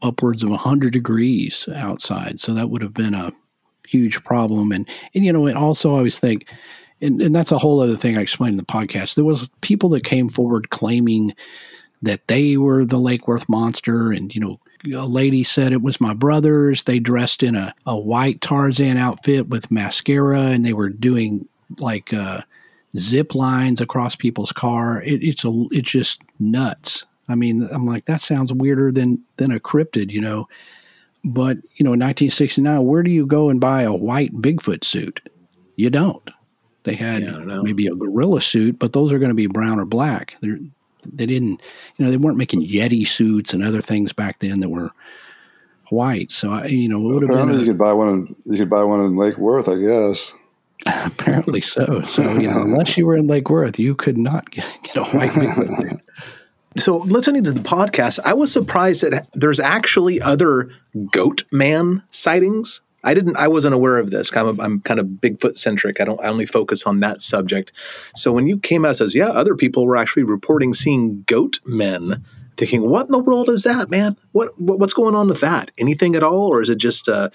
upwards 0.00 0.42
of 0.42 0.50
hundred 0.52 0.94
degrees 0.94 1.68
outside, 1.74 2.40
so 2.40 2.54
that 2.54 2.70
would 2.70 2.80
have 2.80 2.94
been 2.94 3.14
a 3.14 3.32
huge 3.86 4.22
problem. 4.24 4.72
And 4.72 4.88
and 5.14 5.24
you 5.26 5.32
know, 5.32 5.46
and 5.46 5.58
also 5.58 5.94
I 5.94 5.98
always 5.98 6.18
think, 6.18 6.48
and, 7.02 7.20
and 7.20 7.34
that's 7.34 7.52
a 7.52 7.58
whole 7.58 7.80
other 7.80 7.96
thing 7.96 8.16
I 8.16 8.22
explained 8.22 8.52
in 8.52 8.56
the 8.56 8.64
podcast. 8.64 9.14
There 9.16 9.24
was 9.24 9.50
people 9.60 9.88
that 9.90 10.04
came 10.04 10.28
forward 10.28 10.70
claiming 10.70 11.34
that 12.02 12.26
they 12.28 12.56
were 12.56 12.84
the 12.84 12.98
Lake 12.98 13.26
Worth 13.26 13.48
monster, 13.48 14.12
and 14.12 14.34
you 14.34 14.40
know 14.40 14.60
a 14.94 15.06
lady 15.06 15.44
said 15.44 15.72
it 15.72 15.82
was 15.82 16.00
my 16.00 16.14
brothers. 16.14 16.84
They 16.84 16.98
dressed 16.98 17.42
in 17.42 17.56
a, 17.56 17.74
a 17.86 17.98
white 17.98 18.40
Tarzan 18.40 18.96
outfit 18.96 19.48
with 19.48 19.70
mascara 19.70 20.40
and 20.40 20.64
they 20.64 20.72
were 20.72 20.88
doing 20.88 21.48
like 21.78 22.12
uh, 22.12 22.42
zip 22.96 23.34
lines 23.34 23.80
across 23.80 24.14
people's 24.14 24.52
car. 24.52 25.02
It, 25.02 25.22
it's 25.22 25.44
a, 25.44 25.64
it's 25.70 25.90
just 25.90 26.20
nuts. 26.38 27.04
I 27.28 27.34
mean, 27.34 27.68
I'm 27.70 27.86
like, 27.86 28.06
that 28.06 28.22
sounds 28.22 28.52
weirder 28.52 28.92
than, 28.92 29.22
than 29.36 29.52
a 29.52 29.60
cryptid, 29.60 30.10
you 30.10 30.20
know? 30.20 30.48
But, 31.24 31.58
you 31.76 31.84
know, 31.84 31.92
in 31.92 32.00
1969, 32.00 32.84
where 32.84 33.02
do 33.02 33.10
you 33.10 33.26
go 33.26 33.50
and 33.50 33.60
buy 33.60 33.82
a 33.82 33.92
white 33.92 34.32
Bigfoot 34.32 34.84
suit? 34.84 35.20
You 35.76 35.90
don't. 35.90 36.30
They 36.84 36.94
had 36.94 37.22
yeah, 37.22 37.60
maybe 37.62 37.86
a 37.86 37.94
gorilla 37.94 38.40
suit, 38.40 38.78
but 38.78 38.92
those 38.92 39.12
are 39.12 39.18
going 39.18 39.30
to 39.30 39.34
be 39.34 39.46
brown 39.46 39.78
or 39.78 39.84
black. 39.84 40.36
They're, 40.40 40.60
they 41.12 41.26
didn't, 41.26 41.62
you 41.96 42.04
know, 42.04 42.10
they 42.10 42.16
weren't 42.16 42.38
making 42.38 42.66
Yeti 42.66 43.06
suits 43.06 43.52
and 43.52 43.62
other 43.62 43.82
things 43.82 44.12
back 44.12 44.38
then 44.40 44.60
that 44.60 44.68
were 44.68 44.90
white. 45.90 46.32
So 46.32 46.52
I, 46.52 46.66
you 46.66 46.88
know, 46.88 46.98
it 46.98 47.14
would 47.14 47.22
have 47.22 47.30
apparently 47.30 47.54
been. 47.54 47.60
A, 47.60 47.64
you 47.64 47.72
could 47.72 47.78
buy 47.78 47.92
one. 47.92 48.08
In, 48.08 48.36
you 48.46 48.58
could 48.58 48.70
buy 48.70 48.84
one 48.84 49.00
in 49.00 49.16
Lake 49.16 49.38
Worth, 49.38 49.68
I 49.68 49.76
guess. 49.78 50.34
apparently 50.86 51.60
so. 51.60 52.02
So 52.02 52.22
you 52.38 52.48
know, 52.48 52.62
unless 52.62 52.96
you 52.96 53.06
were 53.06 53.16
in 53.16 53.26
Lake 53.26 53.50
Worth, 53.50 53.78
you 53.78 53.94
could 53.94 54.18
not 54.18 54.50
get, 54.50 54.64
get 54.82 54.96
a 54.96 55.04
white. 55.04 55.36
Man. 55.36 56.00
so 56.76 56.98
listening 56.98 57.44
to 57.44 57.52
the 57.52 57.60
podcast, 57.60 58.18
I 58.24 58.34
was 58.34 58.52
surprised 58.52 59.02
that 59.02 59.28
there's 59.34 59.60
actually 59.60 60.20
other 60.20 60.70
goat 61.12 61.44
man 61.50 62.02
sightings 62.10 62.80
I 63.08 63.14
didn't. 63.14 63.36
I 63.36 63.48
wasn't 63.48 63.74
aware 63.74 63.96
of 63.96 64.10
this. 64.10 64.30
I'm, 64.36 64.60
I'm 64.60 64.82
kind 64.82 65.00
of 65.00 65.06
Bigfoot 65.06 65.56
centric. 65.56 65.98
I 65.98 66.04
don't. 66.04 66.20
I 66.22 66.28
only 66.28 66.44
focus 66.44 66.84
on 66.84 67.00
that 67.00 67.22
subject. 67.22 67.72
So 68.14 68.32
when 68.32 68.46
you 68.46 68.58
came 68.58 68.84
out 68.84 68.96
says, 68.96 69.14
yeah, 69.14 69.28
other 69.28 69.54
people 69.54 69.86
were 69.86 69.96
actually 69.96 70.24
reporting 70.24 70.74
seeing 70.74 71.22
goat 71.26 71.58
men. 71.64 72.22
Thinking, 72.58 72.82
what 72.82 73.06
in 73.06 73.12
the 73.12 73.18
world 73.18 73.48
is 73.48 73.62
that, 73.62 73.88
man? 73.88 74.18
What, 74.32 74.50
what 74.60 74.78
what's 74.78 74.92
going 74.92 75.14
on 75.14 75.28
with 75.28 75.40
that? 75.40 75.70
Anything 75.78 76.16
at 76.16 76.22
all, 76.22 76.52
or 76.52 76.60
is 76.60 76.68
it 76.68 76.76
just 76.76 77.08
uh, 77.08 77.30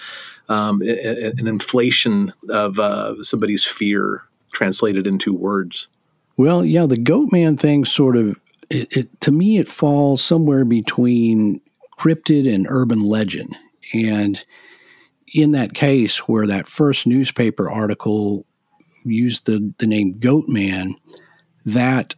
um, 0.48 0.80
an 0.82 1.48
inflation 1.48 2.34
of 2.50 2.78
uh, 2.78 3.24
somebody's 3.24 3.64
fear 3.64 4.26
translated 4.52 5.08
into 5.08 5.34
words? 5.34 5.88
Well, 6.38 6.64
yeah, 6.64 6.86
the 6.86 6.98
goat 6.98 7.30
man 7.32 7.58
thing 7.58 7.84
sort 7.84 8.16
of. 8.16 8.40
It, 8.70 8.96
it, 8.96 9.22
to 9.22 9.32
me, 9.32 9.58
it 9.58 9.68
falls 9.68 10.24
somewhere 10.24 10.66
between 10.66 11.62
cryptid 11.98 12.54
and 12.54 12.68
urban 12.70 13.02
legend, 13.02 13.56
and 13.92 14.46
in 15.34 15.52
that 15.52 15.74
case 15.74 16.20
where 16.28 16.48
that 16.48 16.68
first 16.68 17.08
newspaper 17.08 17.70
article 17.70 18.46
used 19.04 19.46
the, 19.46 19.74
the 19.80 19.88
name 19.88 20.14
Goatman, 20.16 20.96
that 21.66 22.14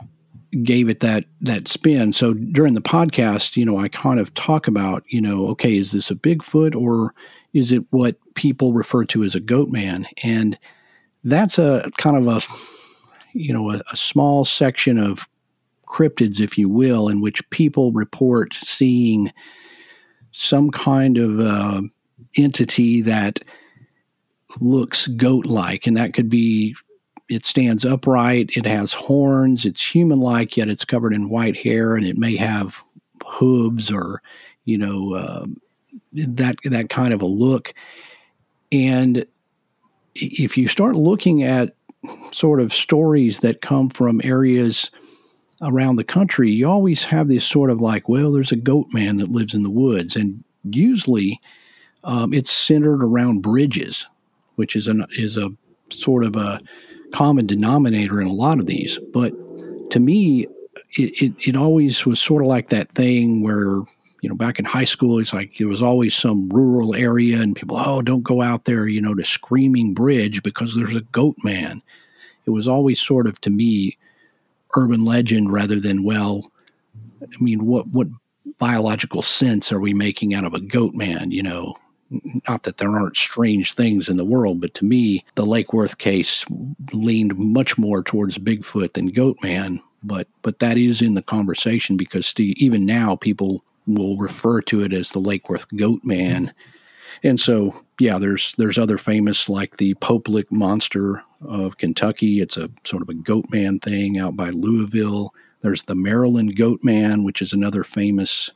gave 0.64 0.90
it 0.90 1.02
that 1.02 1.26
that 1.42 1.68
spin. 1.68 2.14
So 2.14 2.34
during 2.34 2.74
the 2.74 2.82
podcast, 2.82 3.58
you 3.58 3.66
know, 3.66 3.78
I 3.78 3.88
kind 3.88 4.20
of 4.20 4.34
talk 4.34 4.68
about, 4.68 5.04
you 5.08 5.22
know, 5.22 5.48
okay, 5.50 5.78
is 5.78 5.92
this 5.92 6.12
a 6.12 6.16
Bigfoot 6.16 6.76
or 6.76 7.14
is 7.54 7.72
it 7.72 7.84
what 7.90 8.16
people 8.36 8.74
refer 8.74 9.06
to 9.06 9.24
as 9.24 9.36
a 9.36 9.40
goat 9.40 9.70
man? 9.70 10.08
And 10.24 10.58
that's 11.24 11.58
a 11.58 11.90
kind 11.98 12.18
of 12.18 12.28
a 12.28 12.42
you 13.36 13.54
know, 13.54 13.70
a, 13.70 13.82
a 13.92 13.98
small 13.98 14.46
section 14.46 14.98
of 14.98 15.28
cryptids, 15.88 16.40
if 16.40 16.58
you 16.58 16.70
will, 16.70 17.10
in 17.10 17.22
which 17.22 17.48
people 17.50 17.92
report 17.92 18.54
seeing 18.54 19.32
some 20.32 20.72
kind 20.72 21.18
of 21.18 21.40
uh, 21.40 21.82
entity 22.38 23.02
that 23.02 23.40
looks 24.60 25.08
goat 25.08 25.46
like, 25.46 25.88
and 25.88 25.98
that 25.98 26.14
could 26.14 26.30
be 26.30 26.76
it 27.28 27.46
stands 27.46 27.86
upright. 27.86 28.52
It 28.56 28.66
has 28.66 28.94
horns. 28.94 29.66
It's 29.66 29.96
human 29.96 30.20
like, 30.20 30.58
yet 30.58 30.70
it's 30.70 30.86
covered 30.86 31.14
in 31.14 31.30
white 31.30 31.58
hair, 31.58 31.96
and 31.96 32.06
it 32.06 32.18
may 32.18 32.36
have 32.36 32.84
hooves 33.26 33.92
or, 33.92 34.22
you 34.66 34.78
know, 34.78 35.16
uh, 35.16 35.46
that 36.14 36.58
that 36.66 36.90
kind 36.90 37.14
of 37.14 37.22
a 37.22 37.26
look. 37.26 37.74
And 38.72 39.26
if 40.14 40.58
you 40.58 40.68
start 40.68 40.96
looking 40.96 41.44
at 41.44 41.76
sort 42.32 42.62
of 42.62 42.74
stories 42.74 43.40
that 43.40 43.62
come 43.62 43.90
from 43.90 44.22
areas 44.24 44.92
around 45.62 45.96
the 45.96 46.04
country, 46.04 46.52
you 46.52 46.70
always 46.70 47.04
have 47.04 47.28
this 47.28 47.46
sort 47.46 47.72
of 47.72 47.82
like, 47.82 48.08
well, 48.08 48.32
there's 48.32 48.52
a 48.52 48.58
goat 48.58 48.88
man 48.94 49.18
that 49.18 49.32
lives 49.32 49.56
in 49.56 49.64
the 49.64 49.70
woods, 49.70 50.16
and 50.16 50.44
usually 50.64 51.40
um, 52.06 52.34
it's 52.34 52.52
centered 52.52 53.04
around 53.04 53.42
bridges, 53.42 54.08
which 54.56 54.76
is 54.76 54.88
an 54.88 55.06
is 55.12 55.38
a 55.38 55.50
sort 55.90 56.24
of 56.24 56.36
a 56.36 56.60
common 57.12 57.46
denominator 57.46 58.22
in 58.22 58.28
a 58.28 58.34
lot 58.34 58.60
of 58.60 58.66
these. 58.66 59.00
But 59.14 59.34
to 59.92 60.00
me, 60.00 60.48
it, 60.98 61.22
it, 61.22 61.34
it 61.48 61.56
always 61.56 62.06
was 62.06 62.22
sort 62.22 62.42
of 62.42 62.48
like 62.48 62.68
that 62.68 62.92
thing 62.92 63.44
where 63.44 63.82
you 64.26 64.30
know, 64.30 64.36
back 64.36 64.58
in 64.58 64.66
high 64.66 64.86
school, 64.86 65.20
it's 65.20 65.34
like 65.34 65.62
it 65.62 65.66
was 65.66 65.84
always 65.84 66.16
some 66.16 66.50
rural 66.50 66.96
area, 66.96 67.40
and 67.40 67.56
people, 67.56 67.78
oh, 67.78 68.02
don't 68.02 68.24
go 68.24 68.42
out 68.42 68.66
there, 68.66 68.88
you 68.88 69.00
know, 69.00 69.14
to 69.14 69.24
Screaming 69.24 69.94
Bridge 69.94 70.42
because 70.42 70.74
there's 70.74 70.96
a 70.96 71.02
goat 71.02 71.36
man. 71.44 71.84
It 72.48 72.50
was 72.50 72.68
always 72.68 73.00
sort 73.00 73.28
of 73.28 73.40
to 73.42 73.52
me 73.52 74.00
urban 74.76 75.06
legend 75.06 75.54
rather 75.54 75.80
than 75.80 76.04
well. 76.04 76.52
I 77.22 77.40
mean, 77.40 77.68
what 77.68 77.88
what 77.90 78.08
biological 78.58 79.22
sense 79.22 79.72
are 79.72 79.80
we 79.80 79.94
making 79.94 80.34
out 80.34 80.44
of 80.44 80.56
a 80.56 80.60
goat 80.60 80.96
man? 80.96 81.30
You 81.30 81.44
know, 81.44 81.76
not 82.48 82.64
that 82.64 82.78
there 82.78 82.96
aren't 82.96 83.18
strange 83.18 83.74
things 83.74 84.10
in 84.10 84.18
the 84.18 84.26
world, 84.26 84.62
but 84.62 84.74
to 84.76 84.86
me, 84.86 85.26
the 85.36 85.46
Lake 85.46 85.74
Worth 85.74 85.98
case 85.98 86.46
leaned 86.94 87.38
much 87.38 87.78
more 87.78 88.04
towards 88.04 88.38
Bigfoot 88.38 88.94
than 88.94 89.12
Goatman. 89.12 89.80
But 90.04 90.28
but 90.44 90.60
that 90.60 90.78
is 90.78 91.02
in 91.02 91.16
the 91.16 91.24
conversation 91.24 91.98
because 91.98 92.28
Steve, 92.28 92.56
even 92.58 92.86
now 92.86 93.16
people 93.16 93.64
will 93.88 94.18
refer 94.18 94.62
to 94.62 94.82
it 94.82 94.94
as 94.94 95.12
the 95.12 95.20
Lake 95.20 95.50
Worth 95.50 95.68
Goat 95.76 96.02
Man. 96.04 96.54
And 97.24 97.40
so, 97.40 97.84
yeah, 98.00 98.20
there's 98.20 98.54
there's 98.58 98.78
other 98.78 98.98
famous 98.98 99.50
like 99.50 99.78
the 99.78 99.96
Pope 99.96 100.28
Lick 100.28 100.52
monster 100.52 101.24
of 101.48 101.78
Kentucky. 101.78 102.40
It's 102.40 102.58
a 102.58 102.70
sort 102.84 103.02
of 103.02 103.10
a 103.10 103.14
Goatman 103.14 103.82
thing 103.82 104.18
out 104.20 104.36
by 104.36 104.50
Louisville. 104.50 105.34
There's 105.62 105.84
the 105.84 105.96
Maryland 105.96 106.56
Goatman, 106.56 107.24
which 107.24 107.42
is 107.42 107.52
another 107.52 107.84
famous 107.84 108.52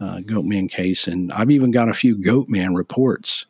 uh, 0.00 0.20
goat 0.20 0.44
man 0.44 0.68
case, 0.68 1.06
and 1.06 1.32
I've 1.32 1.50
even 1.50 1.70
got 1.70 1.88
a 1.88 1.94
few 1.94 2.16
Goatman 2.16 2.76
reports 2.76 3.46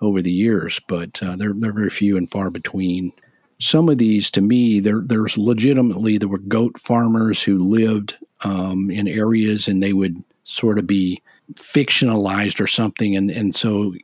over 0.00 0.22
the 0.22 0.32
years, 0.32 0.80
but 0.88 1.22
uh, 1.22 1.36
they're 1.36 1.54
they're 1.54 1.72
very 1.72 1.90
few 1.90 2.16
and 2.16 2.30
far 2.30 2.50
between. 2.50 3.12
Some 3.60 3.88
of 3.88 3.98
these, 3.98 4.30
to 4.32 4.40
me, 4.40 4.80
there 4.80 5.02
there's 5.04 5.36
legitimately 5.36 6.18
there 6.18 6.28
were 6.28 6.38
goat 6.38 6.78
farmers 6.78 7.42
who 7.42 7.58
lived 7.58 8.16
um, 8.42 8.90
in 8.90 9.08
areas, 9.08 9.66
and 9.68 9.82
they 9.82 9.92
would 9.92 10.16
sort 10.44 10.78
of 10.78 10.86
be 10.86 11.22
fictionalized 11.54 12.60
or 12.60 12.66
something, 12.66 13.16
and 13.16 13.30
and 13.30 13.54
so 13.54 13.94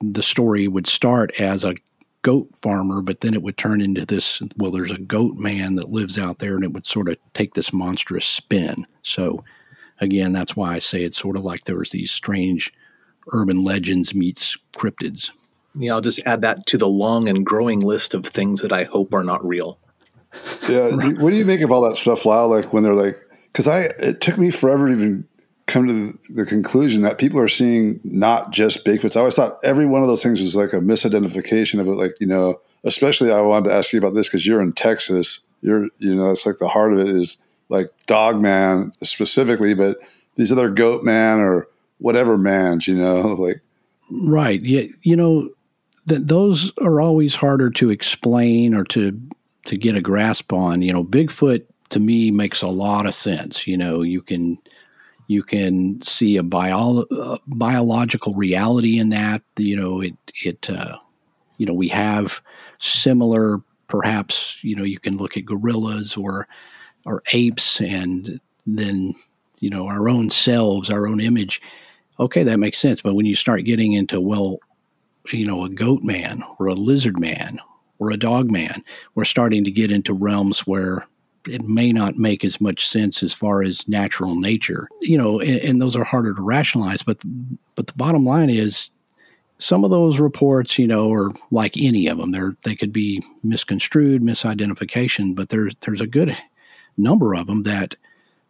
the 0.00 0.22
story 0.22 0.68
would 0.68 0.86
start 0.86 1.38
as 1.40 1.64
a 1.64 1.74
goat 2.22 2.48
farmer, 2.60 3.00
but 3.00 3.20
then 3.20 3.34
it 3.34 3.42
would 3.42 3.56
turn 3.56 3.80
into 3.80 4.04
this. 4.04 4.42
Well, 4.56 4.70
there's 4.70 4.90
a 4.90 5.00
goat 5.00 5.36
man 5.36 5.76
that 5.76 5.90
lives 5.90 6.18
out 6.18 6.38
there, 6.38 6.54
and 6.54 6.64
it 6.64 6.72
would 6.72 6.86
sort 6.86 7.08
of 7.08 7.16
take 7.34 7.54
this 7.54 7.72
monstrous 7.72 8.26
spin. 8.26 8.86
So, 9.02 9.44
again, 10.00 10.32
that's 10.32 10.56
why 10.56 10.74
I 10.74 10.78
say 10.78 11.02
it's 11.02 11.18
sort 11.18 11.36
of 11.36 11.44
like 11.44 11.64
there 11.64 11.78
was 11.78 11.90
these 11.90 12.10
strange 12.10 12.72
urban 13.32 13.62
legends 13.62 14.14
meets 14.14 14.56
cryptids. 14.76 15.30
Yeah, 15.74 15.92
I'll 15.92 16.00
just 16.00 16.20
add 16.26 16.40
that 16.42 16.66
to 16.66 16.78
the 16.78 16.88
long 16.88 17.28
and 17.28 17.46
growing 17.46 17.80
list 17.80 18.14
of 18.14 18.26
things 18.26 18.60
that 18.60 18.72
I 18.72 18.84
hope 18.84 19.14
are 19.14 19.24
not 19.24 19.44
real. 19.46 19.78
Yeah, 20.68 20.90
what 21.18 21.30
do 21.30 21.36
you 21.36 21.44
make 21.44 21.60
of 21.60 21.70
all 21.70 21.88
that 21.88 21.96
stuff, 21.96 22.24
Lyle? 22.24 22.48
Like 22.48 22.72
when 22.72 22.82
they're 22.82 22.94
like, 22.94 23.16
because 23.52 23.68
I 23.68 23.82
it 23.98 24.20
took 24.20 24.38
me 24.38 24.50
forever 24.50 24.88
to 24.88 24.92
even 24.92 25.28
come 25.66 25.86
to 25.86 26.18
the, 26.34 26.44
conclusion 26.44 27.02
that 27.02 27.18
people 27.18 27.38
are 27.38 27.48
seeing 27.48 28.00
not 28.02 28.50
just 28.50 28.84
Bigfoots. 28.84 29.16
I 29.16 29.20
always 29.20 29.36
thought 29.36 29.58
every 29.62 29.86
one 29.86 30.02
of 30.02 30.08
those 30.08 30.22
things 30.22 30.40
was 30.40 30.56
like 30.56 30.72
a 30.72 30.80
misidentification 30.80 31.78
of 31.78 31.86
it. 31.86 31.92
Like, 31.92 32.14
you 32.20 32.26
know, 32.26 32.60
especially 32.82 33.30
I 33.30 33.40
wanted 33.40 33.68
to 33.68 33.74
ask 33.74 33.92
you 33.92 33.98
about 34.00 34.14
this 34.14 34.28
because 34.28 34.44
you're 34.44 34.60
in 34.60 34.72
Texas. 34.72 35.40
You're, 35.62 35.84
you 35.98 36.14
know, 36.14 36.32
it's 36.32 36.44
like 36.44 36.58
the 36.58 36.66
heart 36.66 36.92
of 36.92 36.98
it 36.98 37.08
is 37.08 37.36
like 37.70 37.90
dog 38.06 38.40
man 38.40 38.92
specifically, 39.02 39.72
but 39.72 39.96
these 40.36 40.52
other 40.52 40.68
goat 40.68 41.02
man 41.02 41.38
or 41.38 41.66
whatever 41.98 42.36
mans, 42.36 42.86
you 42.86 42.94
know, 42.94 43.20
like. 43.38 43.60
Right. 44.10 44.60
Yeah. 44.60 44.86
You 45.02 45.16
know, 45.16 45.50
that 46.06 46.28
those 46.28 46.72
are 46.78 47.00
always 47.00 47.34
harder 47.34 47.70
to 47.70 47.90
explain 47.90 48.74
or 48.74 48.84
to, 48.84 49.18
to 49.66 49.76
get 49.76 49.94
a 49.94 50.00
grasp 50.00 50.52
on. 50.52 50.82
You 50.82 50.92
know, 50.92 51.04
Bigfoot 51.04 51.64
to 51.90 52.00
me 52.00 52.30
makes 52.30 52.60
a 52.60 52.68
lot 52.68 53.06
of 53.06 53.14
sense. 53.14 53.66
You 53.66 53.76
know, 53.76 54.02
you 54.02 54.20
can, 54.20 54.58
you 55.28 55.44
can 55.44 56.02
see 56.02 56.36
a 56.38 56.42
bio, 56.42 57.02
uh, 57.02 57.38
biological 57.46 58.34
reality 58.34 58.98
in 58.98 59.10
that. 59.10 59.42
You 59.56 59.76
know, 59.76 60.00
it 60.00 60.16
it 60.42 60.68
uh, 60.68 60.98
you 61.56 61.66
know 61.66 61.72
we 61.72 61.86
have 61.86 62.42
similar, 62.78 63.60
perhaps 63.86 64.58
you 64.62 64.74
know 64.74 64.82
you 64.82 64.98
can 64.98 65.18
look 65.18 65.36
at 65.36 65.44
gorillas 65.44 66.16
or 66.16 66.48
or 67.06 67.22
apes, 67.32 67.80
and 67.80 68.40
then 68.66 69.14
you 69.60 69.70
know 69.70 69.86
our 69.86 70.08
own 70.08 70.30
selves, 70.30 70.90
our 70.90 71.06
own 71.06 71.20
image. 71.20 71.60
Okay, 72.18 72.42
that 72.42 72.58
makes 72.58 72.78
sense. 72.78 73.00
But 73.00 73.14
when 73.14 73.26
you 73.26 73.34
start 73.34 73.64
getting 73.64 73.94
into 73.94 74.20
well, 74.20 74.58
you 75.30 75.46
know, 75.46 75.64
a 75.64 75.68
goat 75.68 76.02
man 76.02 76.42
or 76.58 76.66
a 76.66 76.74
lizard 76.74 77.18
man 77.18 77.58
or 77.98 78.10
a 78.10 78.16
dog 78.16 78.50
man, 78.50 78.82
we're 79.14 79.24
starting 79.24 79.64
to 79.64 79.70
get 79.70 79.90
into 79.90 80.12
realms 80.12 80.60
where 80.60 81.06
it 81.46 81.62
may 81.62 81.92
not 81.92 82.16
make 82.16 82.44
as 82.44 82.60
much 82.60 82.86
sense 82.86 83.22
as 83.22 83.32
far 83.32 83.62
as 83.62 83.88
natural 83.88 84.38
nature. 84.38 84.88
You 85.00 85.16
know, 85.16 85.40
and, 85.40 85.60
and 85.60 85.82
those 85.82 85.96
are 85.96 86.04
harder 86.04 86.34
to 86.34 86.42
rationalize. 86.42 87.02
But 87.02 87.18
but 87.74 87.86
the 87.86 87.94
bottom 87.94 88.24
line 88.24 88.50
is, 88.50 88.90
some 89.58 89.84
of 89.84 89.90
those 89.90 90.18
reports, 90.18 90.78
you 90.78 90.86
know, 90.86 91.12
are 91.12 91.30
like 91.50 91.76
any 91.76 92.06
of 92.08 92.18
them. 92.18 92.32
They're 92.32 92.56
they 92.64 92.74
could 92.74 92.92
be 92.92 93.22
misconstrued, 93.42 94.22
misidentification. 94.22 95.34
But 95.34 95.50
there's 95.50 95.74
there's 95.80 96.00
a 96.00 96.06
good 96.06 96.36
number 97.02 97.34
of 97.34 97.46
them 97.46 97.62
that 97.64 97.96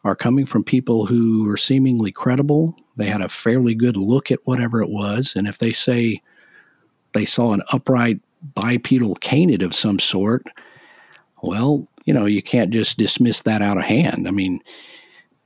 are 0.05 0.17
coming 0.17 0.47
from 0.47 0.65
people 0.65 1.07
who 1.07 1.49
are 1.51 1.57
seemingly 1.57 2.11
credible. 2.11 2.75
They 2.97 3.07
had 3.07 3.21
a 3.21 3.29
fairly 3.29 3.75
good 3.75 3.97
look 3.97 4.31
at 4.31 4.41
whatever 4.45 4.83
it 4.83 4.91
was, 4.91 5.35
and 5.37 5.47
if 5.47 5.59
they 5.59 5.73
say 5.73 6.23
they 7.13 7.25
saw 7.25 7.53
an 7.53 7.63
upright 7.73 8.21
bipedal 8.55 9.17
canid 9.17 9.63
of 9.63 9.75
some 9.75 9.99
sort, 9.99 10.47
well, 11.43 11.87
you 12.05 12.15
know, 12.15 12.27
you 12.27 12.43
can't 12.43 12.71
just 12.71 12.99
dismiss 12.99 13.43
that 13.43 13.63
out 13.63 13.77
of 13.77 13.85
hand. 13.85 14.27
I 14.27 14.31
mean, 14.31 14.61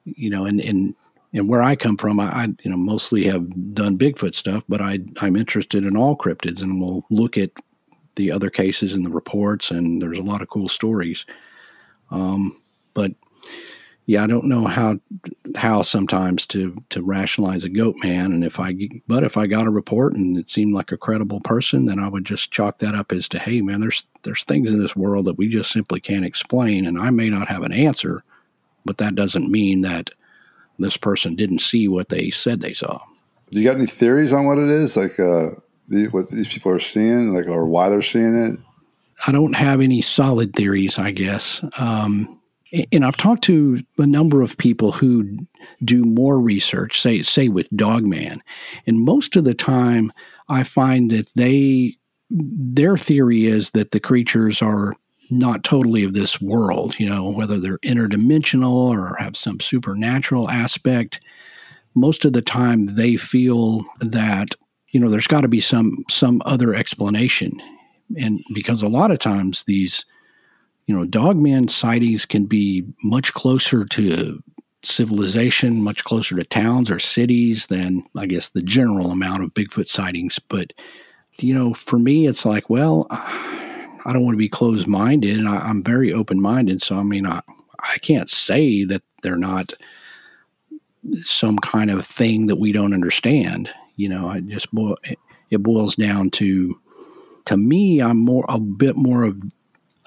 you 0.04 0.30
know, 0.30 0.44
and 0.44 0.60
and 0.60 0.94
and 1.32 1.48
where 1.48 1.62
I 1.62 1.74
come 1.74 1.96
from, 1.96 2.20
I, 2.20 2.26
I 2.26 2.44
you 2.62 2.70
know 2.70 2.76
mostly 2.76 3.24
have 3.24 3.74
done 3.74 3.98
Bigfoot 3.98 4.34
stuff, 4.34 4.62
but 4.68 4.80
I 4.80 5.00
I'm 5.20 5.36
interested 5.36 5.84
in 5.84 5.96
all 5.96 6.16
cryptids, 6.16 6.62
and 6.62 6.80
we'll 6.80 7.04
look 7.10 7.36
at 7.36 7.50
the 8.16 8.30
other 8.30 8.50
cases 8.50 8.94
and 8.94 9.04
the 9.04 9.10
reports, 9.10 9.70
and 9.70 10.00
there's 10.00 10.18
a 10.18 10.22
lot 10.22 10.42
of 10.42 10.48
cool 10.48 10.68
stories. 10.68 11.26
Um, 12.10 12.60
but 12.94 13.12
yeah, 14.06 14.22
I 14.22 14.26
don't 14.26 14.48
know 14.48 14.66
how 14.66 14.98
how 15.56 15.82
sometimes 15.82 16.46
to 16.48 16.82
to 16.90 17.02
rationalize 17.02 17.64
a 17.64 17.70
goat 17.70 17.96
man, 18.02 18.32
and 18.32 18.44
if 18.44 18.60
I 18.60 18.74
but 19.08 19.24
if 19.24 19.36
I 19.36 19.46
got 19.46 19.66
a 19.66 19.70
report 19.70 20.14
and 20.14 20.36
it 20.36 20.48
seemed 20.48 20.74
like 20.74 20.92
a 20.92 20.98
credible 20.98 21.40
person, 21.40 21.86
then 21.86 21.98
I 21.98 22.08
would 22.08 22.24
just 22.24 22.50
chalk 22.50 22.78
that 22.78 22.94
up 22.94 23.12
as 23.12 23.28
to 23.28 23.38
hey 23.38 23.62
man, 23.62 23.80
there's 23.80 24.04
there's 24.22 24.44
things 24.44 24.70
in 24.70 24.78
this 24.78 24.94
world 24.94 25.24
that 25.24 25.38
we 25.38 25.48
just 25.48 25.72
simply 25.72 26.00
can't 26.00 26.24
explain, 26.24 26.86
and 26.86 26.98
I 26.98 27.10
may 27.10 27.30
not 27.30 27.48
have 27.48 27.62
an 27.62 27.72
answer, 27.72 28.24
but 28.84 28.98
that 28.98 29.14
doesn't 29.14 29.50
mean 29.50 29.80
that 29.82 30.10
this 30.78 30.96
person 30.98 31.34
didn't 31.34 31.60
see 31.60 31.88
what 31.88 32.10
they 32.10 32.30
said 32.30 32.60
they 32.60 32.74
saw. 32.74 33.00
Do 33.50 33.60
you 33.60 33.66
got 33.66 33.76
any 33.76 33.86
theories 33.86 34.32
on 34.32 34.44
what 34.44 34.58
it 34.58 34.68
is, 34.68 34.96
like 34.96 35.18
uh, 35.18 35.50
the, 35.88 36.08
what 36.10 36.28
these 36.28 36.48
people 36.48 36.72
are 36.72 36.78
seeing, 36.78 37.32
like 37.32 37.46
or 37.46 37.66
why 37.66 37.88
they're 37.88 38.02
seeing 38.02 38.34
it? 38.34 38.58
I 39.26 39.32
don't 39.32 39.54
have 39.54 39.80
any 39.80 40.02
solid 40.02 40.54
theories, 40.54 40.98
I 40.98 41.12
guess. 41.12 41.64
Um, 41.78 42.40
and 42.92 43.04
I've 43.04 43.16
talked 43.16 43.44
to 43.44 43.82
a 43.98 44.06
number 44.06 44.42
of 44.42 44.56
people 44.56 44.92
who 44.92 45.38
do 45.84 46.02
more 46.04 46.40
research, 46.40 47.00
say 47.00 47.22
say 47.22 47.48
with 47.48 47.68
Dogman, 47.76 48.42
and 48.86 49.04
most 49.04 49.36
of 49.36 49.44
the 49.44 49.54
time 49.54 50.12
I 50.48 50.64
find 50.64 51.10
that 51.10 51.30
they 51.34 51.96
their 52.30 52.96
theory 52.96 53.46
is 53.46 53.70
that 53.72 53.92
the 53.92 54.00
creatures 54.00 54.60
are 54.60 54.94
not 55.30 55.64
totally 55.64 56.04
of 56.04 56.14
this 56.14 56.40
world, 56.40 56.98
you 56.98 57.08
know, 57.08 57.30
whether 57.30 57.58
they're 57.58 57.78
interdimensional 57.78 58.90
or 58.90 59.16
have 59.18 59.36
some 59.36 59.60
supernatural 59.60 60.50
aspect. 60.50 61.20
Most 61.94 62.24
of 62.24 62.32
the 62.32 62.42
time 62.42 62.94
they 62.96 63.16
feel 63.16 63.84
that, 64.00 64.54
you 64.88 65.00
know, 65.00 65.08
there's 65.08 65.26
got 65.26 65.42
to 65.42 65.48
be 65.48 65.60
some 65.60 66.04
some 66.08 66.42
other 66.44 66.74
explanation. 66.74 67.52
And 68.18 68.42
because 68.52 68.82
a 68.82 68.88
lot 68.88 69.10
of 69.10 69.18
times 69.18 69.64
these 69.64 70.04
you 70.86 70.94
know, 70.94 71.04
dogman 71.04 71.68
sightings 71.68 72.24
can 72.26 72.46
be 72.46 72.84
much 73.02 73.32
closer 73.32 73.84
to 73.84 74.42
civilization, 74.82 75.82
much 75.82 76.04
closer 76.04 76.36
to 76.36 76.44
towns 76.44 76.90
or 76.90 76.98
cities 76.98 77.66
than 77.66 78.04
I 78.16 78.26
guess 78.26 78.50
the 78.50 78.62
general 78.62 79.10
amount 79.10 79.42
of 79.42 79.54
Bigfoot 79.54 79.88
sightings. 79.88 80.38
But, 80.38 80.72
you 81.38 81.54
know, 81.54 81.72
for 81.72 81.98
me, 81.98 82.26
it's 82.26 82.44
like, 82.44 82.68
well, 82.68 83.06
I 84.04 84.12
don't 84.12 84.24
want 84.24 84.34
to 84.34 84.38
be 84.38 84.48
closed 84.48 84.86
minded, 84.86 85.38
and 85.38 85.48
I, 85.48 85.56
I'm 85.56 85.82
very 85.82 86.12
open 86.12 86.40
minded. 86.40 86.82
So 86.82 86.96
I 86.96 87.02
mean, 87.02 87.26
I 87.26 87.40
I 87.80 87.98
can't 87.98 88.28
say 88.28 88.84
that 88.84 89.02
they're 89.22 89.36
not 89.36 89.72
some 91.22 91.58
kind 91.58 91.90
of 91.90 92.06
thing 92.06 92.46
that 92.46 92.56
we 92.56 92.72
don't 92.72 92.94
understand. 92.94 93.70
You 93.96 94.08
know, 94.08 94.28
I 94.28 94.40
just 94.40 94.70
boil, 94.72 94.96
it 95.50 95.62
boils 95.62 95.96
down 95.96 96.30
to 96.30 96.78
to 97.46 97.56
me, 97.56 98.00
I'm 98.00 98.18
more 98.18 98.44
a 98.48 98.58
bit 98.58 98.96
more 98.96 99.24
of 99.24 99.42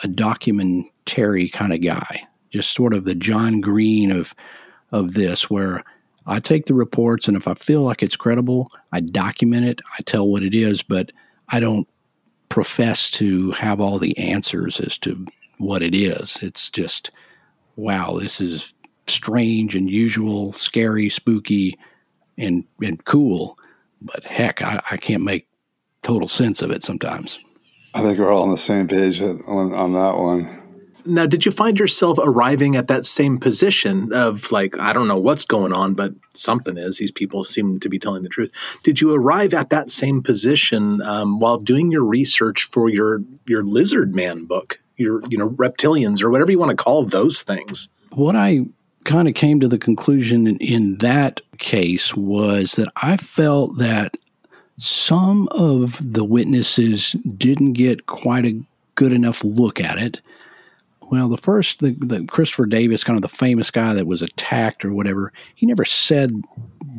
a 0.04 0.08
documentary 0.08 1.50
kind 1.50 1.74
of 1.74 1.82
guy, 1.82 2.28
just 2.52 2.74
sort 2.74 2.94
of 2.94 3.06
the 3.06 3.16
John 3.16 3.62
Green 3.62 4.12
of 4.12 4.36
of 4.92 5.14
this, 5.14 5.50
where 5.50 5.84
I 6.28 6.40
take 6.40 6.66
the 6.66 6.74
reports 6.74 7.28
and 7.28 7.36
if 7.36 7.48
I 7.48 7.54
feel 7.54 7.84
like 7.84 8.04
it's 8.04 8.16
credible, 8.16 8.72
I 8.92 9.00
document 9.00 9.66
it, 9.66 9.82
I 9.98 10.02
tell 10.04 10.28
what 10.28 10.44
it 10.44 10.54
is, 10.54 10.82
but 10.82 11.12
I 11.50 11.60
don't 11.60 11.88
profess 12.50 13.10
to 13.12 13.52
have 13.52 13.80
all 13.80 14.00
the 14.00 14.18
answers 14.18 14.80
as 14.80 14.98
to 15.00 15.26
what 15.58 15.82
it 15.82 15.96
is. 15.96 16.38
It's 16.42 16.70
just, 16.70 17.12
wow, 17.76 18.18
this 18.20 18.40
is 18.40 18.74
strange, 19.08 19.76
and 19.76 19.88
unusual, 19.88 20.54
scary, 20.54 21.10
spooky, 21.10 21.78
and 22.38 22.66
and 22.82 23.04
cool. 23.06 23.58
But 24.02 24.24
heck, 24.24 24.62
I, 24.62 24.82
I 24.92 24.98
can't 24.98 25.24
make 25.24 25.48
total 26.04 26.28
sense 26.28 26.62
of 26.62 26.72
it 26.72 26.84
sometimes. 26.84 27.40
I 27.98 28.02
think 28.02 28.20
we're 28.20 28.32
all 28.32 28.44
on 28.44 28.52
the 28.52 28.60
same 28.60 28.88
page 28.88 29.22
on, 29.22 29.42
on 29.74 29.94
that 29.94 30.18
one. 30.18 30.48
Now, 31.04 31.26
did 31.26 31.48
you 31.48 31.52
find 31.52 31.80
yourself 31.80 32.20
arriving 32.22 32.76
at 32.76 32.90
that 32.90 33.06
same 33.06 33.40
position 33.40 34.14
of 34.14 34.52
like, 34.52 34.78
I 34.78 34.94
don't 34.94 35.08
know 35.08 35.18
what's 35.18 35.46
going 35.46 35.74
on, 35.74 35.96
but 35.96 36.14
something 36.36 36.78
is. 36.78 37.00
These 37.00 37.12
people 37.12 37.44
seem 37.44 37.80
to 37.80 37.90
be 37.90 37.98
telling 37.98 38.22
the 38.22 38.30
truth. 38.30 38.52
Did 38.84 39.02
you 39.02 39.16
arrive 39.16 39.54
at 39.56 39.72
that 39.72 39.90
same 39.90 40.22
position 40.22 41.02
um, 41.02 41.40
while 41.40 41.58
doing 41.58 41.92
your 41.92 42.04
research 42.04 42.66
for 42.66 42.88
your 42.88 43.24
your 43.48 43.64
Lizard 43.64 44.14
Man 44.14 44.46
book, 44.46 44.80
your 44.98 45.24
you 45.30 45.40
know 45.40 45.50
reptilians 45.52 46.22
or 46.22 46.30
whatever 46.30 46.52
you 46.52 46.60
want 46.60 46.78
to 46.78 46.84
call 46.84 47.04
those 47.04 47.42
things? 47.42 47.90
What 48.14 48.36
I 48.36 48.66
kind 49.06 49.28
of 49.28 49.34
came 49.34 49.60
to 49.62 49.68
the 49.68 49.80
conclusion 49.80 50.46
in, 50.46 50.58
in 50.58 50.98
that 50.98 51.42
case 51.58 52.14
was 52.14 52.74
that 52.74 52.92
I 52.98 53.18
felt 53.18 53.78
that 53.78 54.18
some 54.78 55.48
of 55.50 56.00
the 56.02 56.24
witnesses 56.24 57.14
didn't 57.38 57.74
get 57.74 58.06
quite 58.06 58.46
a 58.46 58.60
good 58.96 59.12
enough 59.12 59.44
look 59.44 59.80
at 59.80 59.98
it. 59.98 60.22
Well, 61.10 61.30
the 61.30 61.38
first, 61.38 61.80
the, 61.80 61.92
the 61.92 62.26
Christopher 62.26 62.66
Davis, 62.66 63.04
kind 63.04 63.18
of 63.18 63.22
the 63.22 63.30
famous 63.30 63.72
guy 63.72 63.94
that 63.94 64.08
was 64.08 64.22
attacked 64.22 64.84
or 64.84 64.94
whatever, 64.94 65.32
he 65.56 65.66
never 65.66 65.86
said 65.86 66.32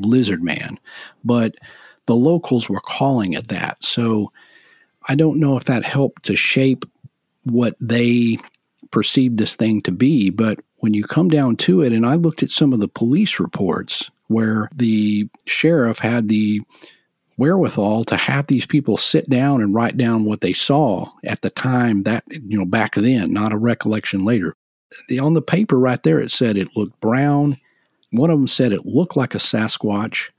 Lizard 0.01 0.43
Man, 0.43 0.79
but 1.25 1.57
the 2.07 2.17
locals 2.17 2.69
were 2.69 2.81
calling 2.81 3.35
it 3.35 3.49
that. 3.49 3.83
So 3.85 4.33
I 5.09 5.15
don't 5.15 5.41
know 5.41 5.57
if 5.57 5.65
that 5.65 5.85
helped 5.85 6.25
to 6.25 6.37
shape 6.37 6.85
what 7.45 7.77
they 7.81 8.39
perceived 8.91 9.39
this 9.39 9.57
thing 9.57 9.83
to 9.83 9.93
be. 9.93 10.31
But 10.31 10.59
when 10.79 10.95
you 10.95 11.05
come 11.05 11.29
down 11.29 11.57
to 11.57 11.83
it, 11.83 11.93
and 11.93 12.07
I 12.07 12.15
looked 12.15 12.43
at 12.43 12.51
some 12.51 12.73
of 12.73 12.81
the 12.81 12.89
police 12.89 13.39
reports 13.39 14.11
where 14.29 14.71
the 14.75 15.29
sheriff 15.47 15.99
had 15.99 16.29
the 16.29 16.63
wherewithal 17.39 18.05
to 18.05 18.17
have 18.17 18.49
these 18.49 18.67
people 18.67 18.97
sit 18.97 19.31
down 19.31 19.63
and 19.63 19.75
write 19.75 19.97
down 19.97 20.25
what 20.25 20.43
they 20.43 20.53
saw 20.53 21.09
at 21.25 21.41
the 21.41 21.51
time 21.51 22.03
that 22.03 22.25
you 22.29 22.59
know 22.59 22.67
back 22.67 22.97
then 22.97 23.33
not 23.33 23.53
a 23.53 23.57
recollection 23.57 24.25
later. 24.25 24.55
The, 25.09 25.21
on 25.21 25.35
the 25.35 25.43
paper 25.43 25.79
right 25.79 26.03
there 26.03 26.21
it 26.21 26.31
said 26.31 26.59
it 26.59 26.77
looked 26.77 27.01
brown. 27.01 27.57
One 28.11 28.31
of 28.31 28.39
them 28.39 28.49
said 28.49 28.73
it 28.73 28.85
looked 28.85 29.17
like 29.17 29.35
a 29.35 29.39
sasquatch 29.39 30.31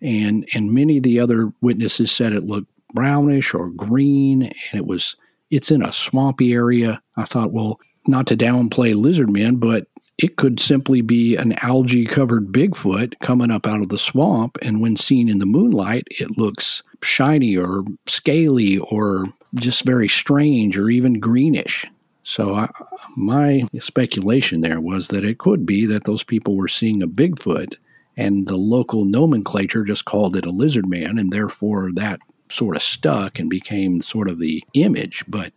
and 0.00 0.48
and 0.54 0.72
many 0.72 0.98
of 0.98 1.02
the 1.02 1.18
other 1.20 1.52
witnesses 1.60 2.10
said 2.10 2.32
it 2.32 2.44
looked 2.44 2.70
brownish 2.94 3.52
or 3.52 3.68
green 3.70 4.44
and 4.44 4.54
it 4.74 4.86
was 4.86 5.16
it's 5.50 5.70
in 5.70 5.82
a 5.82 5.92
swampy 5.92 6.54
area. 6.54 7.02
I 7.16 7.24
thought 7.24 7.52
well 7.52 7.80
not 8.06 8.28
to 8.28 8.36
downplay 8.36 8.94
lizard 8.94 9.30
men 9.30 9.56
but 9.56 9.88
it 10.22 10.36
could 10.36 10.60
simply 10.60 11.00
be 11.00 11.34
an 11.36 11.54
algae 11.62 12.04
covered 12.04 12.52
Bigfoot 12.52 13.18
coming 13.20 13.50
up 13.50 13.66
out 13.66 13.80
of 13.80 13.88
the 13.88 13.98
swamp. 13.98 14.58
And 14.60 14.82
when 14.82 14.96
seen 14.96 15.30
in 15.30 15.38
the 15.38 15.46
moonlight, 15.46 16.06
it 16.10 16.36
looks 16.36 16.82
shiny 17.02 17.56
or 17.56 17.84
scaly 18.06 18.76
or 18.76 19.32
just 19.54 19.82
very 19.84 20.08
strange 20.08 20.76
or 20.76 20.90
even 20.90 21.20
greenish. 21.20 21.86
So, 22.22 22.54
I, 22.54 22.70
my 23.16 23.64
speculation 23.80 24.60
there 24.60 24.78
was 24.78 25.08
that 25.08 25.24
it 25.24 25.38
could 25.38 25.64
be 25.64 25.86
that 25.86 26.04
those 26.04 26.22
people 26.22 26.54
were 26.54 26.68
seeing 26.68 27.02
a 27.02 27.08
Bigfoot 27.08 27.76
and 28.14 28.46
the 28.46 28.56
local 28.56 29.06
nomenclature 29.06 29.84
just 29.84 30.04
called 30.04 30.36
it 30.36 30.44
a 30.44 30.50
lizard 30.50 30.86
man, 30.86 31.16
and 31.16 31.32
therefore 31.32 31.90
that 31.94 32.20
sort 32.50 32.76
of 32.76 32.82
stuck 32.82 33.38
and 33.38 33.48
became 33.48 34.02
sort 34.02 34.28
of 34.28 34.38
the 34.38 34.62
image. 34.74 35.24
But 35.26 35.54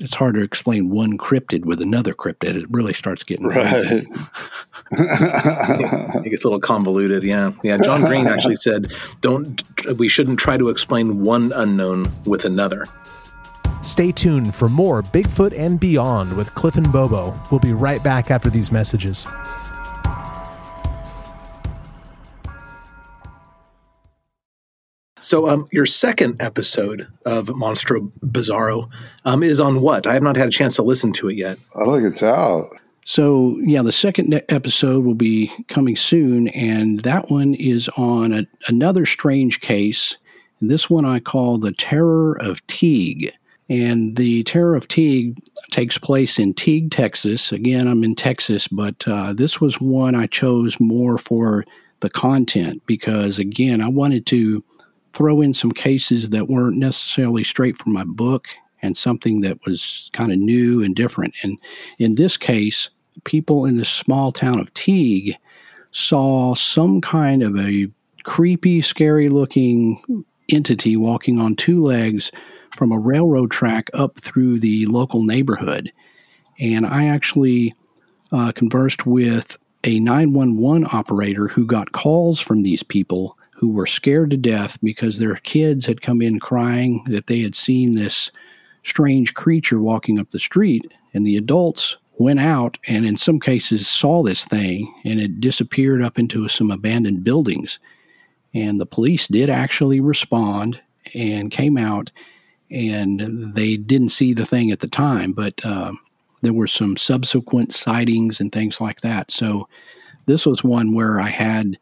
it's 0.00 0.14
hard 0.14 0.34
to 0.34 0.42
explain 0.42 0.90
one 0.90 1.18
cryptid 1.18 1.64
with 1.64 1.80
another 1.80 2.14
cryptid. 2.14 2.56
It 2.56 2.66
really 2.70 2.92
starts 2.92 3.24
getting 3.24 3.46
right. 3.46 3.84
it 4.92 6.30
gets 6.30 6.44
a 6.44 6.48
little 6.48 6.60
convoluted. 6.60 7.22
Yeah, 7.22 7.52
yeah. 7.62 7.78
John 7.78 8.02
Green 8.02 8.26
actually 8.28 8.56
said, 8.56 8.92
"Don't 9.20 9.62
we 9.98 10.08
shouldn't 10.08 10.38
try 10.38 10.56
to 10.56 10.68
explain 10.68 11.22
one 11.22 11.52
unknown 11.54 12.06
with 12.24 12.44
another." 12.44 12.86
Stay 13.82 14.10
tuned 14.10 14.54
for 14.54 14.68
more 14.68 15.02
Bigfoot 15.02 15.56
and 15.56 15.78
Beyond 15.78 16.36
with 16.36 16.54
Cliff 16.54 16.76
and 16.76 16.90
Bobo. 16.92 17.38
We'll 17.50 17.60
be 17.60 17.72
right 17.72 18.02
back 18.02 18.30
after 18.30 18.50
these 18.50 18.72
messages. 18.72 19.26
So, 25.20 25.48
um, 25.48 25.68
your 25.72 25.86
second 25.86 26.40
episode 26.40 27.08
of 27.24 27.46
Monstro 27.46 28.10
Bizarro 28.20 28.88
um, 29.24 29.42
is 29.42 29.60
on 29.60 29.80
what? 29.80 30.06
I 30.06 30.14
have 30.14 30.22
not 30.22 30.36
had 30.36 30.48
a 30.48 30.52
chance 30.52 30.76
to 30.76 30.82
listen 30.82 31.12
to 31.14 31.28
it 31.28 31.36
yet. 31.36 31.58
I 31.74 31.84
think 31.84 32.04
it's 32.04 32.22
out. 32.22 32.76
So, 33.04 33.58
yeah, 33.62 33.82
the 33.82 33.90
second 33.90 34.42
episode 34.48 35.04
will 35.04 35.14
be 35.14 35.50
coming 35.68 35.96
soon, 35.96 36.48
and 36.48 37.00
that 37.00 37.30
one 37.30 37.54
is 37.54 37.88
on 37.96 38.32
a, 38.32 38.46
another 38.66 39.06
strange 39.06 39.60
case. 39.60 40.18
And 40.60 40.70
this 40.70 40.90
one 40.90 41.04
I 41.04 41.18
call 41.18 41.58
the 41.58 41.72
Terror 41.72 42.34
of 42.40 42.64
Teague. 42.66 43.32
And 43.70 44.16
the 44.16 44.42
Terror 44.44 44.76
of 44.76 44.88
Teague 44.88 45.38
takes 45.70 45.98
place 45.98 46.38
in 46.38 46.54
Teague, 46.54 46.90
Texas. 46.90 47.52
Again, 47.52 47.86
I'm 47.86 48.04
in 48.04 48.14
Texas, 48.14 48.68
but 48.68 49.06
uh, 49.06 49.32
this 49.32 49.60
was 49.60 49.80
one 49.80 50.14
I 50.14 50.26
chose 50.26 50.78
more 50.78 51.18
for 51.18 51.64
the 52.00 52.10
content 52.10 52.82
because, 52.86 53.38
again, 53.38 53.80
I 53.80 53.88
wanted 53.88 54.26
to 54.26 54.62
throw 55.18 55.40
in 55.40 55.52
some 55.52 55.72
cases 55.72 56.30
that 56.30 56.48
weren't 56.48 56.76
necessarily 56.76 57.42
straight 57.42 57.76
from 57.76 57.92
my 57.92 58.04
book 58.04 58.46
and 58.82 58.96
something 58.96 59.40
that 59.40 59.58
was 59.66 60.08
kind 60.12 60.30
of 60.30 60.38
new 60.38 60.80
and 60.80 60.94
different. 60.94 61.34
And 61.42 61.58
in 61.98 62.14
this 62.14 62.36
case, 62.36 62.88
people 63.24 63.64
in 63.64 63.78
the 63.78 63.84
small 63.84 64.30
town 64.30 64.60
of 64.60 64.72
Teague 64.74 65.36
saw 65.90 66.54
some 66.54 67.00
kind 67.00 67.42
of 67.42 67.58
a 67.58 67.88
creepy, 68.22 68.80
scary 68.80 69.28
looking 69.28 70.24
entity 70.48 70.96
walking 70.96 71.40
on 71.40 71.56
two 71.56 71.82
legs 71.82 72.30
from 72.76 72.92
a 72.92 72.98
railroad 72.98 73.50
track 73.50 73.90
up 73.94 74.20
through 74.20 74.60
the 74.60 74.86
local 74.86 75.24
neighborhood. 75.24 75.92
And 76.60 76.86
I 76.86 77.06
actually 77.06 77.74
uh, 78.30 78.52
conversed 78.52 79.04
with 79.04 79.58
a 79.82 79.98
911 79.98 80.86
operator 80.92 81.48
who 81.48 81.66
got 81.66 81.90
calls 81.90 82.38
from 82.38 82.62
these 82.62 82.84
people 82.84 83.36
who 83.58 83.68
were 83.68 83.86
scared 83.86 84.30
to 84.30 84.36
death 84.36 84.78
because 84.84 85.18
their 85.18 85.34
kids 85.36 85.84
had 85.84 86.00
come 86.00 86.22
in 86.22 86.38
crying 86.38 87.02
that 87.06 87.26
they 87.26 87.40
had 87.40 87.56
seen 87.56 87.92
this 87.92 88.30
strange 88.84 89.34
creature 89.34 89.80
walking 89.80 90.18
up 90.20 90.30
the 90.30 90.38
street. 90.38 90.92
And 91.12 91.26
the 91.26 91.36
adults 91.36 91.96
went 92.18 92.38
out 92.38 92.78
and, 92.86 93.04
in 93.04 93.16
some 93.16 93.40
cases, 93.40 93.88
saw 93.88 94.22
this 94.22 94.44
thing 94.44 94.94
and 95.04 95.18
it 95.18 95.40
disappeared 95.40 96.02
up 96.02 96.20
into 96.20 96.48
some 96.48 96.70
abandoned 96.70 97.24
buildings. 97.24 97.80
And 98.54 98.80
the 98.80 98.86
police 98.86 99.26
did 99.26 99.50
actually 99.50 99.98
respond 99.98 100.80
and 101.12 101.50
came 101.50 101.76
out 101.76 102.12
and 102.70 103.54
they 103.54 103.76
didn't 103.76 104.10
see 104.10 104.34
the 104.34 104.46
thing 104.46 104.70
at 104.70 104.80
the 104.80 104.88
time, 104.88 105.32
but 105.32 105.60
uh, 105.64 105.92
there 106.42 106.52
were 106.52 106.68
some 106.68 106.96
subsequent 106.96 107.72
sightings 107.72 108.38
and 108.38 108.52
things 108.52 108.80
like 108.80 109.00
that. 109.00 109.32
So 109.32 109.68
this 110.26 110.46
was 110.46 110.62
one 110.62 110.94
where 110.94 111.20
I 111.20 111.30
had 111.30 111.76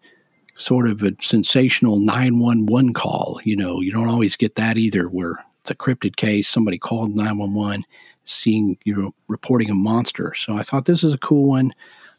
sort 0.56 0.88
of 0.88 1.02
a 1.02 1.12
sensational 1.20 1.98
911 1.98 2.94
call. 2.94 3.40
You 3.44 3.56
know, 3.56 3.80
you 3.80 3.92
don't 3.92 4.08
always 4.08 4.36
get 4.36 4.54
that 4.56 4.76
either, 4.76 5.08
where 5.08 5.44
it's 5.60 5.70
a 5.70 5.74
cryptid 5.74 6.16
case, 6.16 6.48
somebody 6.48 6.78
called 6.78 7.14
911, 7.14 7.84
seeing, 8.24 8.78
you 8.84 8.94
know, 8.94 9.14
reporting 9.28 9.70
a 9.70 9.74
monster. 9.74 10.34
So 10.34 10.56
I 10.56 10.62
thought 10.62 10.86
this 10.86 11.04
is 11.04 11.12
a 11.12 11.18
cool 11.18 11.48
one. 11.48 11.72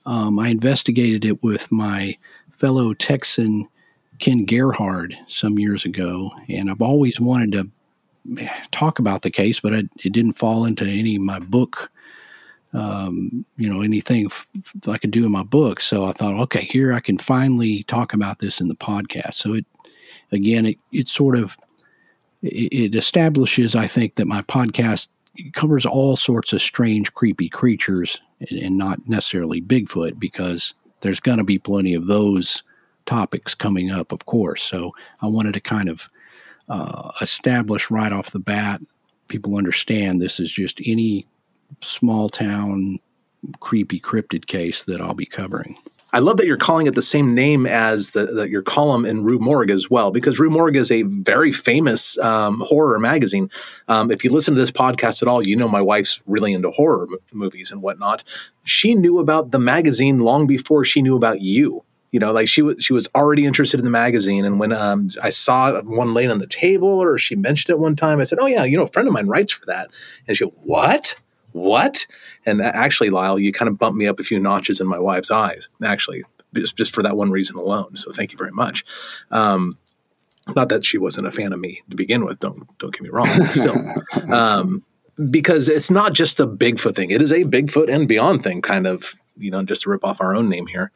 Um, 0.05 0.39
I 0.39 0.49
investigated 0.49 1.25
it 1.25 1.43
with 1.43 1.71
my 1.71 2.17
fellow 2.51 2.93
Texan 2.93 3.67
Ken 4.19 4.45
Gerhard 4.45 5.17
some 5.27 5.59
years 5.59 5.85
ago, 5.85 6.31
and 6.49 6.71
I've 6.71 6.81
always 6.81 7.19
wanted 7.19 7.51
to 7.53 8.49
talk 8.71 8.99
about 8.99 9.21
the 9.21 9.31
case, 9.31 9.59
but 9.59 9.73
it, 9.73 9.89
it 10.03 10.13
didn't 10.13 10.33
fall 10.33 10.65
into 10.65 10.85
any 10.85 11.15
of 11.15 11.21
my 11.21 11.39
book 11.39 11.89
um, 12.73 13.45
you 13.57 13.69
know, 13.69 13.81
anything 13.81 14.25
f- 14.25 14.47
I 14.87 14.97
could 14.97 15.11
do 15.11 15.25
in 15.25 15.31
my 15.31 15.43
book. 15.43 15.79
So 15.79 16.05
I 16.05 16.11
thought, 16.11 16.39
okay, 16.43 16.65
here 16.65 16.93
I 16.93 16.99
can 16.99 17.17
finally 17.17 17.83
talk 17.83 18.13
about 18.13 18.39
this 18.39 18.59
in 18.59 18.67
the 18.67 18.75
podcast. 18.75 19.35
So 19.35 19.53
it, 19.53 19.65
again, 20.31 20.65
it, 20.65 20.77
it 20.91 21.07
sort 21.07 21.37
of, 21.37 21.57
it, 22.41 22.73
it 22.73 22.95
establishes, 22.95 23.75
I 23.75 23.87
think, 23.87 24.15
that 24.15 24.27
my 24.27 24.41
podcast 24.41 25.07
covers 25.53 25.85
all 25.85 26.15
sorts 26.15 26.53
of 26.53 26.61
strange, 26.61 27.13
creepy 27.13 27.49
creatures, 27.49 28.19
and, 28.49 28.59
and 28.59 28.77
not 28.77 29.07
necessarily 29.07 29.61
Bigfoot, 29.61 30.19
because 30.19 30.73
there's 31.01 31.19
going 31.19 31.37
to 31.37 31.43
be 31.43 31.59
plenty 31.59 31.93
of 31.93 32.07
those 32.07 32.63
topics 33.05 33.55
coming 33.55 33.91
up, 33.91 34.11
of 34.11 34.25
course. 34.25 34.61
So 34.63 34.93
I 35.21 35.27
wanted 35.27 35.53
to 35.53 35.61
kind 35.61 35.89
of 35.89 36.09
uh, 36.69 37.11
establish 37.21 37.89
right 37.89 38.11
off 38.11 38.31
the 38.31 38.39
bat, 38.39 38.81
people 39.27 39.57
understand 39.57 40.21
this 40.21 40.39
is 40.39 40.51
just 40.51 40.81
any 40.85 41.25
small 41.81 42.29
town 42.29 42.99
creepy 43.59 43.99
cryptid 43.99 44.47
case 44.47 44.83
that 44.85 45.01
I'll 45.01 45.13
be 45.13 45.25
covering. 45.25 45.77
I 46.13 46.19
love 46.19 46.37
that 46.37 46.47
you're 46.47 46.57
calling 46.57 46.87
it 46.87 46.95
the 46.95 47.01
same 47.01 47.35
name 47.35 47.65
as 47.65 48.11
the, 48.11 48.25
the, 48.25 48.49
your 48.49 48.61
column 48.61 49.05
in 49.05 49.23
Rue 49.23 49.39
Morgue 49.39 49.69
as 49.69 49.89
well, 49.89 50.09
because 50.09 50.39
Rue 50.39 50.49
Morgue 50.49 50.77
is 50.77 50.89
a 50.89 51.03
very 51.03 51.51
famous 51.51 52.17
um, 52.19 52.61
horror 52.65 52.97
magazine. 52.97 53.51
Um, 53.89 54.09
if 54.09 54.23
you 54.23 54.31
listen 54.31 54.53
to 54.53 54.59
this 54.59 54.71
podcast 54.71 55.21
at 55.21 55.27
all, 55.27 55.45
you 55.45 55.55
know 55.57 55.67
my 55.67 55.81
wife's 55.81 56.21
really 56.25 56.53
into 56.53 56.71
horror 56.71 57.07
m- 57.11 57.17
movies 57.33 57.71
and 57.71 57.81
whatnot. 57.81 58.23
She 58.63 58.95
knew 58.95 59.19
about 59.19 59.51
the 59.51 59.59
magazine 59.59 60.19
long 60.19 60.47
before 60.47 60.85
she 60.85 61.01
knew 61.01 61.15
about 61.15 61.41
you. 61.41 61.83
You 62.11 62.21
know, 62.21 62.31
like 62.31 62.47
she 62.47 62.61
was 62.61 62.77
she 62.79 62.93
was 62.93 63.09
already 63.13 63.45
interested 63.45 63.81
in 63.81 63.83
the 63.83 63.91
magazine, 63.91 64.45
and 64.45 64.61
when 64.61 64.71
um, 64.71 65.09
I 65.21 65.29
saw 65.29 65.81
one 65.81 66.13
laying 66.13 66.31
on 66.31 66.39
the 66.39 66.47
table, 66.47 66.87
or 66.87 67.17
she 67.17 67.35
mentioned 67.35 67.75
it 67.75 67.79
one 67.79 67.97
time, 67.97 68.21
I 68.21 68.23
said, 68.23 68.39
"Oh 68.39 68.45
yeah, 68.45 68.63
you 68.63 68.77
know, 68.77 68.83
a 68.83 68.87
friend 68.87 69.09
of 69.09 69.13
mine 69.13 69.27
writes 69.27 69.51
for 69.51 69.65
that," 69.65 69.89
and 70.25 70.37
she, 70.37 70.45
go, 70.45 70.53
"What?" 70.63 71.17
What? 71.51 72.05
And 72.45 72.61
actually, 72.61 73.09
Lyle, 73.09 73.39
you 73.39 73.51
kind 73.51 73.69
of 73.69 73.77
bumped 73.77 73.97
me 73.97 74.07
up 74.07 74.19
a 74.19 74.23
few 74.23 74.39
notches 74.39 74.79
in 74.79 74.87
my 74.87 74.99
wife's 74.99 75.31
eyes, 75.31 75.69
actually, 75.83 76.23
just, 76.55 76.77
just 76.77 76.93
for 76.93 77.01
that 77.03 77.17
one 77.17 77.31
reason 77.31 77.57
alone. 77.57 77.95
So 77.95 78.11
thank 78.11 78.31
you 78.31 78.37
very 78.37 78.51
much. 78.51 78.85
Um, 79.31 79.77
not 80.55 80.69
that 80.69 80.85
she 80.85 80.97
wasn't 80.97 81.27
a 81.27 81.31
fan 81.31 81.53
of 81.53 81.59
me 81.59 81.81
to 81.89 81.95
begin 81.95 82.25
with. 82.25 82.39
Don't 82.39 82.65
don't 82.77 82.93
get 82.93 83.01
me 83.01 83.09
wrong. 83.09 83.27
Still, 83.27 83.75
um, 84.33 84.83
because 85.29 85.67
it's 85.67 85.91
not 85.91 86.13
just 86.13 86.39
a 86.39 86.47
Bigfoot 86.47 86.95
thing. 86.95 87.11
It 87.11 87.21
is 87.21 87.31
a 87.31 87.43
Bigfoot 87.43 87.89
and 87.89 88.07
beyond 88.07 88.43
thing, 88.43 88.61
kind 88.61 88.87
of. 88.87 89.15
You 89.39 89.51
know, 89.51 89.61
just 89.63 89.83
to 89.83 89.89
rip 89.91 90.03
off 90.03 90.19
our 90.19 90.35
own 90.35 90.49
name 90.49 90.65
here. 90.65 90.91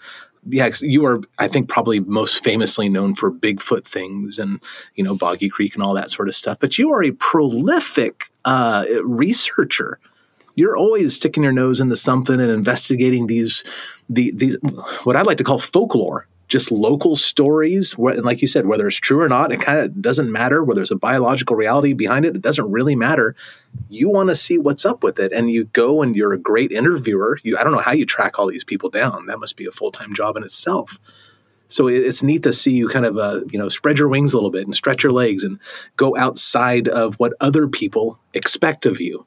Yeah, 0.49 0.71
you 0.81 1.05
are, 1.05 1.21
I 1.37 1.47
think, 1.47 1.69
probably 1.69 1.99
most 1.99 2.43
famously 2.43 2.89
known 2.89 3.13
for 3.13 3.31
Bigfoot 3.31 3.85
things 3.85 4.39
and 4.39 4.59
you 4.95 5.03
know 5.03 5.15
Boggy 5.15 5.49
Creek 5.49 5.75
and 5.75 5.83
all 5.83 5.93
that 5.93 6.09
sort 6.09 6.27
of 6.27 6.33
stuff. 6.33 6.57
But 6.59 6.77
you 6.77 6.91
are 6.91 7.03
a 7.03 7.11
prolific 7.11 8.31
uh, 8.45 8.85
researcher 9.03 9.99
you're 10.55 10.77
always 10.77 11.15
sticking 11.15 11.43
your 11.43 11.51
nose 11.51 11.79
into 11.79 11.95
something 11.95 12.39
and 12.39 12.51
investigating 12.51 13.27
these 13.27 13.63
the, 14.09 14.31
these 14.35 14.57
what 15.03 15.15
I'd 15.15 15.25
like 15.25 15.37
to 15.37 15.43
call 15.43 15.59
folklore, 15.59 16.27
just 16.47 16.71
local 16.71 17.15
stories. 17.15 17.95
And 17.97 18.23
like 18.23 18.41
you 18.41 18.47
said, 18.47 18.65
whether 18.67 18.87
it's 18.87 18.97
true 18.97 19.21
or 19.21 19.29
not, 19.29 19.53
it 19.53 19.61
kind 19.61 19.79
of 19.79 20.01
doesn't 20.01 20.31
matter. 20.31 20.63
Whether 20.63 20.79
there's 20.79 20.91
a 20.91 20.97
biological 20.97 21.55
reality 21.55 21.93
behind 21.93 22.25
it, 22.25 22.35
it 22.35 22.41
doesn't 22.41 22.69
really 22.69 22.95
matter. 22.95 23.35
You 23.89 24.09
want 24.09 24.29
to 24.29 24.35
see 24.35 24.57
what's 24.57 24.85
up 24.85 25.01
with 25.01 25.17
it, 25.17 25.31
and 25.31 25.49
you 25.49 25.65
go 25.65 26.01
and 26.01 26.15
you're 26.15 26.33
a 26.33 26.37
great 26.37 26.71
interviewer. 26.71 27.39
You, 27.43 27.57
I 27.57 27.63
don't 27.63 27.71
know 27.71 27.79
how 27.79 27.93
you 27.93 28.05
track 28.05 28.37
all 28.37 28.47
these 28.47 28.65
people 28.65 28.89
down. 28.89 29.27
That 29.27 29.39
must 29.39 29.55
be 29.55 29.65
a 29.65 29.71
full 29.71 29.91
time 29.91 30.13
job 30.13 30.35
in 30.35 30.43
itself. 30.43 30.99
So 31.69 31.87
it's 31.87 32.21
neat 32.21 32.43
to 32.43 32.51
see 32.51 32.73
you 32.73 32.89
kind 32.89 33.05
of 33.05 33.17
uh, 33.17 33.41
you 33.49 33.57
know 33.57 33.69
spread 33.69 33.97
your 33.97 34.09
wings 34.09 34.33
a 34.33 34.35
little 34.35 34.51
bit 34.51 34.65
and 34.65 34.75
stretch 34.75 35.03
your 35.03 35.13
legs 35.13 35.45
and 35.45 35.57
go 35.95 36.17
outside 36.17 36.89
of 36.89 37.15
what 37.15 37.33
other 37.39 37.69
people 37.69 38.19
expect 38.33 38.85
of 38.85 38.99
you 38.99 39.25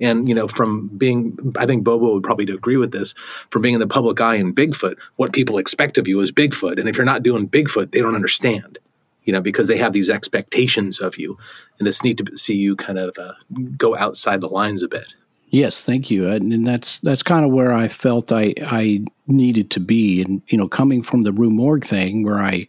and 0.00 0.28
you 0.28 0.34
know, 0.34 0.48
from 0.48 0.88
being, 0.88 1.38
I 1.58 1.66
think 1.66 1.84
Bobo 1.84 2.14
would 2.14 2.22
probably 2.22 2.52
agree 2.52 2.76
with 2.76 2.92
this. 2.92 3.14
From 3.50 3.62
being 3.62 3.74
in 3.74 3.80
the 3.80 3.86
public 3.86 4.20
eye 4.20 4.36
in 4.36 4.54
Bigfoot, 4.54 4.98
what 5.16 5.32
people 5.32 5.58
expect 5.58 5.98
of 5.98 6.08
you 6.08 6.20
is 6.20 6.32
Bigfoot, 6.32 6.78
and 6.78 6.88
if 6.88 6.96
you're 6.96 7.04
not 7.04 7.22
doing 7.22 7.48
Bigfoot, 7.48 7.92
they 7.92 8.00
don't 8.00 8.14
understand. 8.14 8.78
You 9.24 9.34
know, 9.34 9.42
because 9.42 9.68
they 9.68 9.76
have 9.76 9.92
these 9.92 10.08
expectations 10.08 10.98
of 10.98 11.18
you, 11.18 11.38
and 11.78 11.86
it's 11.86 12.02
neat 12.02 12.16
to 12.18 12.36
see 12.36 12.56
you 12.56 12.74
kind 12.74 12.98
of 12.98 13.16
uh, 13.18 13.34
go 13.76 13.94
outside 13.96 14.40
the 14.40 14.48
lines 14.48 14.82
a 14.82 14.88
bit. 14.88 15.14
Yes, 15.50 15.82
thank 15.82 16.10
you, 16.10 16.28
and 16.28 16.66
that's 16.66 17.00
that's 17.00 17.22
kind 17.22 17.44
of 17.44 17.50
where 17.50 17.72
I 17.72 17.88
felt 17.88 18.32
I 18.32 18.54
I 18.62 19.04
needed 19.26 19.70
to 19.72 19.80
be, 19.80 20.22
and 20.22 20.42
you 20.48 20.56
know, 20.56 20.68
coming 20.68 21.02
from 21.02 21.24
the 21.24 21.32
Rue 21.32 21.50
Morgue 21.50 21.84
thing, 21.84 22.24
where 22.24 22.38
I 22.38 22.66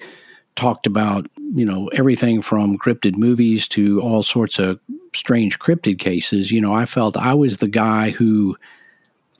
talked 0.55 0.85
about 0.85 1.27
you 1.55 1.65
know 1.65 1.87
everything 1.93 2.41
from 2.41 2.77
cryptid 2.77 3.15
movies 3.15 3.67
to 3.69 4.01
all 4.01 4.23
sorts 4.23 4.59
of 4.59 4.79
strange 5.13 5.59
cryptid 5.59 5.99
cases, 5.99 6.51
you 6.51 6.61
know, 6.61 6.73
I 6.73 6.85
felt 6.85 7.17
I 7.17 7.33
was 7.33 7.57
the 7.57 7.67
guy 7.67 8.11
who, 8.11 8.57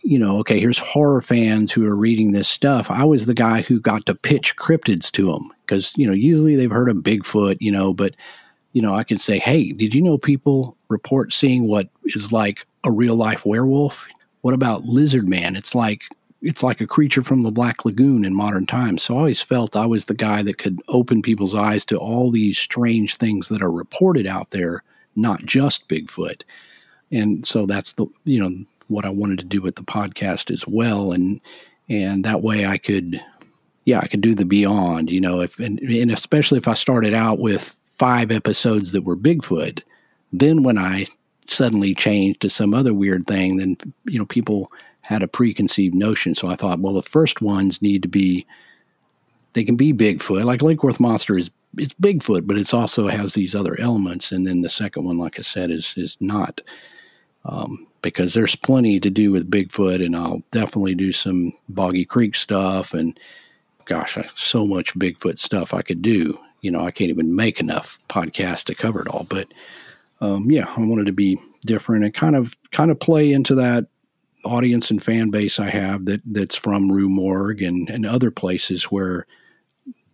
you 0.04 0.20
know, 0.20 0.38
okay, 0.40 0.60
here's 0.60 0.80
horror 0.80 1.22
fans 1.22 1.72
who 1.72 1.86
are 1.86 1.96
reading 1.96 2.32
this 2.32 2.48
stuff. 2.48 2.90
I 2.90 3.04
was 3.04 3.26
the 3.26 3.34
guy 3.34 3.62
who 3.62 3.80
got 3.80 4.06
to 4.08 4.16
pitch 4.16 4.56
cryptids 4.56 5.12
to 5.12 5.28
them 5.32 5.52
because, 5.66 5.94
you 5.96 6.08
know, 6.08 6.14
usually 6.14 6.56
they've 6.56 6.72
heard 6.72 6.90
of 6.90 6.98
Bigfoot, 6.98 7.58
you 7.60 7.72
know, 7.72 7.94
but, 7.94 8.16
you 8.74 8.82
know, 8.82 8.94
I 8.96 9.04
can 9.04 9.18
say, 9.18 9.40
hey, 9.40 9.72
did 9.72 9.94
you 9.94 10.02
know 10.02 10.18
people 10.18 10.76
report 10.90 11.34
seeing 11.34 11.68
what 11.68 11.90
is 12.06 12.32
like 12.32 12.66
a 12.84 12.92
real 12.92 13.16
life 13.16 13.46
werewolf? 13.46 14.08
What 14.42 14.54
about 14.54 14.86
Lizard 14.86 15.28
Man? 15.28 15.56
It's 15.56 15.76
like, 15.76 16.02
it's 16.42 16.64
like 16.64 16.82
a 16.82 16.88
creature 16.88 17.22
from 17.22 17.44
the 17.44 17.52
Black 17.52 17.86
Lagoon 17.86 18.26
in 18.26 18.34
modern 18.34 18.66
times. 18.66 19.04
So 19.04 19.14
I 19.14 19.18
always 19.20 19.42
felt 19.42 19.76
I 19.76 19.86
was 19.86 20.06
the 20.06 20.16
guy 20.16 20.42
that 20.42 20.58
could 20.58 20.82
open 20.88 21.22
people's 21.22 21.54
eyes 21.54 21.86
to 21.86 21.98
all 21.98 22.32
these 22.32 22.58
strange 22.58 23.18
things 23.18 23.50
that 23.50 23.62
are 23.62 23.72
reported 23.72 24.26
out 24.26 24.50
there 24.50 24.84
not 25.16 25.46
just 25.46 25.88
Bigfoot. 25.88 26.42
And 27.12 27.46
so 27.46 27.66
that's 27.66 27.94
the 27.94 28.08
you 28.24 28.40
know 28.40 28.66
what 28.88 29.06
I 29.06 29.10
wanted 29.10 29.40
to 29.40 29.46
do 29.46 29.62
with 29.62 29.76
the 29.76 29.84
podcast 29.84 30.52
as 30.52 30.66
well, 30.68 31.12
and 31.12 31.42
and 31.90 32.24
that 32.24 32.42
way 32.42 32.66
I 32.66 32.78
could 32.78 33.22
yeah 33.86 34.00
I 34.00 34.08
could 34.08 34.22
do 34.22 34.36
the 34.36 34.46
beyond 34.46 35.10
you 35.10 35.20
know 35.20 35.42
if 35.42 35.60
and, 35.60 35.80
and 35.80 36.12
especially 36.12 36.58
if 36.58 36.68
I 36.68 36.74
started 36.74 37.14
out 37.14 37.40
with 37.40 37.76
five 37.98 38.32
episodes 38.32 38.94
that 38.94 39.04
were 39.04 39.18
Bigfoot, 39.18 39.82
then 40.32 40.64
when 40.64 40.78
I 40.78 41.06
suddenly 41.48 41.94
changed 41.94 42.42
to 42.42 42.50
some 42.50 42.74
other 42.74 42.94
weird 42.94 43.28
thing, 43.28 43.58
then 43.58 43.78
you 44.06 44.18
know 44.18 44.26
people 44.26 44.72
had 45.02 45.24
a 45.24 45.28
preconceived 45.28 45.96
notion. 45.96 46.34
So 46.36 46.48
I 46.48 46.56
thought, 46.56 46.80
well, 46.80 46.94
the 46.94 47.04
first 47.04 47.42
ones 47.42 47.82
need 47.82 48.04
to 48.04 48.08
be 48.08 48.46
they 49.54 49.64
can 49.64 49.76
be 49.76 49.94
Bigfoot. 49.94 50.46
Like 50.46 50.62
Lake 50.62 50.84
Worth 50.84 51.00
Monster 51.00 51.38
is 51.38 51.50
it's 51.78 51.94
Bigfoot, 51.94 52.48
but 52.48 52.58
it's 52.58 52.74
also 52.74 53.08
has 53.08 53.34
these 53.34 53.56
other 53.56 53.80
elements. 53.80 54.32
And 54.32 54.46
then 54.46 54.62
the 54.62 54.70
second 54.70 55.06
one, 55.06 55.18
like 55.18 55.40
I 55.40 55.42
said, 55.42 55.72
is 55.72 55.94
is 55.98 56.18
not 56.20 56.62
um, 57.46 57.88
because 58.02 58.34
there's 58.34 58.56
plenty 58.56 59.00
to 59.00 59.10
do 59.10 59.32
with 59.32 59.50
Bigfoot, 59.50 60.04
and 60.06 60.16
I'll 60.16 60.44
definitely 60.52 60.96
do 60.96 61.14
some 61.14 61.54
Boggy 61.70 62.06
Creek 62.06 62.36
stuff. 62.36 62.94
And 62.94 63.20
gosh, 63.86 64.18
I, 64.18 64.24
have 64.24 64.38
so 64.38 64.66
much 64.66 64.94
Bigfoot 64.96 65.40
stuff 65.40 65.74
I 65.74 65.82
could 65.82 66.02
do. 66.02 66.38
You 66.62 66.72
know, 66.72 66.86
I 66.86 66.92
can't 66.92 67.10
even 67.10 67.36
make 67.36 67.60
enough 67.60 68.00
podcasts 68.10 68.66
to 68.66 68.76
cover 68.76 69.02
it 69.02 69.08
all. 69.08 69.26
But 69.30 69.48
um, 70.20 70.52
yeah, 70.52 70.72
I 70.78 70.82
wanted 70.82 71.08
to 71.08 71.14
be 71.14 71.40
different 71.66 72.06
and 72.06 72.14
kind 72.14 72.36
of 72.36 72.56
kind 72.72 72.92
of 72.92 73.00
play 73.00 73.32
into 73.32 73.56
that 73.56 73.88
audience 74.44 74.90
and 74.90 75.04
fan 75.04 75.30
base 75.30 75.60
I 75.60 75.70
have 75.70 76.06
that 76.06 76.22
that's 76.26 76.56
from 76.56 76.92
Rue 76.92 77.10
Morgue 77.10 77.62
and, 77.62 77.90
and 77.90 78.06
other 78.06 78.32
places 78.32 78.86
where 78.86 79.28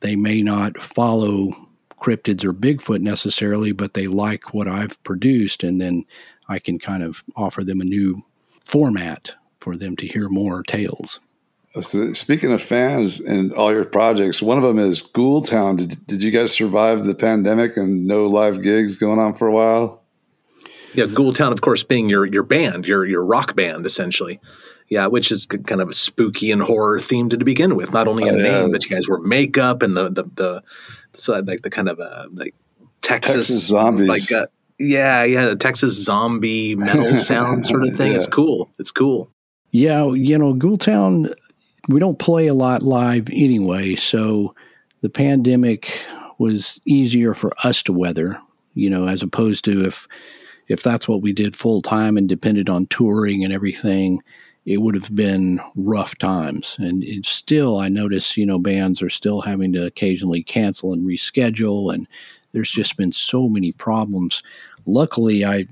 they 0.01 0.15
may 0.15 0.41
not 0.41 0.81
follow 0.81 1.53
cryptids 1.99 2.43
or 2.43 2.53
Bigfoot 2.53 3.01
necessarily, 3.01 3.71
but 3.71 3.93
they 3.93 4.07
like 4.07 4.53
what 4.53 4.67
I've 4.67 5.01
produced, 5.03 5.63
and 5.63 5.81
then 5.81 6.05
I 6.47 6.59
can 6.59 6.79
kind 6.79 7.03
of 7.03 7.23
offer 7.35 7.63
them 7.63 7.81
a 7.81 7.85
new 7.85 8.23
format 8.63 9.33
for 9.59 9.75
them 9.75 9.95
to 9.97 10.07
hear 10.07 10.29
more 10.29 10.63
tales. 10.63 11.19
Speaking 11.81 12.51
of 12.51 12.61
fans 12.61 13.19
and 13.19 13.53
all 13.53 13.71
your 13.71 13.85
projects, 13.85 14.41
one 14.41 14.57
of 14.57 14.63
them 14.63 14.79
is 14.79 15.03
Ghoultown. 15.03 15.77
Did, 15.77 16.07
did 16.07 16.23
you 16.23 16.31
guys 16.31 16.51
survive 16.51 17.03
the 17.03 17.13
pandemic 17.13 17.77
and 17.77 18.07
no 18.07 18.25
live 18.25 18.63
gigs 18.63 18.97
going 18.97 19.19
on 19.19 19.33
for 19.35 19.47
a 19.47 19.51
while? 19.51 20.03
Yeah, 20.93 21.05
Ghoultown, 21.05 21.51
of 21.51 21.61
course, 21.61 21.83
being 21.83 22.09
your 22.09 22.25
your 22.25 22.43
band, 22.43 22.87
your 22.87 23.05
your 23.05 23.23
rock 23.23 23.55
band, 23.55 23.85
essentially. 23.85 24.39
Yeah, 24.89 25.07
which 25.07 25.31
is 25.31 25.45
kind 25.45 25.81
of 25.81 25.89
a 25.89 25.93
spooky 25.93 26.49
and 26.49 26.61
horror 26.61 26.97
themed 26.97 27.31
to 27.31 27.43
begin 27.43 27.75
with. 27.75 27.91
Not 27.91 28.07
only 28.07 28.27
in 28.27 28.35
oh, 28.35 28.37
yeah. 28.37 28.61
name, 28.61 28.71
but 28.71 28.85
you 28.85 28.89
guys 28.89 29.07
wear 29.07 29.19
makeup 29.19 29.81
and 29.81 29.97
the 29.97 30.09
the 30.09 30.23
the 30.35 30.63
so 31.13 31.37
like 31.39 31.61
the 31.61 31.69
kind 31.69 31.89
of 31.89 31.99
uh, 31.99 32.27
like 32.33 32.55
Texas, 33.01 33.35
Texas 33.35 33.67
zombies, 33.67 34.07
like 34.07 34.31
uh, 34.31 34.47
yeah, 34.79 35.23
yeah, 35.23 35.47
the 35.47 35.55
Texas 35.55 36.03
zombie 36.03 36.75
metal 36.75 37.17
sound 37.17 37.65
sort 37.65 37.83
of 37.83 37.95
thing. 37.95 38.11
Yeah. 38.11 38.17
It's 38.17 38.27
cool. 38.27 38.69
It's 38.79 38.91
cool. 38.91 39.29
Yeah, 39.71 40.11
you 40.13 40.37
know, 40.37 40.53
Ghoultown, 40.53 41.33
we 41.89 41.99
don't 41.99 42.19
play 42.19 42.47
a 42.47 42.53
lot 42.53 42.83
live 42.83 43.29
anyway, 43.29 43.95
so 43.95 44.55
the 45.01 45.09
pandemic 45.09 45.99
was 46.37 46.79
easier 46.85 47.33
for 47.33 47.51
us 47.63 47.83
to 47.83 47.93
weather. 47.93 48.39
You 48.73 48.89
know, 48.89 49.07
as 49.07 49.23
opposed 49.23 49.65
to 49.65 49.85
if 49.85 50.07
if 50.67 50.83
that's 50.83 51.07
what 51.07 51.21
we 51.21 51.33
did 51.33 51.55
full 51.55 51.81
time 51.81 52.17
and 52.17 52.29
depended 52.29 52.69
on 52.69 52.85
touring 52.87 53.43
and 53.43 53.53
everything 53.53 54.21
it 54.67 54.81
would 54.81 54.95
have 54.95 55.15
been 55.15 55.61
rough 55.75 56.17
times. 56.17 56.75
And 56.77 57.25
still, 57.25 57.79
I 57.79 57.87
notice, 57.87 58.35
you 58.35 58.45
know, 58.45 58.59
bands 58.59 59.01
are 59.01 59.09
still 59.09 59.39
having 59.39 59.71
to 59.73 59.85
occasionally 59.85 60.43
cancel 60.43 60.91
and 60.91 61.07
reschedule. 61.07 61.93
And 61.93 62.05
there's 62.51 62.69
just 62.69 62.97
been 62.97 63.13
so 63.13 63.47
many 63.47 63.71
problems. 63.71 64.43
Luckily, 64.85 65.45
I, 65.45 65.67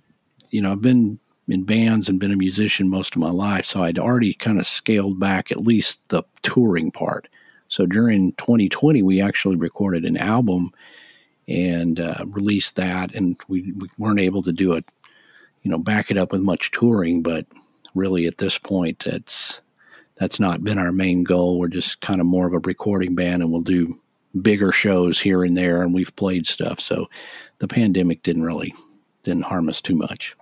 you 0.52 0.62
know, 0.62 0.72
I've 0.72 0.82
been 0.82 1.20
in 1.50 1.66
bands 1.66 2.08
and 2.08 2.22
been 2.22 2.32
a 2.32 2.38
musician 2.38 2.88
most 2.88 3.18
of 3.18 3.20
my 3.20 3.32
life. 3.32 3.66
So 3.66 3.84
I'd 3.84 4.00
already 4.00 4.34
kind 4.34 4.62
of 4.62 4.66
scaled 4.66 5.20
back 5.20 5.52
at 5.52 5.62
least 5.62 6.00
the 6.08 6.24
touring 6.42 6.90
part. 6.90 7.28
So 7.68 7.86
during 7.86 8.32
2020, 8.34 9.04
we 9.04 9.20
actually 9.20 9.58
recorded 9.58 10.06
an 10.06 10.16
album 10.16 10.72
and 11.50 12.00
uh, 12.00 12.24
released 12.28 12.78
that. 12.78 13.14
And 13.14 13.38
we, 13.50 13.74
we 13.74 13.90
weren't 13.98 14.22
able 14.22 14.42
to 14.44 14.54
do 14.54 14.72
it 14.72 14.86
you 15.64 15.72
know, 15.72 15.80
back 15.80 16.12
it 16.12 16.18
up 16.18 16.32
with 16.32 16.42
much 16.42 16.70
touring. 16.70 17.24
But 17.24 17.48
really, 17.96 18.28
at 18.28 18.38
this 18.38 18.58
point, 18.58 19.08
it's 19.08 19.62
that's 20.18 20.40
not 20.40 20.64
been 20.64 20.78
our 20.78 20.92
main 20.92 21.24
goal. 21.24 21.60
We're 21.60 21.68
just 21.68 22.02
kind 22.02 22.22
of 22.22 22.28
more 22.28 22.48
of 22.48 22.54
a 22.54 22.60
recording 22.60 23.16
band, 23.16 23.42
and 23.42 23.52
we'll 23.52 23.62
do 23.62 24.00
bigger 24.42 24.72
shows 24.72 25.20
here 25.20 25.44
and 25.44 25.58
there, 25.58 25.82
and 25.82 25.94
we've 25.94 26.16
played 26.16 26.46
stuff. 26.48 26.80
So 26.80 27.08
the 27.60 27.68
pandemic 27.68 28.24
didn't 28.24 28.44
really 28.44 28.74
didn't 29.24 29.46
harm 29.46 29.70
us 29.70 29.82
too 29.82 29.96
much. 29.96 30.36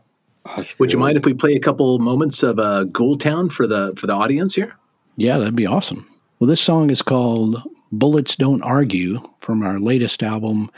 Would 0.77 0.91
you 0.91 0.99
mind 0.99 1.17
if 1.17 1.25
we 1.25 1.33
play 1.33 1.53
a 1.53 1.59
couple 1.59 1.97
moments 1.99 2.43
of 2.43 2.59
uh, 2.59 2.85
Ghoultown 2.85 3.51
for 3.51 3.65
the 3.65 3.93
for 3.95 4.07
the 4.07 4.13
audience 4.13 4.55
here? 4.55 4.75
Yeah, 5.15 5.37
that'd 5.37 5.55
be 5.55 5.67
awesome. 5.67 6.07
Well, 6.39 6.49
this 6.49 6.61
song 6.61 6.89
is 6.89 7.01
called 7.01 7.63
"Bullets 7.91 8.35
Don't 8.35 8.61
Argue" 8.61 9.21
from 9.39 9.63
our 9.63 9.79
latest 9.79 10.21
album, 10.21 10.69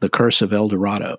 "The 0.00 0.08
Curse 0.08 0.40
of 0.40 0.52
El 0.52 0.68
Dorado." 0.68 1.18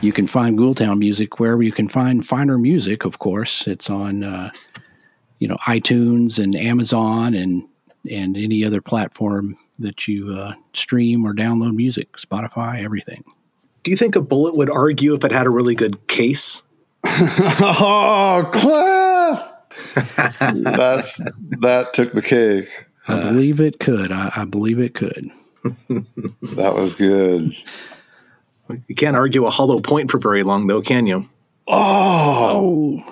You 0.00 0.12
can 0.12 0.26
find 0.26 0.58
Ghoultown 0.58 0.98
music 0.98 1.38
wherever 1.38 1.62
you 1.62 1.72
can 1.72 1.88
find 1.88 2.26
finer 2.26 2.56
music. 2.56 3.04
Of 3.04 3.18
course, 3.18 3.66
it's 3.66 3.90
on 3.90 4.24
uh, 4.24 4.50
you 5.38 5.48
know 5.48 5.56
iTunes 5.66 6.42
and 6.42 6.56
Amazon 6.56 7.34
and 7.34 7.64
and 8.10 8.36
any 8.36 8.64
other 8.64 8.80
platform 8.80 9.56
that 9.78 10.08
you 10.08 10.32
uh, 10.32 10.54
stream 10.72 11.26
or 11.26 11.34
download 11.34 11.74
music, 11.74 12.16
Spotify, 12.16 12.82
everything. 12.82 13.24
Do 13.82 13.90
you 13.90 13.96
think 13.96 14.16
a 14.16 14.20
bullet 14.20 14.56
would 14.56 14.70
argue 14.70 15.14
if 15.14 15.24
it 15.24 15.32
had 15.32 15.46
a 15.46 15.50
really 15.50 15.74
good 15.74 16.06
case? 16.06 16.62
oh, 17.04 18.48
Cliff! 18.52 19.94
That's 20.54 21.16
that 21.60 21.88
took 21.92 22.12
the 22.12 22.22
cake. 22.22 22.86
I 23.08 23.22
believe 23.22 23.60
it 23.60 23.80
could. 23.80 24.12
I, 24.12 24.30
I 24.36 24.44
believe 24.44 24.78
it 24.78 24.94
could. 24.94 25.30
That 25.62 26.74
was 26.74 26.94
good. 26.94 27.54
You 28.86 28.94
can't 28.94 29.16
argue 29.16 29.46
a 29.46 29.50
hollow 29.50 29.80
point 29.80 30.10
for 30.10 30.18
very 30.18 30.42
long, 30.42 30.66
though, 30.66 30.82
can 30.82 31.06
you? 31.06 31.26
Oh, 31.68 33.02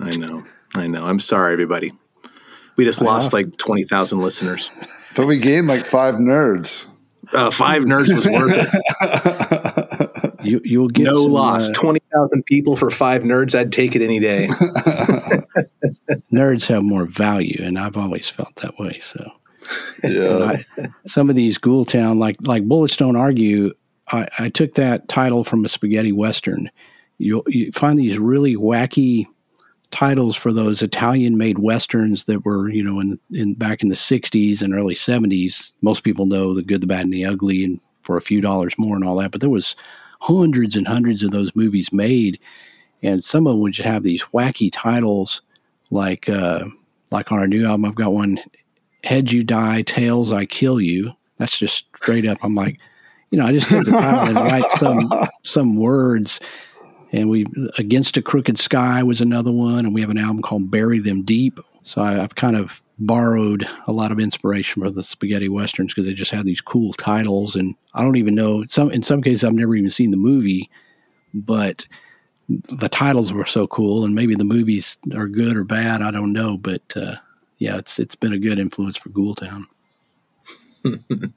I 0.00 0.16
know. 0.16 0.44
I 0.74 0.86
know. 0.86 1.04
I'm 1.06 1.20
sorry, 1.20 1.52
everybody. 1.52 1.90
We 2.76 2.84
just 2.84 3.02
lost 3.02 3.32
like 3.32 3.56
20,000 3.58 4.20
listeners. 4.20 4.70
but 5.16 5.26
we 5.26 5.38
gained 5.38 5.66
like 5.66 5.84
five 5.84 6.14
nerds. 6.16 6.86
Uh, 7.32 7.50
five 7.50 7.84
nerds 7.84 8.14
was 8.14 8.26
worth 8.26 8.52
it. 8.54 10.34
You 10.44 10.60
you'll 10.64 10.88
get 10.88 11.04
No 11.04 11.24
some, 11.24 11.32
loss. 11.32 11.68
uh, 11.68 11.72
20,000 11.74 12.46
people 12.46 12.76
for 12.76 12.90
five 12.90 13.22
nerds. 13.22 13.58
I'd 13.58 13.72
take 13.72 13.96
it 13.96 14.02
any 14.02 14.20
day. 14.20 14.46
nerds 16.32 16.66
have 16.68 16.84
more 16.84 17.04
value, 17.06 17.60
and 17.62 17.76
I've 17.78 17.96
always 17.96 18.30
felt 18.30 18.54
that 18.56 18.78
way. 18.78 18.98
So. 19.00 19.30
Yeah. 20.04 20.54
I, 20.78 20.86
some 21.06 21.28
of 21.28 21.34
these 21.36 21.58
Ghoultown, 21.58 22.18
like 22.18 22.36
like 22.42 22.64
Bullets 22.64 22.96
Don't 22.96 23.16
Argue, 23.16 23.72
I, 24.12 24.28
I 24.38 24.48
took 24.48 24.74
that 24.74 25.08
title 25.08 25.44
from 25.44 25.64
a 25.64 25.68
spaghetti 25.68 26.12
western. 26.12 26.70
You 27.18 27.42
you 27.46 27.72
find 27.72 27.98
these 27.98 28.18
really 28.18 28.56
wacky 28.56 29.26
titles 29.90 30.36
for 30.36 30.52
those 30.52 30.82
Italian-made 30.82 31.58
westerns 31.58 32.24
that 32.24 32.44
were 32.44 32.68
you 32.68 32.82
know 32.82 33.00
in 33.00 33.18
in 33.32 33.54
back 33.54 33.82
in 33.82 33.88
the 33.88 33.96
'60s 33.96 34.62
and 34.62 34.74
early 34.74 34.94
'70s. 34.94 35.72
Most 35.82 36.04
people 36.04 36.26
know 36.26 36.54
the 36.54 36.62
Good, 36.62 36.80
the 36.80 36.86
Bad, 36.86 37.04
and 37.04 37.12
the 37.12 37.24
Ugly, 37.24 37.64
and 37.64 37.80
for 38.02 38.16
a 38.16 38.22
few 38.22 38.40
dollars 38.40 38.74
more 38.78 38.96
and 38.96 39.04
all 39.04 39.16
that. 39.16 39.30
But 39.30 39.40
there 39.40 39.50
was 39.50 39.76
hundreds 40.20 40.76
and 40.76 40.86
hundreds 40.86 41.22
of 41.22 41.30
those 41.30 41.54
movies 41.54 41.92
made, 41.92 42.38
and 43.02 43.22
some 43.22 43.46
of 43.46 43.54
them 43.54 43.60
would 43.60 43.72
just 43.72 43.88
have 43.88 44.02
these 44.02 44.24
wacky 44.34 44.70
titles, 44.72 45.42
like 45.90 46.28
uh, 46.28 46.64
like 47.10 47.32
on 47.32 47.38
our 47.38 47.46
new 47.46 47.66
album. 47.66 47.84
I've 47.84 47.94
got 47.94 48.12
one 48.12 48.38
head 49.04 49.30
you 49.32 49.42
die, 49.42 49.82
tails 49.82 50.32
I 50.32 50.44
kill 50.44 50.80
you. 50.80 51.12
That's 51.38 51.58
just 51.58 51.86
straight 51.96 52.26
up. 52.26 52.38
I'm 52.42 52.54
like, 52.54 52.78
you 53.30 53.38
know, 53.38 53.46
I 53.46 53.52
just 53.52 53.68
take 53.68 53.84
the 53.84 53.90
title 53.90 54.28
and 54.28 54.36
write 54.36 54.64
some 54.78 55.10
some 55.44 55.76
words. 55.76 56.40
And 57.10 57.30
we 57.30 57.46
against 57.78 58.16
a 58.16 58.22
crooked 58.22 58.58
sky 58.58 59.02
was 59.02 59.20
another 59.20 59.52
one, 59.52 59.86
and 59.86 59.94
we 59.94 60.02
have 60.02 60.10
an 60.10 60.18
album 60.18 60.42
called 60.42 60.70
Bury 60.70 60.98
Them 60.98 61.22
Deep. 61.22 61.58
So 61.82 62.02
I, 62.02 62.22
I've 62.22 62.34
kind 62.34 62.56
of 62.56 62.82
borrowed 62.98 63.66
a 63.86 63.92
lot 63.92 64.12
of 64.12 64.20
inspiration 64.20 64.82
from 64.82 64.94
the 64.94 65.04
spaghetti 65.04 65.48
westerns 65.48 65.94
because 65.94 66.04
they 66.06 66.14
just 66.14 66.32
have 66.32 66.44
these 66.44 66.60
cool 66.60 66.92
titles, 66.94 67.56
and 67.56 67.74
I 67.94 68.02
don't 68.02 68.16
even 68.16 68.34
know 68.34 68.64
some. 68.66 68.90
In 68.90 69.02
some 69.02 69.22
cases, 69.22 69.44
I've 69.44 69.54
never 69.54 69.74
even 69.74 69.90
seen 69.90 70.10
the 70.10 70.16
movie, 70.18 70.70
but 71.32 71.86
the 72.48 72.88
titles 72.88 73.32
were 73.32 73.46
so 73.46 73.66
cool, 73.66 74.04
and 74.04 74.14
maybe 74.14 74.34
the 74.34 74.44
movies 74.44 74.98
are 75.14 75.28
good 75.28 75.56
or 75.56 75.64
bad. 75.64 76.02
I 76.02 76.10
don't 76.10 76.32
know, 76.32 76.58
but 76.58 76.82
uh, 76.94 77.16
yeah, 77.58 77.78
it's 77.78 77.98
it's 77.98 78.16
been 78.16 78.32
a 78.32 78.38
good 78.38 78.58
influence 78.58 78.96
for 78.96 79.08
Ghoultown. 79.10 79.64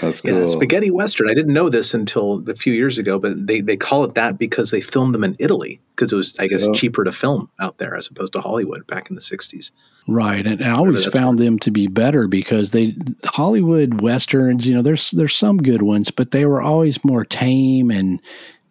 That's 0.00 0.22
Yeah, 0.24 0.32
cool. 0.32 0.48
spaghetti 0.48 0.90
western. 0.90 1.30
I 1.30 1.34
didn't 1.34 1.52
know 1.54 1.68
this 1.68 1.94
until 1.94 2.42
a 2.48 2.54
few 2.54 2.72
years 2.72 2.98
ago, 2.98 3.18
but 3.18 3.46
they, 3.46 3.60
they 3.60 3.76
call 3.76 4.04
it 4.04 4.14
that 4.14 4.38
because 4.38 4.70
they 4.70 4.80
filmed 4.80 5.14
them 5.14 5.24
in 5.24 5.36
Italy 5.38 5.80
because 5.90 6.12
it 6.12 6.16
was, 6.16 6.34
I 6.38 6.46
guess, 6.48 6.66
Yeah. 6.66 6.72
cheaper 6.72 7.04
to 7.04 7.12
film 7.12 7.48
out 7.60 7.78
there 7.78 7.96
as 7.96 8.06
opposed 8.08 8.32
to 8.34 8.40
Hollywood 8.40 8.86
back 8.86 9.08
in 9.10 9.16
the 9.16 9.22
'60s. 9.22 9.70
Right, 10.10 10.46
and, 10.46 10.60
and 10.60 10.70
I 10.70 10.76
always 10.76 11.04
that's 11.04 11.14
found 11.14 11.38
them 11.38 11.58
to 11.60 11.70
be 11.70 11.86
better 11.86 12.26
because 12.28 12.70
they 12.70 12.96
Hollywood 13.26 14.00
westerns. 14.00 14.66
You 14.66 14.74
know, 14.74 14.82
there's 14.82 15.10
there's 15.10 15.36
some 15.36 15.58
good 15.58 15.82
ones, 15.82 16.10
but 16.10 16.30
they 16.30 16.44
were 16.46 16.62
always 16.62 17.04
more 17.04 17.24
tame 17.24 17.90
and 17.90 18.20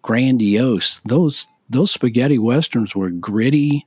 grandiose. 0.01 0.99
Those 1.05 1.45
those 1.69 1.91
spaghetti 1.91 2.39
westerns 2.39 2.95
were 2.95 3.09
gritty 3.11 3.85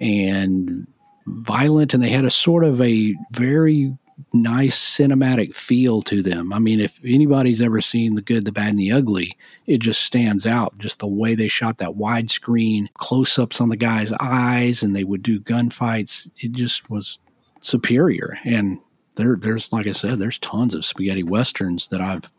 and 0.00 0.86
violent, 1.26 1.94
and 1.94 2.02
they 2.02 2.08
had 2.10 2.24
a 2.24 2.30
sort 2.30 2.64
of 2.64 2.80
a 2.80 3.14
very 3.32 3.96
nice 4.32 4.78
cinematic 4.78 5.54
feel 5.54 6.02
to 6.02 6.22
them. 6.22 6.52
I 6.52 6.58
mean, 6.58 6.80
if 6.80 6.98
anybody's 7.04 7.60
ever 7.60 7.80
seen 7.80 8.14
The 8.14 8.22
Good, 8.22 8.44
the 8.44 8.52
Bad, 8.52 8.70
and 8.70 8.78
the 8.78 8.92
Ugly, 8.92 9.36
it 9.66 9.78
just 9.78 10.02
stands 10.02 10.46
out. 10.46 10.76
Just 10.78 10.98
the 10.98 11.06
way 11.06 11.34
they 11.34 11.48
shot 11.48 11.78
that 11.78 11.90
widescreen 11.90 12.86
close 12.94 13.38
ups 13.38 13.60
on 13.60 13.68
the 13.68 13.76
guy's 13.76 14.12
eyes 14.20 14.82
and 14.82 14.94
they 14.94 15.04
would 15.04 15.22
do 15.22 15.40
gunfights. 15.40 16.30
It 16.38 16.52
just 16.52 16.90
was 16.90 17.18
superior. 17.60 18.38
And 18.44 18.80
there, 19.14 19.36
there's, 19.36 19.72
like 19.72 19.86
I 19.86 19.92
said, 19.92 20.18
there's 20.18 20.38
tons 20.38 20.74
of 20.74 20.84
spaghetti 20.84 21.22
westerns 21.22 21.88
that 21.88 22.00
I've, 22.00 22.30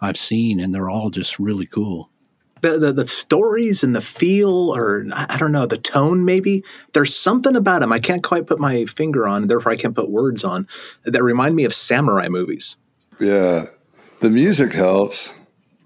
I've 0.00 0.16
seen 0.16 0.60
and 0.60 0.74
they're 0.74 0.90
all 0.90 1.10
just 1.10 1.38
really 1.38 1.66
cool. 1.66 2.10
The, 2.62 2.78
the 2.78 2.92
the 2.92 3.06
stories 3.06 3.84
and 3.84 3.94
the 3.94 4.00
feel, 4.00 4.74
or 4.74 5.04
I 5.12 5.26
I 5.30 5.36
don't 5.36 5.52
know, 5.52 5.66
the 5.66 5.76
tone. 5.76 6.24
Maybe 6.24 6.64
there's 6.94 7.14
something 7.14 7.54
about 7.54 7.80
them 7.80 7.92
I 7.92 7.98
can't 7.98 8.24
quite 8.24 8.46
put 8.46 8.58
my 8.58 8.86
finger 8.86 9.28
on. 9.28 9.46
Therefore, 9.46 9.72
I 9.72 9.76
can't 9.76 9.94
put 9.94 10.10
words 10.10 10.42
on 10.42 10.66
that 11.04 11.22
remind 11.22 11.54
me 11.54 11.64
of 11.64 11.74
samurai 11.74 12.28
movies. 12.28 12.76
Yeah. 13.20 13.66
The 14.20 14.30
music 14.30 14.72
helps. 14.72 15.34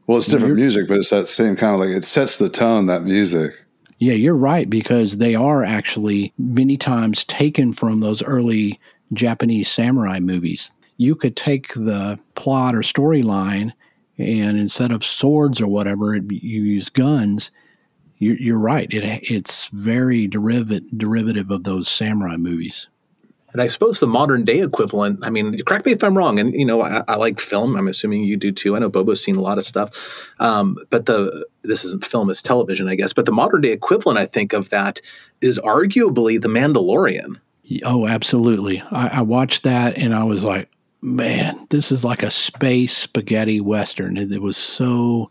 Well, 0.07 0.19
it's 0.19 0.27
different 0.27 0.57
music, 0.57 0.89
but 0.89 0.99
it's 0.99 1.11
that 1.11 1.29
same 1.29 1.57
kind 1.57 1.75
of 1.75 1.81
like 1.81 1.91
it 1.91 2.05
sets 2.05 2.39
the 2.39 2.49
tone, 2.49 2.87
that 2.87 3.03
music. 3.03 3.65
Yeah, 3.99 4.15
you're 4.15 4.35
right 4.35 4.69
because 4.69 5.19
they 5.19 5.35
are 5.35 5.63
actually 5.63 6.33
many 6.39 6.77
times 6.77 7.25
taken 7.25 7.73
from 7.73 8.01
those 8.01 8.23
early 8.23 8.81
Japanese 9.13 9.71
samurai 9.71 10.19
movies. 10.19 10.73
You 10.97 11.15
could 11.15 11.37
take 11.37 11.75
the 11.75 12.19
plot 12.35 12.75
or 12.75 12.81
storyline, 12.81 13.73
and 14.21 14.59
instead 14.59 14.93
of 14.93 15.05
swords 15.05 15.61
or 15.61 15.67
whatever, 15.67 16.15
it, 16.15 16.25
you 16.31 16.63
use 16.63 16.89
guns. 16.89 17.51
You're, 18.19 18.37
you're 18.37 18.59
right; 18.59 18.93
it, 18.93 19.31
it's 19.31 19.69
very 19.69 20.27
derivative 20.27 20.85
derivative 20.97 21.51
of 21.51 21.65
those 21.65 21.89
samurai 21.89 22.37
movies. 22.37 22.89
And 23.53 23.61
I 23.61 23.67
suppose 23.67 23.99
the 23.99 24.07
modern 24.07 24.45
day 24.45 24.61
equivalent, 24.61 25.21
I 25.23 25.31
mean, 25.31 25.59
correct 25.65 25.85
me 25.85 25.93
if 25.93 26.05
I'm 26.05 26.17
wrong. 26.17 26.39
And, 26.39 26.55
you 26.55 26.65
know, 26.65 26.83
I, 26.83 27.03
I 27.09 27.17
like 27.17 27.41
film. 27.41 27.77
I'm 27.77 27.89
assuming 27.89 28.23
you 28.23 28.37
do 28.37 28.53
too. 28.53 28.77
I 28.77 28.79
know 28.79 28.89
Bobo's 28.89 29.23
seen 29.23 29.35
a 29.35 29.41
lot 29.41 29.59
of 29.59 29.65
stuff. 29.65 30.33
Um, 30.39 30.77
but 30.91 31.07
the, 31.07 31.47
this 31.63 31.85
isn't 31.85 32.05
film, 32.05 32.31
it's 32.31 32.43
television, 32.43 32.89
I 32.89 32.95
guess. 32.95 33.13
But 33.13 33.27
the 33.27 33.33
modern 33.33 33.63
day 33.63 33.73
equivalent, 33.73 34.19
I 34.19 34.27
think, 34.27 34.53
of 34.53 34.71
that 34.71 35.01
is 35.41 35.59
arguably 35.61 36.41
The 36.41 36.49
Mandalorian. 36.49 37.41
Oh, 37.85 38.07
absolutely! 38.07 38.83
I, 38.91 39.09
I 39.19 39.23
watched 39.23 39.63
that 39.63 39.97
and 39.97 40.13
I 40.13 40.25
was 40.25 40.43
like, 40.43 40.69
man, 41.03 41.67
this 41.71 41.91
is 41.91 42.05
like 42.05 42.23
a 42.23 42.31
space 42.31 42.97
spaghetti 42.97 43.61
western. 43.61 44.17
It, 44.17 44.43
was 44.43 44.57
so 44.57 45.31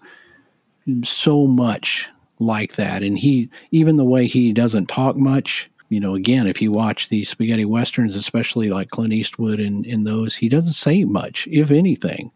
so 1.03 1.45
much 1.45 2.09
like 2.39 2.75
that, 2.75 3.03
and 3.03 3.17
he 3.17 3.49
even 3.71 3.97
the 3.97 4.05
way 4.05 4.27
he 4.27 4.53
doesn't 4.53 4.87
talk 4.87 5.15
much. 5.15 5.69
You 5.89 5.99
know, 5.99 6.13
again, 6.13 6.45
if 6.45 6.61
you 6.61 6.71
watch 6.71 7.09
these 7.09 7.29
spaghetti 7.29 7.65
westerns, 7.65 8.15
especially 8.15 8.69
like 8.69 8.89
Clint 8.89 9.13
Eastwood 9.13 9.59
and 9.59 9.85
in 9.85 10.03
those, 10.03 10.35
he 10.35 10.47
doesn't 10.47 10.73
say 10.73 11.03
much, 11.03 11.47
if 11.51 11.71
anything. 11.71 12.31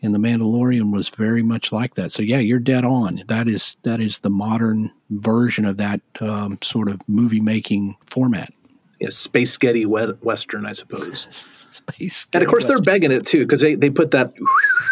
And 0.00 0.14
the 0.14 0.20
Mandalorian 0.20 0.92
was 0.92 1.08
very 1.08 1.42
much 1.42 1.72
like 1.72 1.96
that. 1.96 2.12
So 2.12 2.22
yeah, 2.22 2.38
you're 2.38 2.60
dead 2.60 2.84
on. 2.84 3.22
That 3.26 3.48
is 3.48 3.76
that 3.82 4.00
is 4.00 4.20
the 4.20 4.30
modern 4.30 4.92
version 5.10 5.64
of 5.64 5.76
that 5.78 6.00
um, 6.20 6.58
sort 6.62 6.88
of 6.88 7.00
movie 7.08 7.40
making 7.40 7.96
format. 8.06 8.52
Yeah, 9.00 9.08
space 9.10 9.52
spaghetti 9.52 9.84
we- 9.86 10.12
western, 10.22 10.66
I 10.66 10.72
suppose. 10.72 11.56
Space 11.70 12.26
and 12.32 12.42
of 12.42 12.48
course, 12.48 12.66
they're 12.66 12.80
begging 12.80 13.12
it 13.12 13.26
too 13.26 13.40
because 13.40 13.60
they, 13.60 13.74
they 13.74 13.90
put 13.90 14.10
that 14.12 14.32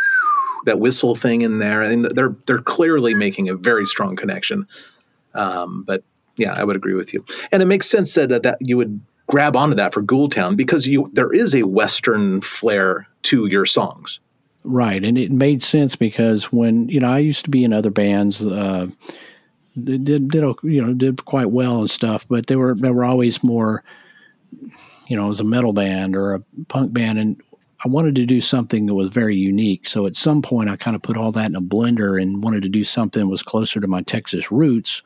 that 0.67 0.79
whistle 0.79 1.15
thing 1.15 1.43
in 1.43 1.59
there, 1.59 1.83
and 1.83 2.05
they're 2.05 2.37
they're 2.47 2.61
clearly 2.61 3.15
making 3.15 3.49
a 3.49 3.55
very 3.55 3.87
strong 3.87 4.17
connection. 4.17 4.67
Um, 5.35 5.85
but 5.85 6.03
yeah, 6.37 6.53
I 6.53 6.65
would 6.65 6.77
agree 6.77 6.95
with 6.95 7.15
you, 7.15 7.25
and 7.51 7.63
it 7.63 7.67
makes 7.67 7.89
sense 7.89 8.15
that 8.15 8.43
that 8.43 8.59
you 8.61 8.77
would 8.77 9.01
grab 9.27 9.57
onto 9.57 9.75
that 9.77 9.93
for 9.93 10.03
Ghoultown 10.03 10.57
because 10.57 10.87
you 10.87 11.11
there 11.13 11.33
is 11.33 11.55
a 11.55 11.63
western 11.65 12.41
flair 12.41 13.09
to 13.23 13.47
your 13.47 13.67
songs. 13.67 14.21
Right, 14.65 15.05
and 15.05 15.17
it 15.17 15.31
made 15.31 15.63
sense 15.63 15.95
because 15.95 16.53
when 16.53 16.89
you 16.89 17.01
know 17.01 17.09
I 17.09 17.19
used 17.19 17.45
to 17.45 17.51
be 17.51 17.65
in 17.65 17.73
other 17.73 17.91
bands, 17.91 18.45
uh, 18.45 18.89
did 19.83 20.05
did 20.05 20.35
you 20.63 20.83
know 20.83 20.93
did 20.93 21.25
quite 21.25 21.51
well 21.51 21.81
and 21.81 21.91
stuff, 21.91 22.27
but 22.29 22.47
they 22.47 22.57
were 22.57 22.75
they 22.75 22.91
were 22.91 23.05
always 23.05 23.45
more, 23.45 23.85
you 25.09 25.17
know, 25.17 25.27
it 25.27 25.29
was 25.29 25.41
a 25.41 25.45
metal 25.45 25.73
band 25.73 26.17
or 26.17 26.35
a 26.35 26.43
punk 26.69 26.93
band, 26.93 27.19
and 27.19 27.41
I 27.85 27.89
wanted 27.89 28.15
to 28.17 28.27
do 28.27 28.41
something 28.41 28.87
that 28.87 28.95
was 28.95 29.11
very 29.11 29.37
unique. 29.37 29.89
So 29.89 30.07
at 30.07 30.17
some 30.17 30.43
point, 30.43 30.71
I 30.71 30.77
kind 30.77 30.97
of 30.97 31.03
put 31.03 31.17
all 31.17 31.33
that 31.33 31.51
in 31.51 31.57
a 31.57 31.61
blender 31.61 32.21
and 32.21 32.43
wanted 32.43 32.63
to 32.63 32.69
do 32.69 32.85
something 32.85 33.21
that 33.23 33.31
was 33.31 33.43
closer 33.43 33.81
to 33.81 33.87
my 33.87 34.03
Texas 34.03 34.51
roots, 34.51 35.03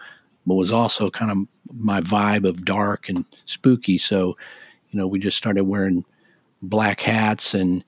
but 0.46 0.54
was 0.54 0.72
also 0.72 1.10
kind 1.10 1.30
of 1.30 1.38
my 1.76 2.00
vibe 2.00 2.48
of 2.48 2.64
dark 2.64 3.08
and 3.08 3.24
spooky. 3.44 3.98
So, 3.98 4.36
you 4.90 4.98
know, 4.98 5.06
we 5.06 5.18
just 5.18 5.36
started 5.36 5.64
wearing 5.64 6.04
black 6.62 7.00
hats 7.00 7.54
and 7.54 7.84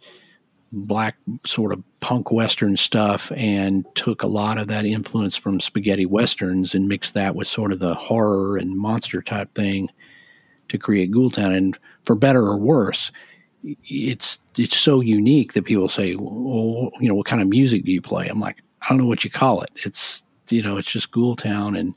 black 0.73 1.17
sort 1.45 1.73
of 1.73 1.83
punk 2.01 2.33
western 2.33 2.77
stuff 2.77 3.31
and 3.37 3.87
took 3.95 4.23
a 4.23 4.27
lot 4.27 4.59
of 4.59 4.69
that 4.69 4.87
influence 4.87 5.37
from 5.37 5.61
spaghetti 5.61 6.07
westerns 6.07 6.75
and 6.75 6.89
mixed 6.89 7.15
that 7.15 7.35
with 7.35 7.47
sort 7.47 7.73
of 7.73 7.79
the 7.79 7.95
horror 7.95 8.57
and 8.57 8.77
monster 8.77 9.21
type 9.21 9.55
thing 9.55 9.89
to 10.69 10.79
create 10.79 11.13
Ghoultown. 11.13 11.55
And 11.55 11.79
for 12.05 12.15
better 12.15 12.41
or 12.41 12.57
worse, 12.57 13.11
it's 13.85 14.39
it's 14.57 14.77
so 14.77 15.01
unique 15.01 15.53
that 15.53 15.65
people 15.65 15.89
say, 15.89 16.17
"Well, 16.17 16.91
you 17.01 17.09
know, 17.09 17.15
what 17.15 17.27
kind 17.27 17.43
of 17.43 17.49
music 17.49 17.85
do 17.85 17.93
you 17.93 18.03
play?" 18.03 18.29
I'm 18.29 18.41
like, 18.41 18.63
I 18.83 18.89
don't 18.89 18.99
know 18.99 19.07
what 19.07 19.25
you 19.25 19.31
call 19.31 19.63
it. 19.63 19.71
It's 19.85 20.25
you 20.51 20.63
know, 20.63 20.77
it's 20.77 20.91
just 20.91 21.11
Ghoultown, 21.13 21.79
and 21.79 21.95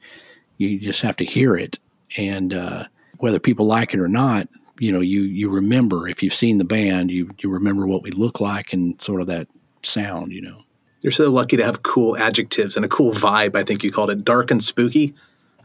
you 0.57 0.79
just 0.79 1.01
have 1.01 1.17
to 1.17 1.25
hear 1.25 1.55
it. 1.55 1.79
And 2.17 2.53
uh, 2.53 2.85
whether 3.17 3.39
people 3.39 3.65
like 3.65 3.93
it 3.93 3.99
or 3.99 4.07
not, 4.07 4.47
you 4.79 4.91
know, 4.91 5.01
you 5.01 5.21
you 5.21 5.49
remember 5.49 6.07
if 6.07 6.21
you've 6.21 6.33
seen 6.33 6.57
the 6.57 6.65
band, 6.65 7.11
you 7.11 7.31
you 7.39 7.49
remember 7.49 7.87
what 7.87 8.03
we 8.03 8.11
look 8.11 8.39
like 8.39 8.73
and 8.73 8.99
sort 9.01 9.21
of 9.21 9.27
that 9.27 9.47
sound, 9.83 10.31
you 10.31 10.41
know. 10.41 10.61
You're 11.01 11.11
so 11.11 11.29
lucky 11.29 11.55
to 11.57 11.63
have 11.63 11.83
cool 11.83 12.17
adjectives 12.17 12.75
and 12.75 12.83
a 12.83 12.87
cool 12.87 13.11
vibe. 13.13 13.55
I 13.55 13.63
think 13.63 13.83
you 13.83 13.91
called 13.91 14.09
it 14.09 14.25
dark 14.25 14.49
and 14.49 14.63
spooky. 14.63 15.13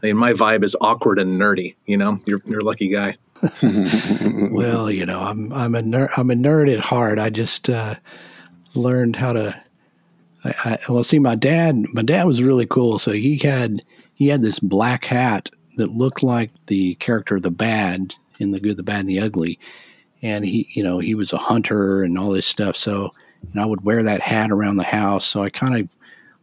I 0.01 0.07
mean, 0.07 0.17
my 0.17 0.33
vibe 0.33 0.63
is 0.63 0.75
awkward 0.81 1.19
and 1.19 1.39
nerdy. 1.39 1.75
You 1.85 1.97
know, 1.97 2.19
you're 2.25 2.41
you're 2.45 2.59
a 2.59 2.65
lucky 2.65 2.89
guy. 2.89 3.15
well, 4.51 4.91
you 4.91 5.05
know, 5.05 5.19
I'm 5.19 5.51
I'm 5.51 5.75
a 5.75 5.81
nerd. 5.81 6.09
I'm 6.17 6.29
a 6.29 6.35
nerd 6.35 6.71
at 6.73 6.79
heart. 6.79 7.19
I 7.19 7.29
just 7.29 7.69
uh, 7.69 7.95
learned 8.75 9.15
how 9.15 9.33
to. 9.33 9.63
I, 10.43 10.53
I, 10.65 10.79
well, 10.91 11.03
see, 11.03 11.19
my 11.19 11.35
dad. 11.35 11.85
My 11.93 12.03
dad 12.03 12.25
was 12.25 12.43
really 12.43 12.65
cool. 12.65 12.99
So 12.99 13.11
he 13.11 13.37
had 13.37 13.81
he 14.13 14.27
had 14.27 14.41
this 14.41 14.59
black 14.59 15.05
hat 15.05 15.49
that 15.77 15.91
looked 15.91 16.21
like 16.21 16.51
the 16.67 16.95
character 16.95 17.37
of 17.37 17.43
the 17.43 17.51
bad 17.51 18.15
in 18.39 18.51
the 18.51 18.59
good, 18.59 18.77
the 18.77 18.83
bad, 18.83 19.01
and 19.01 19.07
the 19.07 19.19
ugly. 19.19 19.59
And 20.21 20.45
he, 20.45 20.67
you 20.73 20.83
know, 20.83 20.99
he 20.99 21.15
was 21.15 21.33
a 21.33 21.37
hunter 21.37 22.03
and 22.03 22.17
all 22.17 22.29
this 22.29 22.45
stuff. 22.45 22.75
So, 22.75 23.13
and 23.51 23.59
I 23.59 23.65
would 23.65 23.83
wear 23.83 24.03
that 24.03 24.21
hat 24.21 24.51
around 24.51 24.75
the 24.75 24.83
house. 24.83 25.25
So 25.25 25.41
I 25.41 25.49
kind 25.49 25.75
of 25.75 25.89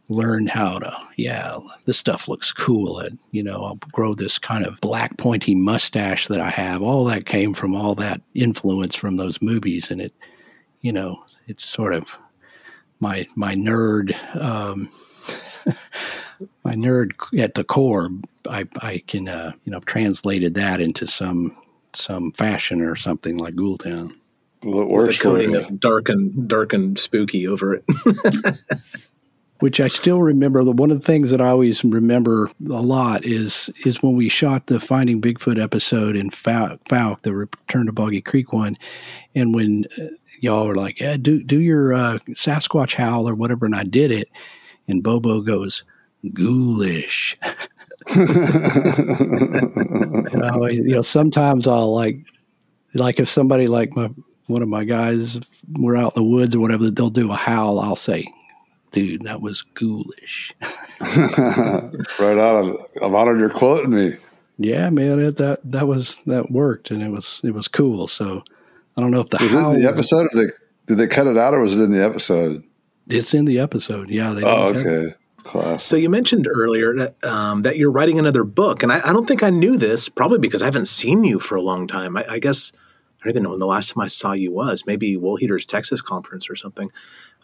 learned 0.09 0.49
how 0.49 0.79
to, 0.79 0.97
yeah, 1.17 1.57
this 1.85 1.97
stuff 1.97 2.27
looks 2.27 2.51
cool. 2.51 2.99
And, 2.99 3.19
you 3.31 3.43
know, 3.43 3.63
I'll 3.63 3.79
grow 3.91 4.15
this 4.15 4.39
kind 4.39 4.65
of 4.65 4.81
black 4.81 5.17
pointy 5.17 5.55
mustache 5.55 6.27
that 6.27 6.41
I 6.41 6.49
have. 6.49 6.81
All 6.81 7.05
that 7.05 7.25
came 7.25 7.53
from 7.53 7.75
all 7.75 7.95
that 7.95 8.21
influence 8.33 8.95
from 8.95 9.17
those 9.17 9.41
movies. 9.41 9.91
And 9.91 10.01
it, 10.01 10.13
you 10.81 10.91
know, 10.91 11.23
it's 11.47 11.63
sort 11.63 11.93
of 11.93 12.17
my, 12.99 13.27
my 13.35 13.55
nerd, 13.55 14.15
um, 14.35 14.89
my 16.63 16.73
nerd 16.73 17.11
at 17.39 17.53
the 17.53 17.63
core. 17.63 18.09
I, 18.49 18.67
I 18.81 19.03
can, 19.07 19.29
uh, 19.29 19.51
you 19.63 19.71
know, 19.71 19.79
translated 19.81 20.55
that 20.55 20.81
into 20.81 21.05
some 21.05 21.55
some 21.93 22.31
fashion 22.33 22.81
or 22.81 22.95
something 22.95 23.37
like 23.37 23.55
Ghoultown. 23.55 24.13
Well, 24.63 24.81
it 24.81 24.89
works. 24.89 25.07
With 25.07 25.19
a 25.19 25.23
coating 25.23 25.55
of 25.55 25.79
dark 25.79 26.09
and 26.09 26.47
dark 26.47 26.73
and 26.73 26.99
spooky 26.99 27.47
over 27.47 27.73
it. 27.73 27.85
Which 29.59 29.81
I 29.81 29.89
still 29.89 30.21
remember. 30.21 30.63
One 30.63 30.89
of 30.89 30.99
the 30.99 31.05
things 31.05 31.31
that 31.31 31.41
I 31.41 31.49
always 31.49 31.83
remember 31.83 32.49
a 32.69 32.81
lot 32.81 33.25
is 33.25 33.69
is 33.85 34.01
when 34.01 34.15
we 34.15 34.29
shot 34.29 34.67
the 34.67 34.79
Finding 34.79 35.19
Bigfoot 35.21 35.61
episode 35.61 36.15
in 36.15 36.29
Fouke, 36.29 37.21
the 37.23 37.33
Return 37.33 37.87
to 37.87 37.91
Boggy 37.91 38.21
Creek 38.21 38.53
one, 38.53 38.77
and 39.35 39.53
when 39.53 39.85
uh, 39.97 40.05
y'all 40.39 40.65
were 40.67 40.75
like, 40.75 40.99
"Yeah, 40.99 41.17
do 41.17 41.43
do 41.43 41.59
your 41.59 41.93
uh, 41.93 42.19
Sasquatch 42.29 42.95
howl 42.95 43.27
or 43.27 43.35
whatever," 43.35 43.65
and 43.65 43.75
I 43.75 43.83
did 43.83 44.11
it, 44.11 44.29
and 44.87 45.03
Bobo 45.03 45.41
goes, 45.41 45.83
"Ghoulish." 46.33 47.35
you, 48.15 48.25
know, 50.39 50.65
you 50.67 50.95
know, 50.95 51.01
sometimes 51.01 51.67
I'll 51.67 51.93
like, 51.93 52.25
like 52.93 53.19
if 53.19 53.27
somebody 53.27 53.67
like 53.67 53.95
my 53.95 54.09
one 54.47 54.61
of 54.61 54.67
my 54.67 54.83
guys 54.83 55.39
were 55.77 55.95
out 55.95 56.15
in 56.15 56.23
the 56.23 56.29
woods 56.29 56.55
or 56.55 56.59
whatever, 56.59 56.89
they'll 56.89 57.09
do 57.09 57.31
a 57.31 57.35
howl. 57.35 57.79
I'll 57.79 57.95
say, 57.95 58.25
"Dude, 58.91 59.23
that 59.23 59.41
was 59.41 59.61
ghoulish." 59.61 60.53
right 61.01 62.37
out 62.37 62.65
of, 62.65 62.77
I'm 63.01 63.15
honored 63.15 63.39
you're 63.39 63.49
quoting 63.49 63.91
me. 63.91 64.15
Yeah, 64.57 64.89
man, 64.89 65.19
it, 65.19 65.37
that 65.37 65.59
that 65.63 65.87
was 65.87 66.19
that 66.25 66.51
worked, 66.51 66.91
and 66.91 67.01
it 67.01 67.09
was 67.09 67.41
it 67.43 67.53
was 67.53 67.67
cool. 67.67 68.07
So 68.07 68.43
I 68.97 69.01
don't 69.01 69.11
know 69.11 69.21
if 69.21 69.29
the 69.29 69.37
was 69.41 69.53
howl, 69.53 69.71
it 69.71 69.75
in 69.75 69.81
the 69.83 69.89
episode. 69.89 70.27
Or 70.33 70.45
they, 70.45 70.51
did 70.85 70.97
they 70.97 71.07
cut 71.07 71.27
it 71.27 71.37
out, 71.37 71.53
or 71.53 71.61
was 71.61 71.75
it 71.75 71.81
in 71.81 71.91
the 71.91 72.03
episode? 72.03 72.63
It's 73.07 73.33
in 73.33 73.45
the 73.45 73.59
episode. 73.59 74.09
Yeah. 74.09 74.33
They 74.33 74.43
oh, 74.43 74.73
okay. 74.75 75.15
Class. 75.43 75.85
So 75.85 75.95
you 75.95 76.09
mentioned 76.09 76.47
earlier 76.47 76.93
that, 76.95 77.23
um, 77.23 77.61
that 77.61 77.77
you're 77.77 77.91
writing 77.91 78.19
another 78.19 78.43
book, 78.43 78.83
and 78.83 78.91
I, 78.91 78.99
I, 79.07 79.13
don't 79.13 79.25
think 79.25 79.41
I 79.41 79.49
knew 79.49 79.77
this. 79.77 80.09
Probably 80.09 80.37
because 80.37 80.61
I 80.61 80.65
haven't 80.65 80.87
seen 80.87 81.23
you 81.23 81.39
for 81.39 81.55
a 81.55 81.61
long 81.61 81.87
time. 81.87 82.17
I, 82.17 82.25
I, 82.29 82.39
guess 82.39 82.73
I 82.75 83.23
don't 83.23 83.31
even 83.31 83.43
know 83.43 83.51
when 83.51 83.59
the 83.59 83.65
last 83.65 83.93
time 83.93 84.03
I 84.03 84.07
saw 84.07 84.33
you 84.33 84.51
was. 84.51 84.85
Maybe 84.85 85.15
Woolheaters 85.15 85.65
Texas 85.65 86.01
conference 86.01 86.49
or 86.49 86.55
something. 86.55 86.91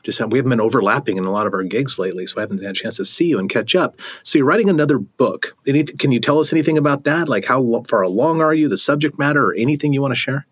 Just 0.06 0.20
have, 0.20 0.32
we 0.32 0.38
haven't 0.38 0.52
been 0.52 0.62
overlapping 0.62 1.18
in 1.18 1.26
a 1.26 1.32
lot 1.32 1.48
of 1.48 1.54
our 1.54 1.64
gigs 1.64 1.98
lately, 1.98 2.28
so 2.28 2.38
I 2.38 2.42
haven't 2.42 2.62
had 2.62 2.72
a 2.72 2.74
chance 2.74 2.98
to 2.98 3.06
see 3.06 3.28
you 3.28 3.40
and 3.40 3.50
catch 3.50 3.76
up. 3.76 4.00
So 4.24 4.38
you're 4.38 4.48
writing 4.48 4.70
another 4.70 5.00
book. 5.00 5.58
Any, 5.68 5.84
can 5.84 6.12
you 6.12 6.20
tell 6.20 6.40
us 6.40 6.54
anything 6.54 6.78
about 6.78 7.04
that? 7.06 7.28
Like 7.28 7.46
how 7.46 7.84
far 7.90 8.04
along 8.04 8.42
are 8.42 8.54
you? 8.54 8.70
The 8.70 8.78
subject 8.78 9.18
matter, 9.18 9.48
or 9.48 9.56
anything 9.56 9.94
you 9.94 10.02
want 10.02 10.12
to 10.12 10.20
share? 10.20 10.46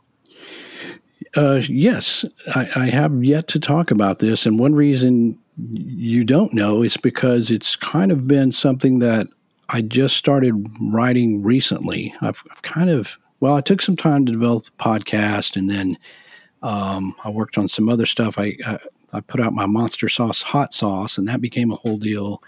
Uh, 1.36 1.62
yes, 1.68 2.26
I, 2.54 2.68
I, 2.76 2.86
have 2.89 3.24
yet 3.24 3.47
to 3.49 3.60
talk 3.60 3.89
about 3.89 4.20
this, 4.20 4.45
and 4.45 4.60
one 4.60 4.76
reason 4.76 5.39
you 5.58 6.24
don't 6.24 6.54
know 6.54 6.84
is 6.84 6.97
because 6.97 7.49
it's 7.49 7.76
kind 7.76 8.12
of 8.12 8.28
been 8.28 8.51
something 8.51 8.99
that 8.99 9.28
I 9.70 9.82
just 9.82 10.18
started 10.18 10.68
writing 10.82 11.43
recently. 11.43 12.14
I've, 12.22 12.43
I've 12.51 12.62
kind 12.62 12.89
of, 12.89 13.18
well, 13.39 13.56
I 13.56 13.62
took 13.62 13.82
some 13.82 13.95
time 13.95 14.26
to 14.26 14.32
develop 14.32 14.66
the 14.66 14.72
podcast 14.72 15.56
and 15.56 15.70
then 15.70 15.97
um, 16.62 17.16
I 17.24 17.30
worked 17.30 17.58
on 17.58 17.68
some 17.68 17.89
other 17.89 18.06
stuff. 18.06 18.38
I, 18.38 18.56
I, 18.66 18.80
I, 19.14 19.22
put 19.22 19.39
out 19.39 19.53
my 19.53 19.66
monster 19.66 20.09
sauce 20.09 20.41
hot 20.41 20.74
sauce 20.74 21.18
and 21.18 21.28
that 21.28 21.41
became 21.41 21.72
a 21.72 21.76
whole 21.76 21.97
deal. 21.97 22.41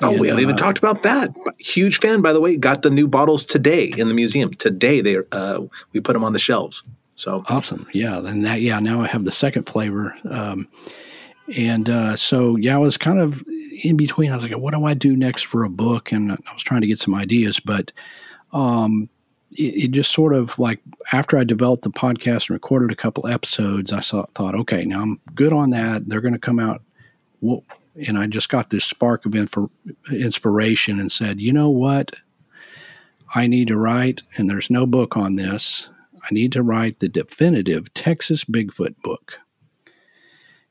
Oh, 0.00 0.12
and, 0.12 0.20
we 0.20 0.28
haven't 0.28 0.44
uh, 0.44 0.46
even 0.46 0.56
talked 0.56 0.78
about 0.78 1.02
that. 1.02 1.34
Huge 1.58 1.98
fan, 1.98 2.22
by 2.22 2.32
the 2.32 2.40
way. 2.40 2.56
Got 2.56 2.82
the 2.82 2.90
new 2.90 3.08
bottles 3.08 3.44
today 3.44 3.92
in 3.96 4.08
the 4.08 4.14
museum. 4.14 4.50
Today, 4.50 5.00
they 5.00 5.16
uh, 5.32 5.62
we 5.92 6.00
put 6.00 6.12
them 6.12 6.24
on 6.24 6.32
the 6.32 6.38
shelves. 6.38 6.82
So 7.14 7.42
awesome, 7.48 7.86
yeah. 7.92 8.18
And 8.18 8.44
that, 8.44 8.60
yeah. 8.60 8.78
Now 8.78 9.00
I 9.00 9.08
have 9.08 9.24
the 9.24 9.32
second 9.32 9.64
flavor. 9.64 10.16
Um, 10.30 10.68
and 11.56 11.88
uh, 11.88 12.14
so, 12.14 12.56
yeah, 12.56 12.76
I 12.76 12.78
was 12.78 12.96
kind 12.96 13.18
of 13.18 13.42
in 13.82 13.96
between. 13.96 14.30
I 14.30 14.36
was 14.36 14.44
like, 14.44 14.56
what 14.56 14.72
do 14.72 14.84
I 14.84 14.94
do 14.94 15.16
next 15.16 15.42
for 15.46 15.64
a 15.64 15.70
book? 15.70 16.12
And 16.12 16.30
I 16.30 16.52
was 16.52 16.62
trying 16.62 16.82
to 16.82 16.86
get 16.86 17.00
some 17.00 17.14
ideas, 17.14 17.58
but 17.58 17.92
um, 18.52 19.08
it, 19.58 19.84
it, 19.84 19.90
just 19.90 20.12
sort 20.12 20.34
of 20.34 20.58
like 20.58 20.80
after 21.12 21.36
I 21.38 21.44
developed 21.44 21.82
the 21.82 21.90
podcast 21.90 22.48
and 22.48 22.50
recorded 22.50 22.92
a 22.92 22.96
couple 22.96 23.26
episodes, 23.26 23.92
I 23.92 24.00
saw, 24.00 24.26
thought, 24.34 24.54
okay, 24.54 24.84
now 24.84 25.02
I'm 25.02 25.20
good 25.34 25.52
on 25.52 25.70
that. 25.70 26.08
They're 26.08 26.20
going 26.20 26.34
to 26.34 26.38
come 26.38 26.58
out. 26.60 26.82
and 27.42 28.18
I 28.18 28.26
just 28.26 28.48
got 28.48 28.70
this 28.70 28.84
spark 28.84 29.26
of 29.26 29.32
infor- 29.32 29.70
inspiration 30.12 31.00
and 31.00 31.10
said, 31.10 31.40
you 31.40 31.52
know 31.52 31.70
what? 31.70 32.16
I 33.34 33.46
need 33.46 33.68
to 33.68 33.76
write, 33.76 34.22
and 34.36 34.48
there's 34.48 34.70
no 34.70 34.86
book 34.86 35.16
on 35.16 35.36
this. 35.36 35.88
I 36.22 36.32
need 36.32 36.52
to 36.52 36.62
write 36.62 37.00
the 37.00 37.08
definitive 37.08 37.92
Texas 37.94 38.44
Bigfoot 38.44 38.94
book 39.02 39.38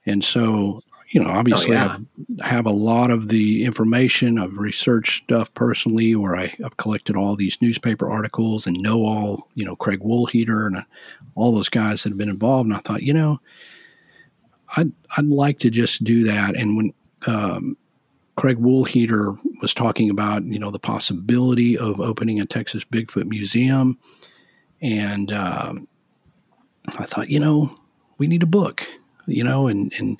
And 0.05 0.23
so, 0.23 0.81
you 1.09 1.23
know, 1.23 1.29
obviously, 1.29 1.71
yeah. 1.71 1.97
I 2.41 2.47
have 2.47 2.65
a 2.65 2.71
lot 2.71 3.11
of 3.11 3.29
the 3.29 3.63
information. 3.63 4.37
I've 4.37 4.57
researched 4.57 5.23
stuff 5.23 5.53
personally, 5.53 6.15
where 6.15 6.35
I, 6.35 6.53
I've 6.63 6.77
collected 6.77 7.15
all 7.15 7.35
these 7.35 7.61
newspaper 7.61 8.11
articles 8.11 8.67
and 8.67 8.81
know 8.81 9.05
all, 9.05 9.47
you 9.55 9.63
know, 9.63 9.75
Craig 9.75 10.01
Woolheater 10.01 10.67
and 10.67 10.77
uh, 10.77 10.83
all 11.35 11.53
those 11.53 11.69
guys 11.69 12.03
that 12.03 12.09
have 12.09 12.17
been 12.17 12.29
involved. 12.29 12.67
And 12.67 12.75
I 12.75 12.81
thought, 12.81 13.03
you 13.03 13.13
know, 13.13 13.39
I'd, 14.75 14.91
I'd 15.15 15.27
like 15.27 15.59
to 15.59 15.69
just 15.69 16.03
do 16.03 16.23
that. 16.25 16.57
And 16.57 16.75
when 16.75 16.93
um, 17.25 17.77
Craig 18.35 18.57
Woolheater 18.57 19.39
was 19.61 19.73
talking 19.73 20.09
about, 20.09 20.43
you 20.43 20.59
know, 20.59 20.71
the 20.71 20.79
possibility 20.79 21.77
of 21.77 22.01
opening 22.01 22.41
a 22.41 22.45
Texas 22.45 22.83
Bigfoot 22.83 23.27
museum, 23.27 23.97
and 24.81 25.31
um, 25.31 25.87
I 26.99 27.05
thought, 27.05 27.29
you 27.29 27.39
know, 27.39 27.73
we 28.17 28.27
need 28.27 28.43
a 28.43 28.47
book, 28.47 28.85
you 29.25 29.43
know, 29.43 29.67
and 29.67 29.93
and 29.97 30.19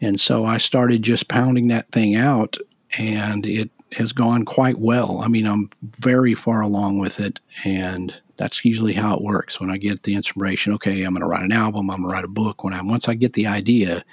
and 0.00 0.18
so 0.20 0.44
I 0.44 0.58
started 0.58 1.02
just 1.02 1.28
pounding 1.28 1.68
that 1.68 1.90
thing 1.90 2.14
out, 2.16 2.56
and 2.96 3.44
it 3.46 3.70
has 3.92 4.12
gone 4.12 4.44
quite 4.44 4.78
well. 4.78 5.20
I 5.24 5.28
mean, 5.28 5.46
I'm 5.46 5.70
very 5.98 6.34
far 6.34 6.60
along 6.60 6.98
with 6.98 7.20
it, 7.20 7.40
and 7.64 8.12
that's 8.36 8.64
usually 8.64 8.92
how 8.92 9.16
it 9.16 9.22
works. 9.22 9.58
When 9.60 9.70
I 9.70 9.76
get 9.78 10.02
the 10.02 10.14
inspiration, 10.14 10.72
okay, 10.74 11.02
I'm 11.02 11.12
going 11.14 11.22
to 11.22 11.26
write 11.26 11.42
an 11.42 11.52
album, 11.52 11.90
I'm 11.90 12.02
going 12.02 12.08
to 12.10 12.14
write 12.14 12.24
a 12.24 12.28
book. 12.28 12.62
When 12.64 12.74
I 12.74 12.82
once 12.82 13.08
I 13.08 13.14
get 13.14 13.32
the 13.32 13.46
idea, 13.46 14.04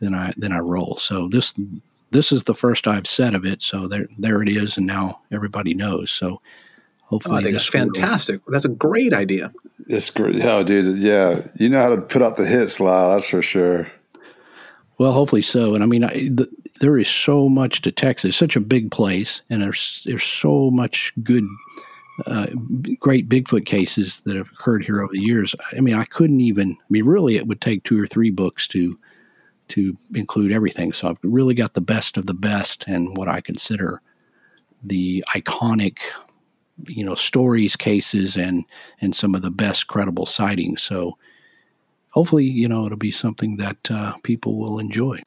then 0.00 0.14
I 0.14 0.32
then 0.36 0.52
I 0.52 0.58
roll. 0.58 0.96
So 0.96 1.26
this 1.28 1.54
this 2.10 2.32
is 2.32 2.44
the 2.44 2.54
first 2.54 2.86
I've 2.86 3.06
said 3.06 3.34
of 3.34 3.44
it. 3.44 3.60
So 3.62 3.88
there 3.88 4.06
there 4.18 4.42
it 4.42 4.48
is, 4.48 4.76
and 4.76 4.86
now 4.86 5.20
everybody 5.32 5.74
knows. 5.74 6.10
So 6.10 6.40
hopefully, 7.02 7.34
Oh, 7.36 7.38
I 7.38 7.42
think 7.42 7.54
this 7.54 7.64
it's 7.66 7.72
will- 7.72 7.80
fantastic. 7.80 8.40
That's 8.46 8.64
a 8.66 8.68
great 8.68 9.12
idea. 9.12 9.52
It's 9.88 10.10
great. 10.10 10.44
Oh, 10.44 10.62
dude. 10.62 10.98
Yeah. 10.98 11.46
You 11.56 11.68
know 11.70 11.80
how 11.82 11.88
to 11.94 12.00
put 12.02 12.20
out 12.20 12.36
the 12.36 12.44
hits, 12.46 12.78
Lyle. 12.78 13.14
That's 13.14 13.28
for 13.30 13.40
sure. 13.42 13.90
Well, 14.98 15.12
hopefully 15.12 15.42
so. 15.42 15.74
And 15.74 15.82
I 15.82 15.86
mean, 15.86 16.04
I, 16.04 16.28
the, 16.28 16.48
there 16.80 16.98
is 16.98 17.08
so 17.08 17.48
much 17.48 17.82
to 17.82 17.92
Texas. 17.92 18.36
Such 18.36 18.56
a 18.56 18.60
big 18.60 18.90
place, 18.90 19.42
and 19.48 19.62
there's 19.62 20.02
there's 20.04 20.24
so 20.24 20.70
much 20.70 21.12
good, 21.22 21.44
uh, 22.26 22.48
great 22.98 23.28
Bigfoot 23.28 23.64
cases 23.64 24.20
that 24.26 24.36
have 24.36 24.48
occurred 24.52 24.84
here 24.84 25.00
over 25.00 25.12
the 25.12 25.20
years. 25.20 25.54
I 25.76 25.80
mean, 25.80 25.94
I 25.94 26.04
couldn't 26.04 26.40
even. 26.40 26.72
I 26.72 26.86
mean, 26.90 27.04
really, 27.04 27.36
it 27.36 27.46
would 27.46 27.60
take 27.60 27.84
two 27.84 28.00
or 28.00 28.06
three 28.06 28.30
books 28.30 28.66
to 28.68 28.98
to 29.68 29.96
include 30.14 30.50
everything. 30.50 30.92
So 30.92 31.08
I've 31.08 31.18
really 31.22 31.54
got 31.54 31.74
the 31.74 31.80
best 31.80 32.16
of 32.16 32.26
the 32.26 32.34
best, 32.34 32.86
and 32.88 33.16
what 33.16 33.28
I 33.28 33.40
consider 33.40 34.00
the 34.82 35.24
iconic, 35.34 35.98
you 36.86 37.04
know, 37.04 37.14
stories, 37.14 37.76
cases, 37.76 38.36
and 38.36 38.64
and 39.00 39.14
some 39.14 39.34
of 39.34 39.42
the 39.42 39.50
best 39.50 39.86
credible 39.86 40.26
sightings. 40.26 40.82
So 40.82 41.16
hopefully, 42.10 42.44
you 42.44 42.68
know, 42.68 42.86
it'll 42.86 42.98
be 42.98 43.10
something 43.10 43.56
that 43.58 43.76
uh, 43.90 44.14
people 44.22 44.58
will 44.58 44.78
enjoy. 44.78 45.20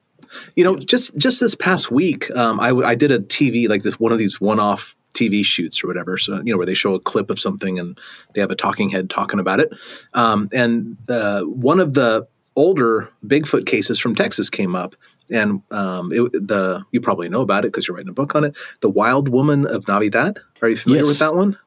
You 0.55 0.63
know, 0.63 0.77
just 0.77 1.17
just 1.17 1.39
this 1.41 1.55
past 1.55 1.91
week, 1.91 2.29
um, 2.37 2.59
I, 2.59 2.69
w- 2.69 2.85
I 2.87 2.95
did 2.95 3.11
a 3.11 3.19
TV 3.19 3.67
like 3.67 3.83
this 3.83 3.99
one 3.99 4.11
of 4.13 4.17
these 4.17 4.39
one-off 4.39 4.95
TV 5.13 5.43
shoots 5.43 5.83
or 5.83 5.87
whatever. 5.87 6.17
So 6.17 6.37
you 6.45 6.53
know, 6.53 6.57
where 6.57 6.65
they 6.65 6.73
show 6.73 6.93
a 6.93 6.99
clip 7.01 7.29
of 7.29 7.37
something 7.39 7.77
and 7.77 7.99
they 8.33 8.39
have 8.41 8.49
a 8.51 8.55
talking 8.55 8.89
head 8.89 9.09
talking 9.09 9.39
about 9.41 9.59
it. 9.59 9.73
Um, 10.13 10.47
and 10.53 10.95
uh, 11.09 11.41
one 11.43 11.81
of 11.81 11.93
the 11.93 12.27
older 12.55 13.09
Bigfoot 13.25 13.65
cases 13.65 13.99
from 13.99 14.15
Texas 14.15 14.49
came 14.49 14.73
up, 14.73 14.95
and 15.29 15.61
um, 15.71 16.13
it, 16.13 16.31
the 16.31 16.85
you 16.91 17.01
probably 17.01 17.27
know 17.27 17.41
about 17.41 17.65
it 17.65 17.73
because 17.73 17.85
you're 17.87 17.97
writing 17.97 18.09
a 18.09 18.13
book 18.13 18.33
on 18.33 18.45
it. 18.45 18.55
The 18.79 18.89
Wild 18.89 19.27
Woman 19.27 19.67
of 19.67 19.85
Navidad. 19.89 20.39
Are 20.61 20.69
you 20.69 20.77
familiar 20.77 21.03
Yes. 21.03 21.09
with 21.09 21.19
that 21.19 21.35
one? 21.35 21.57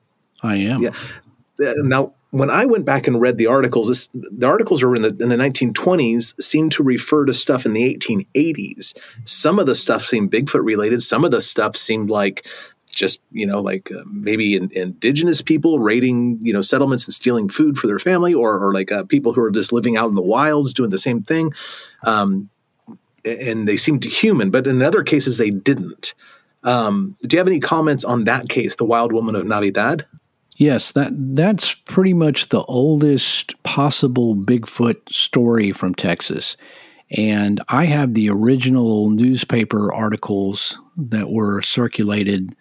I 0.43 0.57
am. 0.57 0.81
Yeah. 0.81 0.91
Uh, 1.61 1.73
now, 1.83 2.15
when 2.35 2.51
I 2.51 2.67
went 2.67 2.85
back 2.85 3.07
and 3.07 3.21
read 3.21 3.39
the 3.39 3.47
articles, 3.47 3.87
this, 3.87 4.09
the 4.13 4.49
articles 4.49 4.83
are 4.83 4.93
in 4.97 5.03
the 5.03 5.17
in 5.21 5.29
the 5.29 5.37
1920s 5.37 6.41
seem 6.43 6.69
to 6.71 6.83
refer 6.83 7.25
to 7.27 7.33
stuff 7.33 7.65
in 7.65 7.75
the 7.75 7.97
1880s. 7.97 8.99
Some 9.25 9.61
of 9.61 9.67
the 9.67 9.77
stuff 9.77 10.03
seemed 10.03 10.33
Bigfoot 10.33 10.65
related. 10.65 11.01
Some 11.01 11.25
of 11.25 11.31
the 11.31 11.41
stuff 11.41 11.77
seemed 11.77 12.11
like 12.11 12.45
just 12.91 13.21
you 13.31 13.47
know 13.47 13.61
like 13.61 13.93
uh, 13.93 14.03
maybe 14.11 14.57
in, 14.57 14.69
indigenous 14.73 15.43
people 15.43 15.79
raiding 15.79 16.41
you 16.43 16.53
know 16.53 16.61
settlements 16.61 17.07
and 17.07 17.15
stealing 17.15 17.49
food 17.49 17.79
for 17.79 17.87
their 17.87 18.01
family, 18.01 18.35
or 18.35 18.59
or 18.59 18.75
like 18.75 18.91
uh, 18.91 19.05
people 19.05 19.33
who 19.33 19.41
are 19.41 19.53
just 19.53 19.73
living 19.73 19.97
out 19.97 20.09
in 20.09 20.17
the 20.17 20.23
wilds 20.23 20.75
doing 20.75 20.91
the 20.91 20.99
same 20.99 21.23
thing. 21.23 21.53
Um, 22.05 22.51
and 23.25 23.69
they 23.69 23.77
seemed 23.77 24.03
human, 24.03 24.51
but 24.51 24.67
in 24.67 24.83
other 24.83 25.05
cases 25.05 25.39
they 25.39 25.51
didn't. 25.51 26.15
Um, 26.65 27.17
do 27.23 27.37
you 27.37 27.39
have 27.39 27.47
any 27.47 27.61
comments 27.61 28.05
on 28.05 28.25
that 28.25 28.49
case, 28.49 28.75
the 28.75 28.85
Wild 28.85 29.13
Woman 29.13 29.37
of 29.37 29.47
Navidad? 29.47 30.05
Yes, 30.57 30.93
that 30.93 31.13
that's 31.35 31.75
pretty 31.75 32.15
much 32.15 32.49
the 32.49 32.63
oldest 32.65 33.61
possible 33.65 34.37
Bigfoot 34.37 35.13
story 35.13 35.73
from 35.73 35.95
Texas. 35.95 36.57
And 37.17 37.61
I 37.69 37.87
have 37.87 38.15
the 38.15 38.31
original 38.31 39.11
newspaper 39.11 39.93
articles 39.93 40.79
that 40.97 41.31
were 41.31 41.61
circulated 41.63 42.55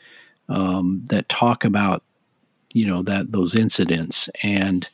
um, 0.49 1.03
that 1.09 1.29
talk 1.29 1.63
about, 1.63 2.03
you 2.73 2.85
know, 2.85 3.03
that 3.03 3.31
those 3.31 3.55
incidents. 3.55 4.27
And 4.41 4.87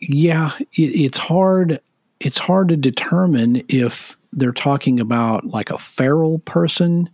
yeah, 0.00 0.52
it, 0.72 0.82
it's 0.82 1.18
hard. 1.18 1.80
It's 2.20 2.38
hard 2.38 2.68
to 2.68 2.76
determine 2.76 3.62
if 3.68 4.16
they're 4.32 4.52
talking 4.52 5.00
about 5.00 5.46
like 5.46 5.70
a 5.70 5.78
feral 5.78 6.38
person 6.40 7.10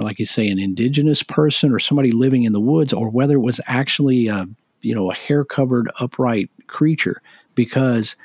or 0.00 0.04
like 0.04 0.18
you 0.18 0.26
say, 0.26 0.48
an 0.48 0.58
indigenous 0.58 1.22
person 1.22 1.72
or 1.72 1.78
somebody 1.78 2.10
living 2.10 2.44
in 2.44 2.52
the 2.52 2.60
woods, 2.60 2.92
or 2.92 3.10
whether 3.10 3.34
it 3.34 3.40
was 3.40 3.60
actually 3.66 4.28
a 4.28 4.46
you 4.80 4.94
know 4.94 5.10
a 5.10 5.14
hair 5.14 5.44
covered 5.44 5.90
upright 6.00 6.50
creature, 6.66 7.20
because 7.54 8.16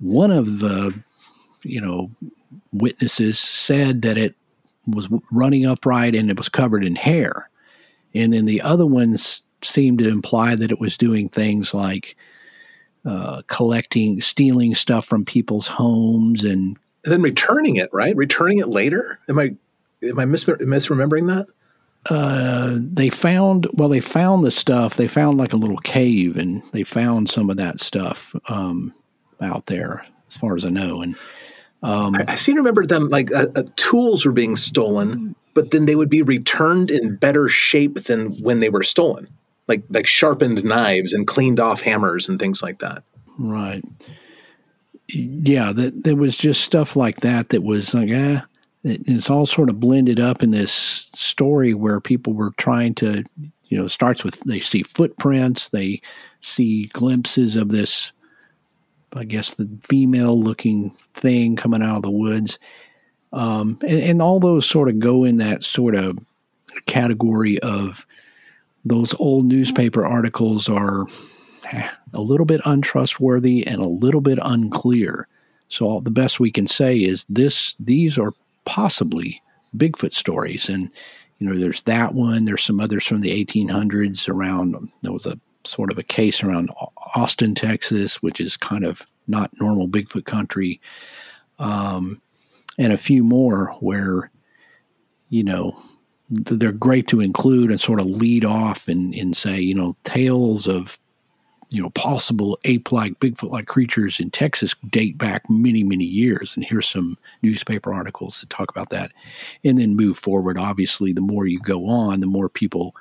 one 0.00 0.32
of 0.32 0.58
the 0.58 0.98
you 1.62 1.80
know 1.80 2.10
witnesses 2.72 3.38
said 3.38 4.02
that 4.02 4.18
it 4.18 4.34
was 4.86 5.08
running 5.30 5.64
upright 5.64 6.14
and 6.16 6.28
it 6.28 6.36
was 6.36 6.48
covered 6.48 6.84
in 6.84 6.96
hair, 6.96 7.48
and 8.14 8.32
then 8.32 8.46
the 8.46 8.60
other 8.60 8.86
ones 8.86 9.42
seemed 9.62 10.00
to 10.00 10.08
imply 10.08 10.56
that 10.56 10.72
it 10.72 10.80
was 10.80 10.96
doing 10.96 11.28
things 11.28 11.72
like 11.72 12.16
uh, 13.04 13.42
collecting, 13.46 14.20
stealing 14.20 14.74
stuff 14.74 15.04
from 15.06 15.24
people's 15.24 15.68
homes 15.68 16.42
and 16.44 16.76
and 17.04 17.12
then 17.12 17.22
returning 17.22 17.76
it, 17.76 17.90
right? 17.92 18.14
Returning 18.16 18.58
it 18.58 18.68
later. 18.68 19.18
Am 19.28 19.38
I 19.38 19.54
am 20.02 20.18
I 20.18 20.24
mis- 20.24 20.44
misremembering 20.44 21.28
that? 21.28 21.46
uh, 22.10 22.78
they 22.80 23.08
found 23.10 23.68
well 23.74 23.88
they 23.88 24.00
found 24.00 24.44
the 24.44 24.50
stuff 24.50 24.96
they 24.96 25.06
found 25.06 25.38
like 25.38 25.52
a 25.52 25.56
little 25.56 25.78
cave 25.78 26.36
and 26.36 26.62
they 26.72 26.82
found 26.82 27.30
some 27.30 27.48
of 27.48 27.56
that 27.56 27.78
stuff 27.78 28.34
um, 28.48 28.92
out 29.40 29.66
there 29.66 30.04
as 30.28 30.36
far 30.36 30.56
as 30.56 30.64
i 30.64 30.68
know 30.68 31.00
and 31.02 31.14
um, 31.84 32.14
I, 32.14 32.24
I 32.28 32.34
seem 32.36 32.54
to 32.56 32.60
remember 32.60 32.86
them 32.86 33.08
like 33.08 33.32
uh, 33.32 33.48
uh, 33.56 33.64
tools 33.74 34.24
were 34.24 34.32
being 34.32 34.54
stolen, 34.54 35.34
but 35.52 35.72
then 35.72 35.86
they 35.86 35.96
would 35.96 36.08
be 36.08 36.22
returned 36.22 36.92
in 36.92 37.16
better 37.16 37.48
shape 37.48 38.04
than 38.04 38.34
when 38.40 38.60
they 38.60 38.68
were 38.68 38.84
stolen, 38.84 39.26
like 39.66 39.82
like 39.90 40.06
sharpened 40.06 40.64
knives 40.64 41.12
and 41.12 41.26
cleaned 41.26 41.58
off 41.58 41.80
hammers 41.82 42.28
and 42.28 42.38
things 42.38 42.62
like 42.62 42.78
that. 42.78 43.02
right 43.36 43.82
yeah 45.08 45.72
that 45.72 46.04
there 46.04 46.16
was 46.16 46.36
just 46.36 46.60
stuff 46.62 46.94
like 46.96 47.18
that 47.20 47.48
that 47.50 47.62
was 47.62 47.92
like 47.94 48.10
eh, 48.10 48.40
it's 48.84 49.30
all 49.30 49.46
sort 49.46 49.70
of 49.70 49.80
blended 49.80 50.18
up 50.18 50.42
in 50.42 50.50
this 50.50 50.72
story 51.14 51.74
where 51.74 52.00
people 52.00 52.32
were 52.32 52.52
trying 52.56 52.94
to 52.94 53.24
you 53.68 53.78
know 53.78 53.84
it 53.84 53.90
starts 53.90 54.24
with 54.24 54.40
they 54.40 54.60
see 54.60 54.82
footprints 54.82 55.68
they 55.68 56.00
see 56.40 56.86
glimpses 56.92 57.54
of 57.56 57.68
this 57.70 58.12
i 59.14 59.24
guess 59.24 59.54
the 59.54 59.68
female 59.84 60.38
looking 60.40 60.90
thing 61.14 61.54
coming 61.54 61.82
out 61.82 61.96
of 61.96 62.02
the 62.02 62.10
woods 62.10 62.58
um, 63.32 63.78
and, 63.82 64.00
and 64.00 64.22
all 64.22 64.40
those 64.40 64.68
sort 64.68 64.88
of 64.88 64.98
go 64.98 65.24
in 65.24 65.38
that 65.38 65.64
sort 65.64 65.94
of 65.94 66.18
category 66.86 67.58
of 67.60 68.06
those 68.84 69.14
old 69.18 69.46
newspaper 69.46 70.04
articles 70.04 70.68
are 70.68 71.06
a 72.12 72.20
little 72.20 72.46
bit 72.46 72.60
untrustworthy 72.64 73.66
and 73.66 73.80
a 73.80 73.88
little 73.88 74.20
bit 74.20 74.38
unclear. 74.42 75.28
So 75.68 76.00
the 76.00 76.10
best 76.10 76.40
we 76.40 76.50
can 76.50 76.66
say 76.66 76.98
is 76.98 77.24
this: 77.28 77.74
these 77.80 78.18
are 78.18 78.34
possibly 78.64 79.42
Bigfoot 79.76 80.12
stories, 80.12 80.68
and 80.68 80.90
you 81.38 81.48
know, 81.48 81.58
there's 81.58 81.82
that 81.84 82.14
one. 82.14 82.44
There's 82.44 82.64
some 82.64 82.80
others 82.80 83.06
from 83.06 83.20
the 83.20 83.44
1800s 83.44 84.28
around. 84.28 84.90
There 85.02 85.12
was 85.12 85.26
a 85.26 85.40
sort 85.64 85.90
of 85.90 85.98
a 85.98 86.02
case 86.02 86.42
around 86.42 86.70
Austin, 87.16 87.54
Texas, 87.54 88.22
which 88.22 88.40
is 88.40 88.56
kind 88.56 88.84
of 88.84 89.02
not 89.26 89.50
normal 89.60 89.88
Bigfoot 89.88 90.24
country, 90.24 90.80
um, 91.58 92.20
and 92.78 92.92
a 92.92 92.98
few 92.98 93.24
more 93.24 93.72
where 93.80 94.30
you 95.30 95.42
know 95.42 95.76
they're 96.32 96.72
great 96.72 97.08
to 97.08 97.20
include 97.20 97.70
and 97.70 97.80
sort 97.80 98.00
of 98.00 98.06
lead 98.06 98.44
off 98.44 98.88
and, 98.88 99.14
and 99.14 99.36
say, 99.36 99.60
you 99.60 99.74
know, 99.74 99.96
tales 100.04 100.66
of, 100.66 100.98
you 101.72 101.82
know, 101.82 101.90
possible 101.90 102.58
ape-like, 102.64 103.18
Bigfoot-like 103.18 103.66
creatures 103.66 104.20
in 104.20 104.30
Texas 104.30 104.74
date 104.90 105.16
back 105.16 105.48
many, 105.48 105.82
many 105.82 106.04
years. 106.04 106.54
And 106.54 106.64
here's 106.64 106.88
some 106.88 107.16
newspaper 107.40 107.94
articles 107.94 108.40
that 108.40 108.50
talk 108.50 108.70
about 108.70 108.90
that. 108.90 109.10
And 109.64 109.78
then 109.78 109.96
move 109.96 110.18
forward. 110.18 110.58
Obviously, 110.58 111.12
the 111.12 111.22
more 111.22 111.46
you 111.46 111.60
go 111.60 111.86
on, 111.86 112.20
the 112.20 112.26
more 112.26 112.48
people, 112.48 112.94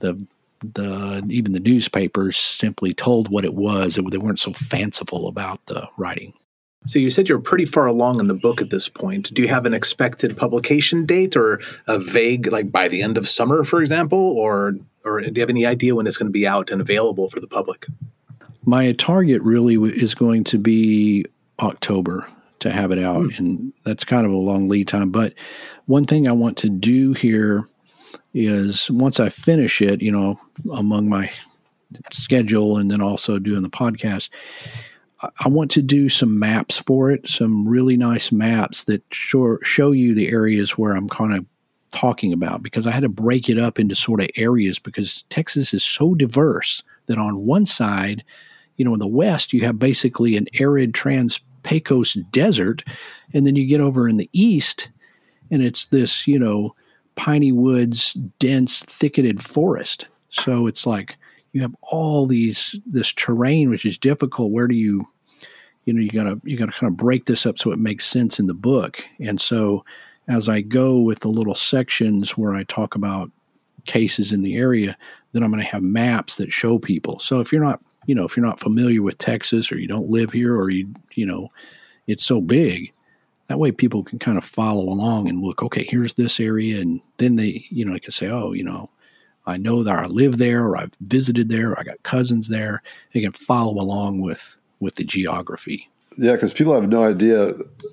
the 0.00 0.26
the 0.72 1.22
even 1.28 1.52
the 1.52 1.60
newspapers 1.60 2.36
simply 2.36 2.94
told 2.94 3.28
what 3.28 3.44
it 3.44 3.54
was. 3.54 3.96
They 3.96 4.18
weren't 4.18 4.40
so 4.40 4.52
fanciful 4.52 5.28
about 5.28 5.64
the 5.66 5.88
writing. 5.96 6.32
So 6.86 6.98
you 6.98 7.10
said 7.10 7.28
you're 7.28 7.38
pretty 7.38 7.64
far 7.64 7.86
along 7.86 8.20
in 8.20 8.28
the 8.28 8.34
book 8.34 8.60
at 8.60 8.70
this 8.70 8.88
point. 8.88 9.32
Do 9.32 9.42
you 9.42 9.48
have 9.48 9.66
an 9.66 9.74
expected 9.74 10.36
publication 10.36 11.06
date 11.06 11.36
or 11.36 11.60
a 11.86 11.98
vague, 11.98 12.46
like 12.48 12.70
by 12.70 12.88
the 12.88 13.02
end 13.02 13.16
of 13.16 13.28
summer, 13.28 13.64
for 13.64 13.80
example, 13.80 14.18
or 14.18 14.74
or 15.04 15.20
do 15.20 15.30
you 15.34 15.40
have 15.40 15.50
any 15.50 15.66
idea 15.66 15.94
when 15.94 16.06
it's 16.06 16.16
going 16.16 16.28
to 16.28 16.32
be 16.32 16.46
out 16.46 16.70
and 16.70 16.80
available 16.80 17.28
for 17.28 17.40
the 17.40 17.46
public? 17.46 17.86
My 18.64 18.92
target 18.92 19.42
really 19.42 19.74
is 19.74 20.14
going 20.14 20.44
to 20.44 20.58
be 20.58 21.26
October 21.60 22.26
to 22.60 22.70
have 22.70 22.90
it 22.90 22.98
out, 22.98 23.32
hmm. 23.32 23.36
and 23.36 23.72
that's 23.84 24.04
kind 24.04 24.24
of 24.24 24.32
a 24.32 24.36
long 24.36 24.68
lead 24.68 24.88
time. 24.88 25.10
But 25.10 25.34
one 25.86 26.04
thing 26.04 26.26
I 26.26 26.32
want 26.32 26.56
to 26.58 26.68
do 26.68 27.12
here 27.12 27.68
is 28.32 28.90
once 28.90 29.20
I 29.20 29.28
finish 29.28 29.82
it, 29.82 30.02
you 30.02 30.10
know, 30.10 30.40
among 30.72 31.08
my 31.08 31.30
schedule 32.10 32.78
and 32.78 32.90
then 32.90 33.00
also 33.00 33.38
doing 33.38 33.62
the 33.62 33.68
podcast, 33.68 34.30
I- 35.22 35.28
I 35.44 35.48
want 35.48 35.70
to 35.72 35.82
do 35.82 36.08
some 36.08 36.38
maps 36.38 36.78
for 36.78 37.10
it, 37.10 37.28
some 37.28 37.68
really 37.68 37.96
nice 37.96 38.32
maps 38.32 38.84
that 38.84 39.02
show, 39.12 39.58
show 39.62 39.92
you 39.92 40.14
the 40.14 40.28
areas 40.28 40.72
where 40.72 40.96
I'm 40.96 41.08
kind 41.08 41.34
of 41.34 41.46
talking 41.94 42.32
about 42.32 42.62
because 42.62 42.86
I 42.86 42.90
had 42.90 43.04
to 43.04 43.08
break 43.08 43.48
it 43.48 43.58
up 43.58 43.78
into 43.78 43.94
sort 43.94 44.20
of 44.20 44.28
areas 44.36 44.78
because 44.78 45.24
Texas 45.30 45.72
is 45.72 45.84
so 45.84 46.14
diverse 46.14 46.82
that 47.06 47.18
on 47.18 47.46
one 47.46 47.64
side, 47.64 48.24
you 48.76 48.84
know, 48.84 48.92
in 48.92 48.98
the 48.98 49.06
west, 49.06 49.52
you 49.52 49.62
have 49.64 49.78
basically 49.78 50.36
an 50.36 50.48
arid 50.58 50.92
trans 50.92 51.40
Pecos 51.62 52.14
desert, 52.30 52.82
and 53.32 53.46
then 53.46 53.56
you 53.56 53.66
get 53.66 53.80
over 53.80 54.08
in 54.08 54.16
the 54.16 54.28
east, 54.32 54.90
and 55.50 55.62
it's 55.62 55.86
this, 55.86 56.26
you 56.26 56.38
know, 56.38 56.74
piney 57.14 57.52
woods, 57.52 58.12
dense, 58.38 58.82
thicketed 58.82 59.42
forest. 59.42 60.06
So 60.30 60.66
it's 60.66 60.86
like 60.86 61.16
you 61.52 61.62
have 61.62 61.74
all 61.80 62.26
these 62.26 62.78
this 62.84 63.12
terrain 63.12 63.70
which 63.70 63.86
is 63.86 63.96
difficult. 63.96 64.50
Where 64.50 64.66
do 64.66 64.74
you 64.74 65.06
you 65.84 65.92
know 65.92 66.00
you 66.00 66.10
gotta 66.10 66.40
you 66.44 66.56
gotta 66.56 66.72
kind 66.72 66.90
of 66.90 66.96
break 66.96 67.26
this 67.26 67.46
up 67.46 67.58
so 67.58 67.70
it 67.70 67.78
makes 67.78 68.06
sense 68.06 68.38
in 68.38 68.46
the 68.46 68.54
book. 68.54 69.02
And 69.20 69.40
so 69.40 69.84
as 70.28 70.48
I 70.48 70.60
go 70.60 70.98
with 70.98 71.20
the 71.20 71.28
little 71.28 71.54
sections 71.54 72.36
where 72.36 72.54
I 72.54 72.64
talk 72.64 72.94
about 72.94 73.30
cases 73.84 74.32
in 74.32 74.42
the 74.42 74.56
area, 74.56 74.96
then 75.32 75.42
I'm 75.42 75.50
going 75.50 75.62
to 75.62 75.68
have 75.68 75.82
maps 75.82 76.36
that 76.36 76.52
show 76.52 76.78
people. 76.78 77.18
So 77.18 77.40
if 77.40 77.52
you're 77.52 77.62
not, 77.62 77.80
you 78.06 78.14
know, 78.14 78.24
if 78.24 78.36
you're 78.36 78.46
not 78.46 78.60
familiar 78.60 79.02
with 79.02 79.18
Texas 79.18 79.70
or 79.70 79.78
you 79.78 79.88
don't 79.88 80.08
live 80.08 80.32
here 80.32 80.56
or 80.56 80.70
you, 80.70 80.88
you 81.12 81.26
know, 81.26 81.50
it's 82.06 82.24
so 82.24 82.40
big, 82.40 82.92
that 83.48 83.58
way 83.58 83.72
people 83.72 84.02
can 84.02 84.18
kind 84.18 84.38
of 84.38 84.44
follow 84.44 84.84
along 84.84 85.28
and 85.28 85.42
look, 85.42 85.62
okay, 85.62 85.84
here's 85.84 86.14
this 86.14 86.40
area. 86.40 86.80
And 86.80 87.00
then 87.18 87.36
they, 87.36 87.66
you 87.68 87.84
know, 87.84 87.92
they 87.92 88.00
can 88.00 88.12
say, 88.12 88.28
oh, 88.28 88.52
you 88.52 88.64
know, 88.64 88.88
I 89.46 89.58
know 89.58 89.82
that 89.82 89.98
I 89.98 90.06
live 90.06 90.38
there 90.38 90.64
or 90.64 90.78
I've 90.78 90.94
visited 91.00 91.50
there 91.50 91.72
or 91.72 91.80
I 91.80 91.82
got 91.82 92.02
cousins 92.02 92.48
there. 92.48 92.82
They 93.12 93.20
can 93.20 93.32
follow 93.32 93.74
along 93.74 94.20
with, 94.20 94.56
with 94.80 94.94
the 94.94 95.04
geography. 95.04 95.90
Yeah, 96.16 96.32
because 96.32 96.54
people 96.54 96.74
have 96.74 96.88
no 96.88 97.02
idea. 97.02 97.52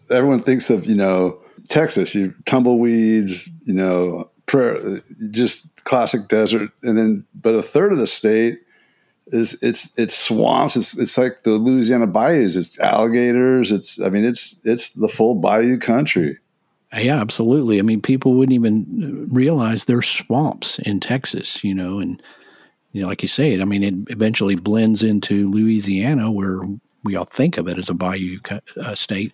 Everyone 0.10 0.40
thinks 0.40 0.70
of 0.70 0.86
you 0.86 0.96
know 0.96 1.40
Texas, 1.70 2.16
you 2.16 2.34
tumbleweeds, 2.46 3.50
you 3.66 3.74
know, 3.74 4.30
prayer, 4.46 5.02
just 5.32 5.84
classic 5.84 6.28
desert, 6.28 6.72
and 6.84 6.98
then 6.98 7.26
but 7.36 7.56
a 7.56 7.62
third 7.62 7.92
of 7.92 7.98
the 7.98 8.08
state 8.08 8.60
is 9.28 9.58
it's 9.62 9.92
it's 9.98 10.18
swamps. 10.18 10.76
It's 10.76 10.98
it's 10.98 11.18
like 11.18 11.44
the 11.44 11.52
Louisiana 11.52 12.08
bayous. 12.08 12.56
It's 12.56 12.80
alligators. 12.80 13.72
It's 13.72 14.00
I 14.02 14.10
mean 14.10 14.26
it's 14.26 14.56
it's 14.64 14.92
the 14.92 15.08
full 15.08 15.36
bayou 15.36 15.78
country. 15.78 16.38
Yeah, 16.94 17.22
absolutely. 17.22 17.80
I 17.80 17.84
mean, 17.84 18.02
people 18.02 18.34
wouldn't 18.34 18.54
even 18.54 19.30
realize 19.32 19.86
there's 19.86 20.10
swamps 20.10 20.78
in 20.80 21.00
Texas, 21.00 21.64
you 21.64 21.74
know, 21.74 22.00
and 22.00 22.22
you 22.92 23.02
know, 23.02 23.08
like 23.08 23.22
you 23.22 23.30
say. 23.30 23.60
I 23.62 23.66
mean, 23.66 23.84
it 23.84 24.12
eventually 24.12 24.56
blends 24.56 25.02
into 25.02 25.50
Louisiana, 25.50 26.30
where 26.30 26.60
we 27.04 27.16
all 27.16 27.26
think 27.26 27.58
of 27.58 27.70
it 27.70 27.78
as 27.78 27.90
a 27.90 27.94
bayou 27.94 28.40
uh, 28.78 28.96
state. 28.96 29.32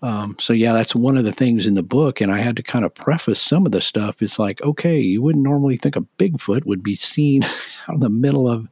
Um, 0.00 0.36
so 0.38 0.52
yeah, 0.52 0.72
that's 0.72 0.94
one 0.94 1.16
of 1.16 1.24
the 1.24 1.32
things 1.32 1.66
in 1.66 1.74
the 1.74 1.82
book, 1.82 2.20
and 2.20 2.30
I 2.30 2.38
had 2.38 2.56
to 2.56 2.62
kind 2.62 2.84
of 2.84 2.94
preface 2.94 3.40
some 3.40 3.66
of 3.66 3.72
the 3.72 3.80
stuff. 3.80 4.22
It's 4.22 4.38
like, 4.38 4.62
okay, 4.62 5.00
you 5.00 5.22
wouldn't 5.22 5.42
normally 5.42 5.76
think 5.76 5.96
a 5.96 6.06
Bigfoot 6.18 6.64
would 6.66 6.82
be 6.82 6.94
seen 6.94 7.42
out 7.88 7.94
in 7.94 8.00
the 8.00 8.10
middle 8.10 8.48
of 8.48 8.68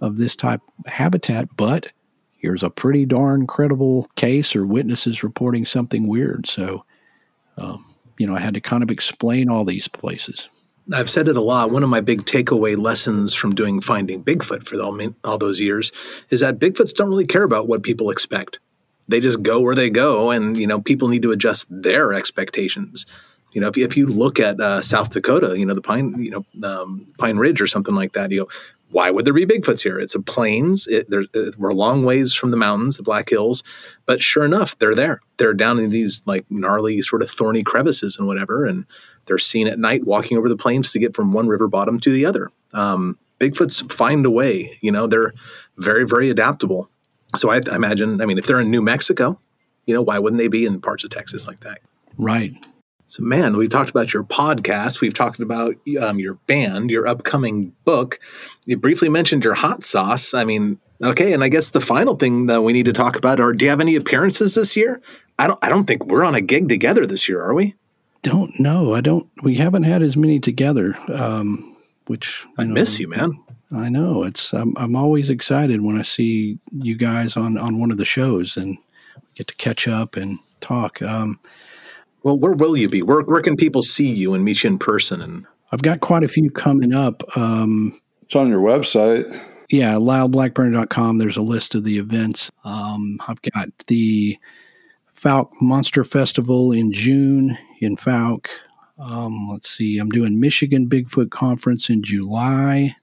of 0.00 0.18
this 0.18 0.36
type 0.36 0.60
of 0.84 0.92
habitat, 0.92 1.48
but 1.56 1.88
here's 2.36 2.62
a 2.62 2.70
pretty 2.70 3.04
darn 3.04 3.46
credible 3.46 4.08
case 4.16 4.54
or 4.54 4.66
witnesses 4.66 5.22
reporting 5.22 5.64
something 5.64 6.06
weird. 6.06 6.46
So, 6.46 6.84
um, 7.56 7.84
you 8.18 8.26
know, 8.26 8.36
I 8.36 8.40
had 8.40 8.54
to 8.54 8.60
kind 8.60 8.82
of 8.82 8.90
explain 8.90 9.48
all 9.48 9.64
these 9.64 9.88
places. 9.88 10.48
I've 10.94 11.10
said 11.10 11.26
it 11.26 11.36
a 11.36 11.40
lot. 11.40 11.72
One 11.72 11.82
of 11.82 11.88
my 11.88 12.00
big 12.00 12.24
takeaway 12.24 12.76
lessons 12.76 13.34
from 13.34 13.54
doing 13.54 13.80
Finding 13.80 14.22
Bigfoot 14.22 14.66
for 14.66 14.80
all, 14.80 14.96
all 15.24 15.38
those 15.38 15.60
years 15.60 15.90
is 16.30 16.40
that 16.40 16.60
Bigfoots 16.60 16.94
don't 16.94 17.08
really 17.08 17.26
care 17.26 17.42
about 17.42 17.66
what 17.66 17.82
people 17.82 18.10
expect. 18.10 18.60
They 19.08 19.20
just 19.20 19.42
go 19.42 19.60
where 19.60 19.74
they 19.74 19.90
go, 19.90 20.30
and 20.30 20.56
you 20.56 20.66
know 20.66 20.80
people 20.80 21.08
need 21.08 21.22
to 21.22 21.32
adjust 21.32 21.68
their 21.70 22.12
expectations. 22.12 23.06
You 23.52 23.60
know, 23.60 23.68
if, 23.68 23.78
if 23.78 23.96
you 23.96 24.06
look 24.06 24.38
at 24.38 24.60
uh, 24.60 24.82
South 24.82 25.10
Dakota, 25.10 25.58
you 25.58 25.64
know 25.64 25.74
the 25.74 25.82
Pine, 25.82 26.14
you 26.18 26.30
know 26.30 26.68
um, 26.68 27.06
Pine 27.18 27.36
Ridge 27.36 27.60
or 27.60 27.66
something 27.66 27.94
like 27.94 28.12
that, 28.12 28.30
you 28.30 28.44
go, 28.44 28.50
why 28.90 29.10
would 29.10 29.24
there 29.24 29.34
be 29.34 29.46
Bigfoots 29.46 29.82
here? 29.82 29.98
It's 29.98 30.14
a 30.14 30.20
plains. 30.20 30.86
It, 30.86 31.10
there, 31.10 31.24
it, 31.32 31.58
we're 31.58 31.70
a 31.70 31.74
long 31.74 32.04
ways 32.04 32.34
from 32.34 32.50
the 32.50 32.56
mountains, 32.56 32.96
the 32.96 33.02
Black 33.02 33.28
Hills, 33.28 33.62
but 34.04 34.22
sure 34.22 34.44
enough, 34.44 34.78
they're 34.78 34.94
there. 34.94 35.20
They're 35.38 35.54
down 35.54 35.78
in 35.78 35.90
these 35.90 36.22
like 36.26 36.44
gnarly, 36.50 37.00
sort 37.02 37.22
of 37.22 37.30
thorny 37.30 37.62
crevices 37.62 38.18
and 38.18 38.26
whatever, 38.26 38.64
and 38.64 38.86
they're 39.26 39.38
seen 39.38 39.66
at 39.66 39.78
night 39.78 40.04
walking 40.04 40.38
over 40.38 40.48
the 40.48 40.56
plains 40.56 40.92
to 40.92 40.98
get 40.98 41.14
from 41.14 41.32
one 41.32 41.48
river 41.48 41.68
bottom 41.68 41.98
to 42.00 42.10
the 42.10 42.26
other. 42.26 42.50
Um, 42.72 43.18
Bigfoots 43.40 43.92
find 43.92 44.24
a 44.24 44.30
way. 44.30 44.72
You 44.80 44.92
know, 44.92 45.06
they're 45.06 45.34
very, 45.76 46.06
very 46.06 46.30
adaptable. 46.30 46.88
So 47.36 47.50
I, 47.50 47.60
I 47.70 47.76
imagine, 47.76 48.20
I 48.20 48.26
mean, 48.26 48.38
if 48.38 48.46
they're 48.46 48.60
in 48.60 48.70
New 48.70 48.82
Mexico, 48.82 49.38
you 49.86 49.94
know, 49.94 50.02
why 50.02 50.18
wouldn't 50.18 50.38
they 50.38 50.48
be 50.48 50.66
in 50.66 50.80
parts 50.80 51.04
of 51.04 51.10
Texas 51.10 51.46
like 51.46 51.60
that? 51.60 51.80
Right. 52.18 52.54
So, 53.08 53.22
man, 53.22 53.56
we've 53.56 53.70
talked 53.70 53.90
about 53.90 54.12
your 54.12 54.24
podcast. 54.24 55.00
We've 55.00 55.14
talked 55.14 55.38
about 55.38 55.76
um, 56.00 56.18
your 56.18 56.34
band, 56.46 56.90
your 56.90 57.06
upcoming 57.06 57.72
book. 57.84 58.18
You 58.66 58.76
briefly 58.76 59.08
mentioned 59.08 59.44
your 59.44 59.54
hot 59.54 59.84
sauce. 59.84 60.34
I 60.34 60.44
mean, 60.44 60.80
okay, 61.02 61.32
and 61.32 61.44
I 61.44 61.48
guess 61.48 61.70
the 61.70 61.80
final 61.80 62.16
thing 62.16 62.46
that 62.46 62.62
we 62.62 62.72
need 62.72 62.86
to 62.86 62.92
talk 62.92 63.14
about 63.16 63.38
are: 63.38 63.52
Do 63.52 63.64
you 63.64 63.70
have 63.70 63.80
any 63.80 63.94
appearances 63.94 64.56
this 64.56 64.76
year? 64.76 65.00
I 65.38 65.46
don't. 65.46 65.58
I 65.62 65.68
don't 65.68 65.84
think 65.84 66.04
we're 66.06 66.24
on 66.24 66.34
a 66.34 66.40
gig 66.40 66.68
together 66.68 67.06
this 67.06 67.28
year, 67.28 67.40
are 67.40 67.54
we? 67.54 67.76
Don't 68.22 68.58
know. 68.58 68.92
I 68.92 69.02
don't. 69.02 69.28
We 69.40 69.54
haven't 69.54 69.84
had 69.84 70.02
as 70.02 70.16
many 70.16 70.40
together. 70.40 70.96
Um, 71.08 71.76
which 72.06 72.44
I 72.58 72.64
know, 72.64 72.74
miss 72.74 72.98
you, 72.98 73.08
man. 73.08 73.38
I 73.72 73.88
know. 73.88 74.22
It's. 74.22 74.52
I'm, 74.52 74.74
I'm 74.76 74.94
always 74.94 75.30
excited 75.30 75.82
when 75.82 75.98
I 75.98 76.02
see 76.02 76.58
you 76.72 76.96
guys 76.96 77.36
on 77.36 77.58
on 77.58 77.78
one 77.78 77.90
of 77.90 77.96
the 77.96 78.04
shows 78.04 78.56
and 78.56 78.78
get 79.34 79.48
to 79.48 79.54
catch 79.56 79.88
up 79.88 80.16
and 80.16 80.38
talk. 80.60 81.02
Um, 81.02 81.40
well, 82.22 82.38
where 82.38 82.54
will 82.54 82.76
you 82.76 82.88
be? 82.88 83.02
Where, 83.02 83.20
where 83.22 83.42
can 83.42 83.56
people 83.56 83.82
see 83.82 84.08
you 84.08 84.34
and 84.34 84.44
meet 84.44 84.64
you 84.64 84.70
in 84.70 84.78
person? 84.78 85.20
And 85.20 85.46
I've 85.72 85.82
got 85.82 86.00
quite 86.00 86.24
a 86.24 86.28
few 86.28 86.50
coming 86.50 86.94
up. 86.94 87.22
Um, 87.36 88.00
it's 88.22 88.34
on 88.34 88.48
your 88.48 88.60
website. 88.60 89.24
Yeah, 89.70 89.94
lyleblackburn.com. 89.94 91.18
There's 91.18 91.36
a 91.36 91.42
list 91.42 91.74
of 91.74 91.84
the 91.84 91.98
events. 91.98 92.50
Um, 92.64 93.18
I've 93.26 93.42
got 93.42 93.68
the 93.86 94.38
Fouke 95.16 95.50
Monster 95.60 96.04
Festival 96.04 96.72
in 96.72 96.92
June 96.92 97.58
in 97.80 97.96
Fouke. 97.96 98.48
Um, 98.98 99.48
let's 99.50 99.68
see, 99.68 99.98
I'm 99.98 100.08
doing 100.08 100.40
Michigan 100.40 100.88
Bigfoot 100.88 101.30
Conference 101.30 101.90
in 101.90 102.02
July. 102.02 102.96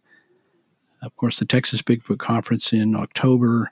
Of 1.04 1.16
course, 1.18 1.40
the 1.40 1.46
Texas 1.46 1.82
Bigfoot 1.82 2.20
Conference 2.20 2.74
in 2.74 2.96
October. 2.96 3.72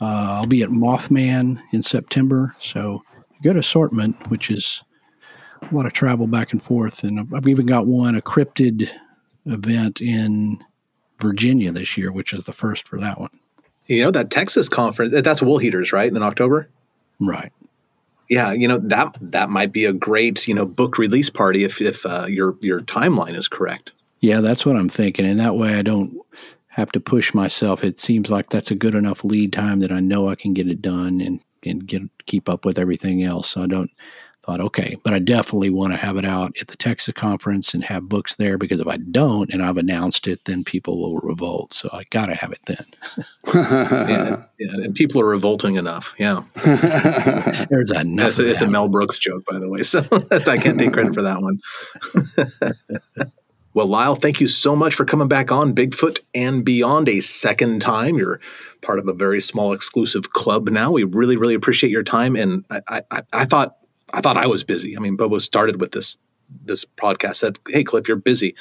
Uh, 0.00 0.40
I'll 0.40 0.46
be 0.46 0.62
at 0.62 0.70
Mothman 0.70 1.60
in 1.72 1.82
September. 1.82 2.54
So, 2.60 3.02
good 3.42 3.56
assortment, 3.56 4.30
which 4.30 4.50
is 4.50 4.82
a 5.62 5.74
lot 5.74 5.86
of 5.86 5.92
travel 5.92 6.26
back 6.26 6.52
and 6.52 6.62
forth. 6.62 7.02
And 7.02 7.28
I've 7.34 7.48
even 7.48 7.66
got 7.66 7.86
one, 7.86 8.14
a 8.14 8.22
cryptid 8.22 8.90
event 9.46 10.00
in 10.00 10.58
Virginia 11.20 11.72
this 11.72 11.96
year, 11.96 12.12
which 12.12 12.32
is 12.32 12.44
the 12.44 12.52
first 12.52 12.86
for 12.86 13.00
that 13.00 13.18
one. 13.18 13.30
You 13.86 14.04
know, 14.04 14.10
that 14.10 14.30
Texas 14.30 14.68
conference, 14.68 15.12
that's 15.22 15.42
Woolheater's, 15.42 15.92
right? 15.92 16.08
In 16.08 16.22
October? 16.22 16.68
Right. 17.20 17.52
Yeah, 18.28 18.52
you 18.52 18.68
know 18.68 18.78
that 18.78 19.16
that 19.20 19.48
might 19.48 19.72
be 19.72 19.86
a 19.86 19.92
great 19.92 20.46
you 20.46 20.54
know 20.54 20.66
book 20.66 20.98
release 20.98 21.30
party 21.30 21.64
if 21.64 21.80
if 21.80 22.04
uh, 22.04 22.26
your 22.28 22.56
your 22.60 22.82
timeline 22.82 23.34
is 23.34 23.48
correct. 23.48 23.94
Yeah, 24.20 24.40
that's 24.40 24.66
what 24.66 24.76
I'm 24.76 24.88
thinking, 24.88 25.26
and 25.26 25.38
that 25.40 25.56
way 25.56 25.74
I 25.74 25.82
don't 25.82 26.16
have 26.68 26.92
to 26.92 27.00
push 27.00 27.34
myself. 27.34 27.84
It 27.84 27.98
seems 27.98 28.30
like 28.30 28.50
that's 28.50 28.70
a 28.70 28.76
good 28.76 28.94
enough 28.94 29.24
lead 29.24 29.52
time 29.52 29.80
that 29.80 29.92
I 29.92 30.00
know 30.00 30.28
I 30.28 30.34
can 30.34 30.54
get 30.54 30.68
it 30.68 30.82
done 30.82 31.20
and 31.20 31.40
and 31.64 31.86
get 31.86 32.02
keep 32.26 32.48
up 32.48 32.64
with 32.64 32.78
everything 32.78 33.22
else. 33.22 33.48
So 33.48 33.62
I 33.62 33.66
don't 33.66 33.90
thought 34.48 34.60
okay, 34.60 34.96
but 35.04 35.12
I 35.12 35.18
definitely 35.18 35.68
want 35.68 35.92
to 35.92 35.98
have 35.98 36.16
it 36.16 36.24
out 36.24 36.56
at 36.58 36.68
the 36.68 36.76
Texas 36.76 37.12
conference 37.12 37.74
and 37.74 37.84
have 37.84 38.08
books 38.08 38.36
there 38.36 38.56
because 38.56 38.80
if 38.80 38.86
I 38.86 38.96
don't 38.96 39.52
and 39.52 39.62
I've 39.62 39.76
announced 39.76 40.26
it, 40.26 40.46
then 40.46 40.64
people 40.64 40.98
will 40.98 41.18
revolt. 41.18 41.74
So 41.74 41.90
I 41.92 42.04
got 42.10 42.26
to 42.26 42.34
have 42.34 42.52
it 42.52 42.60
then. 42.66 42.86
yeah, 43.54 44.44
yeah, 44.58 44.84
and 44.84 44.94
people 44.94 45.20
are 45.20 45.26
revolting 45.26 45.76
enough. 45.76 46.14
Yeah, 46.18 46.44
there's 46.64 47.90
enough. 47.94 48.28
It's 48.28 48.38
a, 48.38 48.50
it's 48.50 48.60
a 48.62 48.70
Mel 48.70 48.88
Brooks 48.88 49.18
joke, 49.18 49.44
by 49.44 49.58
the 49.58 49.68
way, 49.68 49.82
so 49.82 50.00
I 50.30 50.56
can't 50.56 50.78
take 50.78 50.92
credit 50.92 51.12
for 51.12 51.22
that 51.22 51.42
one. 51.42 51.60
Well, 53.74 53.86
Lyle, 53.86 54.14
thank 54.14 54.40
you 54.40 54.48
so 54.48 54.74
much 54.74 54.94
for 54.94 55.04
coming 55.04 55.28
back 55.28 55.52
on 55.52 55.74
Bigfoot 55.74 56.20
and 56.34 56.64
Beyond 56.64 57.08
a 57.08 57.20
second 57.20 57.80
time. 57.80 58.16
You're 58.16 58.40
part 58.82 58.98
of 58.98 59.08
a 59.08 59.12
very 59.12 59.40
small 59.40 59.72
exclusive 59.72 60.30
club 60.30 60.68
now. 60.68 60.90
We 60.90 61.04
really, 61.04 61.36
really 61.36 61.54
appreciate 61.54 61.90
your 61.90 62.02
time. 62.02 62.34
And 62.34 62.64
I, 62.70 63.02
I, 63.10 63.22
I 63.32 63.44
thought 63.44 63.76
I 64.12 64.20
thought 64.20 64.36
I 64.36 64.46
was 64.46 64.64
busy. 64.64 64.96
I 64.96 65.00
mean, 65.00 65.16
Bobo 65.16 65.38
started 65.38 65.80
with 65.80 65.92
this 65.92 66.18
this 66.64 66.84
podcast 66.84 67.36
said, 67.36 67.58
"Hey, 67.68 67.84
Cliff, 67.84 68.08
you're 68.08 68.16
busy," 68.16 68.54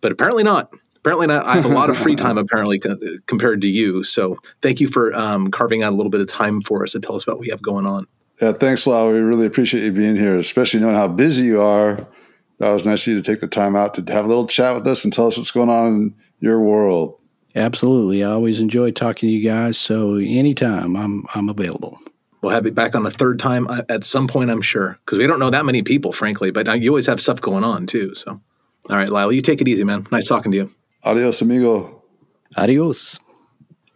but 0.00 0.12
apparently 0.12 0.44
not. 0.44 0.72
Apparently 0.96 1.26
not. 1.26 1.44
I 1.44 1.56
have 1.56 1.64
a 1.64 1.68
lot 1.68 1.90
of 1.90 1.98
free 1.98 2.14
time 2.14 2.38
apparently 2.38 2.78
co- 2.78 2.96
compared 3.26 3.60
to 3.62 3.68
you. 3.68 4.04
So 4.04 4.36
thank 4.62 4.80
you 4.80 4.86
for 4.86 5.12
um, 5.14 5.48
carving 5.48 5.82
out 5.82 5.92
a 5.92 5.96
little 5.96 6.10
bit 6.10 6.20
of 6.20 6.28
time 6.28 6.60
for 6.60 6.84
us 6.84 6.92
to 6.92 7.00
tell 7.00 7.16
us 7.16 7.24
about 7.24 7.38
what 7.38 7.40
we 7.40 7.48
have 7.48 7.60
going 7.60 7.86
on. 7.86 8.06
Yeah, 8.40 8.52
thanks, 8.52 8.86
Lyle. 8.86 9.10
We 9.10 9.18
really 9.18 9.46
appreciate 9.46 9.82
you 9.84 9.92
being 9.92 10.14
here, 10.14 10.38
especially 10.38 10.80
knowing 10.80 10.94
how 10.94 11.08
busy 11.08 11.44
you 11.44 11.60
are. 11.60 12.06
That 12.62 12.70
was 12.70 12.86
nice 12.86 13.08
of 13.08 13.14
you 13.14 13.20
to 13.20 13.28
take 13.28 13.40
the 13.40 13.48
time 13.48 13.74
out 13.74 13.94
to 13.94 14.12
have 14.12 14.24
a 14.24 14.28
little 14.28 14.46
chat 14.46 14.72
with 14.72 14.86
us 14.86 15.02
and 15.02 15.12
tell 15.12 15.26
us 15.26 15.36
what's 15.36 15.50
going 15.50 15.68
on 15.68 15.94
in 15.94 16.14
your 16.38 16.60
world. 16.60 17.18
Absolutely. 17.56 18.22
I 18.22 18.30
always 18.30 18.60
enjoy 18.60 18.92
talking 18.92 19.28
to 19.28 19.32
you 19.32 19.42
guys. 19.42 19.76
So 19.76 20.14
anytime 20.14 20.94
I'm 20.94 21.26
I'm 21.34 21.48
available. 21.48 21.98
We'll 22.40 22.52
have 22.52 22.64
you 22.64 22.70
back 22.70 22.94
on 22.94 23.02
the 23.02 23.10
third 23.10 23.40
time 23.40 23.66
uh, 23.66 23.82
at 23.88 24.04
some 24.04 24.28
point, 24.28 24.48
I'm 24.48 24.62
sure, 24.62 24.96
because 25.04 25.18
we 25.18 25.26
don't 25.26 25.40
know 25.40 25.50
that 25.50 25.66
many 25.66 25.82
people, 25.82 26.12
frankly. 26.12 26.52
But 26.52 26.80
you 26.80 26.90
always 26.90 27.06
have 27.06 27.20
stuff 27.20 27.40
going 27.40 27.64
on 27.64 27.86
too. 27.86 28.14
So, 28.14 28.40
all 28.88 28.96
right, 28.96 29.08
Lyle, 29.08 29.32
you 29.32 29.42
take 29.42 29.60
it 29.60 29.66
easy, 29.66 29.82
man. 29.82 30.06
Nice 30.12 30.28
talking 30.28 30.52
to 30.52 30.58
you. 30.58 30.70
Adios, 31.02 31.42
amigo. 31.42 32.04
Adios. 32.56 33.18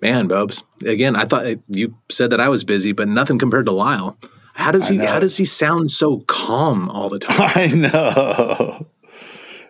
Man, 0.03 0.27
Bubs. 0.27 0.65
Again, 0.85 1.15
I 1.15 1.25
thought 1.25 1.47
uh, 1.47 1.55
you 1.69 1.97
said 2.11 2.31
that 2.31 2.41
I 2.41 2.49
was 2.49 2.65
busy, 2.65 2.91
but 2.91 3.07
nothing 3.07 3.39
compared 3.39 3.67
to 3.67 3.73
Lyle. 3.73 4.19
How 4.57 4.73
does 4.73 4.89
he? 4.89 4.97
How 4.97 5.21
does 5.21 5.37
he 5.37 5.45
sound 5.45 5.91
so 5.91 6.21
calm 6.21 6.89
all 6.89 7.11
the 7.11 7.19
time? 7.21 7.51
I 7.55 7.67
know. 7.69 8.87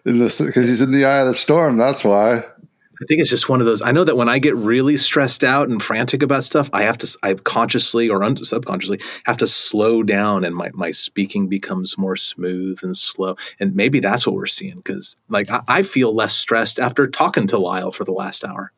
Because 0.04 0.68
he's 0.68 0.80
in 0.80 0.92
the 0.92 1.04
eye 1.04 1.20
of 1.20 1.26
the 1.26 1.34
storm. 1.34 1.76
That's 1.76 2.04
why. 2.04 2.36
I 2.38 3.04
think 3.06 3.20
it's 3.20 3.28
just 3.28 3.48
one 3.48 3.60
of 3.60 3.66
those. 3.66 3.82
I 3.82 3.92
know 3.92 4.04
that 4.04 4.16
when 4.16 4.28
I 4.28 4.38
get 4.38 4.54
really 4.54 4.96
stressed 4.96 5.44
out 5.44 5.68
and 5.68 5.82
frantic 5.82 6.22
about 6.22 6.44
stuff, 6.44 6.70
I 6.72 6.84
have 6.84 6.96
to, 6.98 7.18
I 7.22 7.34
consciously 7.34 8.08
or 8.08 8.24
un- 8.24 8.36
subconsciously 8.36 9.00
have 9.26 9.36
to 9.38 9.46
slow 9.46 10.02
down 10.02 10.44
and 10.44 10.54
my, 10.54 10.70
my 10.72 10.92
speaking 10.92 11.48
becomes 11.48 11.98
more 11.98 12.16
smooth 12.16 12.78
and 12.82 12.96
slow. 12.96 13.36
And 13.60 13.74
maybe 13.74 14.00
that's 14.00 14.26
what 14.26 14.36
we're 14.36 14.46
seeing 14.46 14.76
because, 14.76 15.16
like, 15.28 15.50
I, 15.50 15.62
I 15.68 15.82
feel 15.82 16.14
less 16.14 16.34
stressed 16.34 16.78
after 16.78 17.06
talking 17.06 17.46
to 17.48 17.58
Lyle 17.58 17.90
for 17.90 18.04
the 18.04 18.12
last 18.12 18.44
hour. 18.44 18.72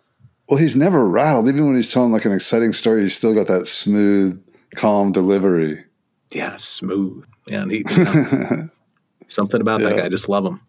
Well, 0.48 0.58
he's 0.58 0.74
never 0.74 1.06
rattled. 1.06 1.48
Even 1.48 1.66
when 1.66 1.76
he's 1.76 1.92
telling 1.92 2.10
like 2.10 2.24
an 2.24 2.32
exciting 2.32 2.72
story, 2.72 3.02
he's 3.02 3.14
still 3.14 3.34
got 3.34 3.46
that 3.46 3.68
smooth, 3.68 4.42
calm 4.74 5.12
delivery. 5.12 5.84
Yeah, 6.30 6.56
smooth. 6.56 7.26
Yeah, 7.46 7.62
and 7.62 7.70
he, 7.70 7.84
you 7.88 8.04
know, 8.04 8.68
something 9.26 9.60
about 9.60 9.80
that 9.80 9.96
guy. 9.96 10.06
I 10.06 10.08
just 10.08 10.28
love 10.28 10.44
him. 10.44 10.60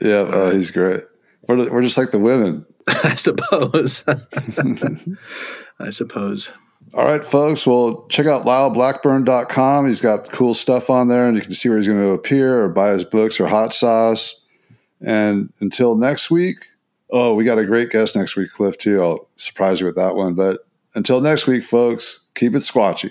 Yeah, 0.00 0.20
uh, 0.20 0.50
he's 0.50 0.70
great. 0.70 1.00
We're, 1.46 1.70
we're 1.70 1.82
just 1.82 1.98
like 1.98 2.10
the 2.10 2.18
women. 2.18 2.66
I 2.86 3.14
suppose. 3.14 4.04
I 5.78 5.90
suppose. 5.90 6.52
All 6.94 7.04
right, 7.04 7.24
folks. 7.24 7.66
Well, 7.66 8.06
check 8.08 8.26
out 8.26 8.44
lyleblackburn.com. 8.44 9.86
He's 9.86 10.00
got 10.00 10.30
cool 10.30 10.54
stuff 10.54 10.90
on 10.90 11.08
there, 11.08 11.26
and 11.26 11.36
you 11.36 11.42
can 11.42 11.52
see 11.52 11.68
where 11.68 11.78
he's 11.78 11.88
going 11.88 12.00
to 12.00 12.10
appear 12.10 12.62
or 12.62 12.68
buy 12.68 12.90
his 12.90 13.04
books 13.04 13.40
or 13.40 13.46
hot 13.46 13.74
sauce. 13.74 14.44
And 15.00 15.52
until 15.60 15.96
next 15.96 16.30
week, 16.30 16.56
oh, 17.10 17.34
we 17.34 17.44
got 17.44 17.58
a 17.58 17.66
great 17.66 17.90
guest 17.90 18.16
next 18.16 18.36
week, 18.36 18.50
Cliff, 18.50 18.78
too. 18.78 19.02
I'll 19.02 19.28
surprise 19.36 19.80
you 19.80 19.86
with 19.86 19.96
that 19.96 20.14
one. 20.14 20.34
But 20.34 20.66
until 20.94 21.20
next 21.20 21.46
week, 21.46 21.64
folks, 21.64 22.26
keep 22.34 22.54
it 22.54 22.58
squatchy. 22.58 23.10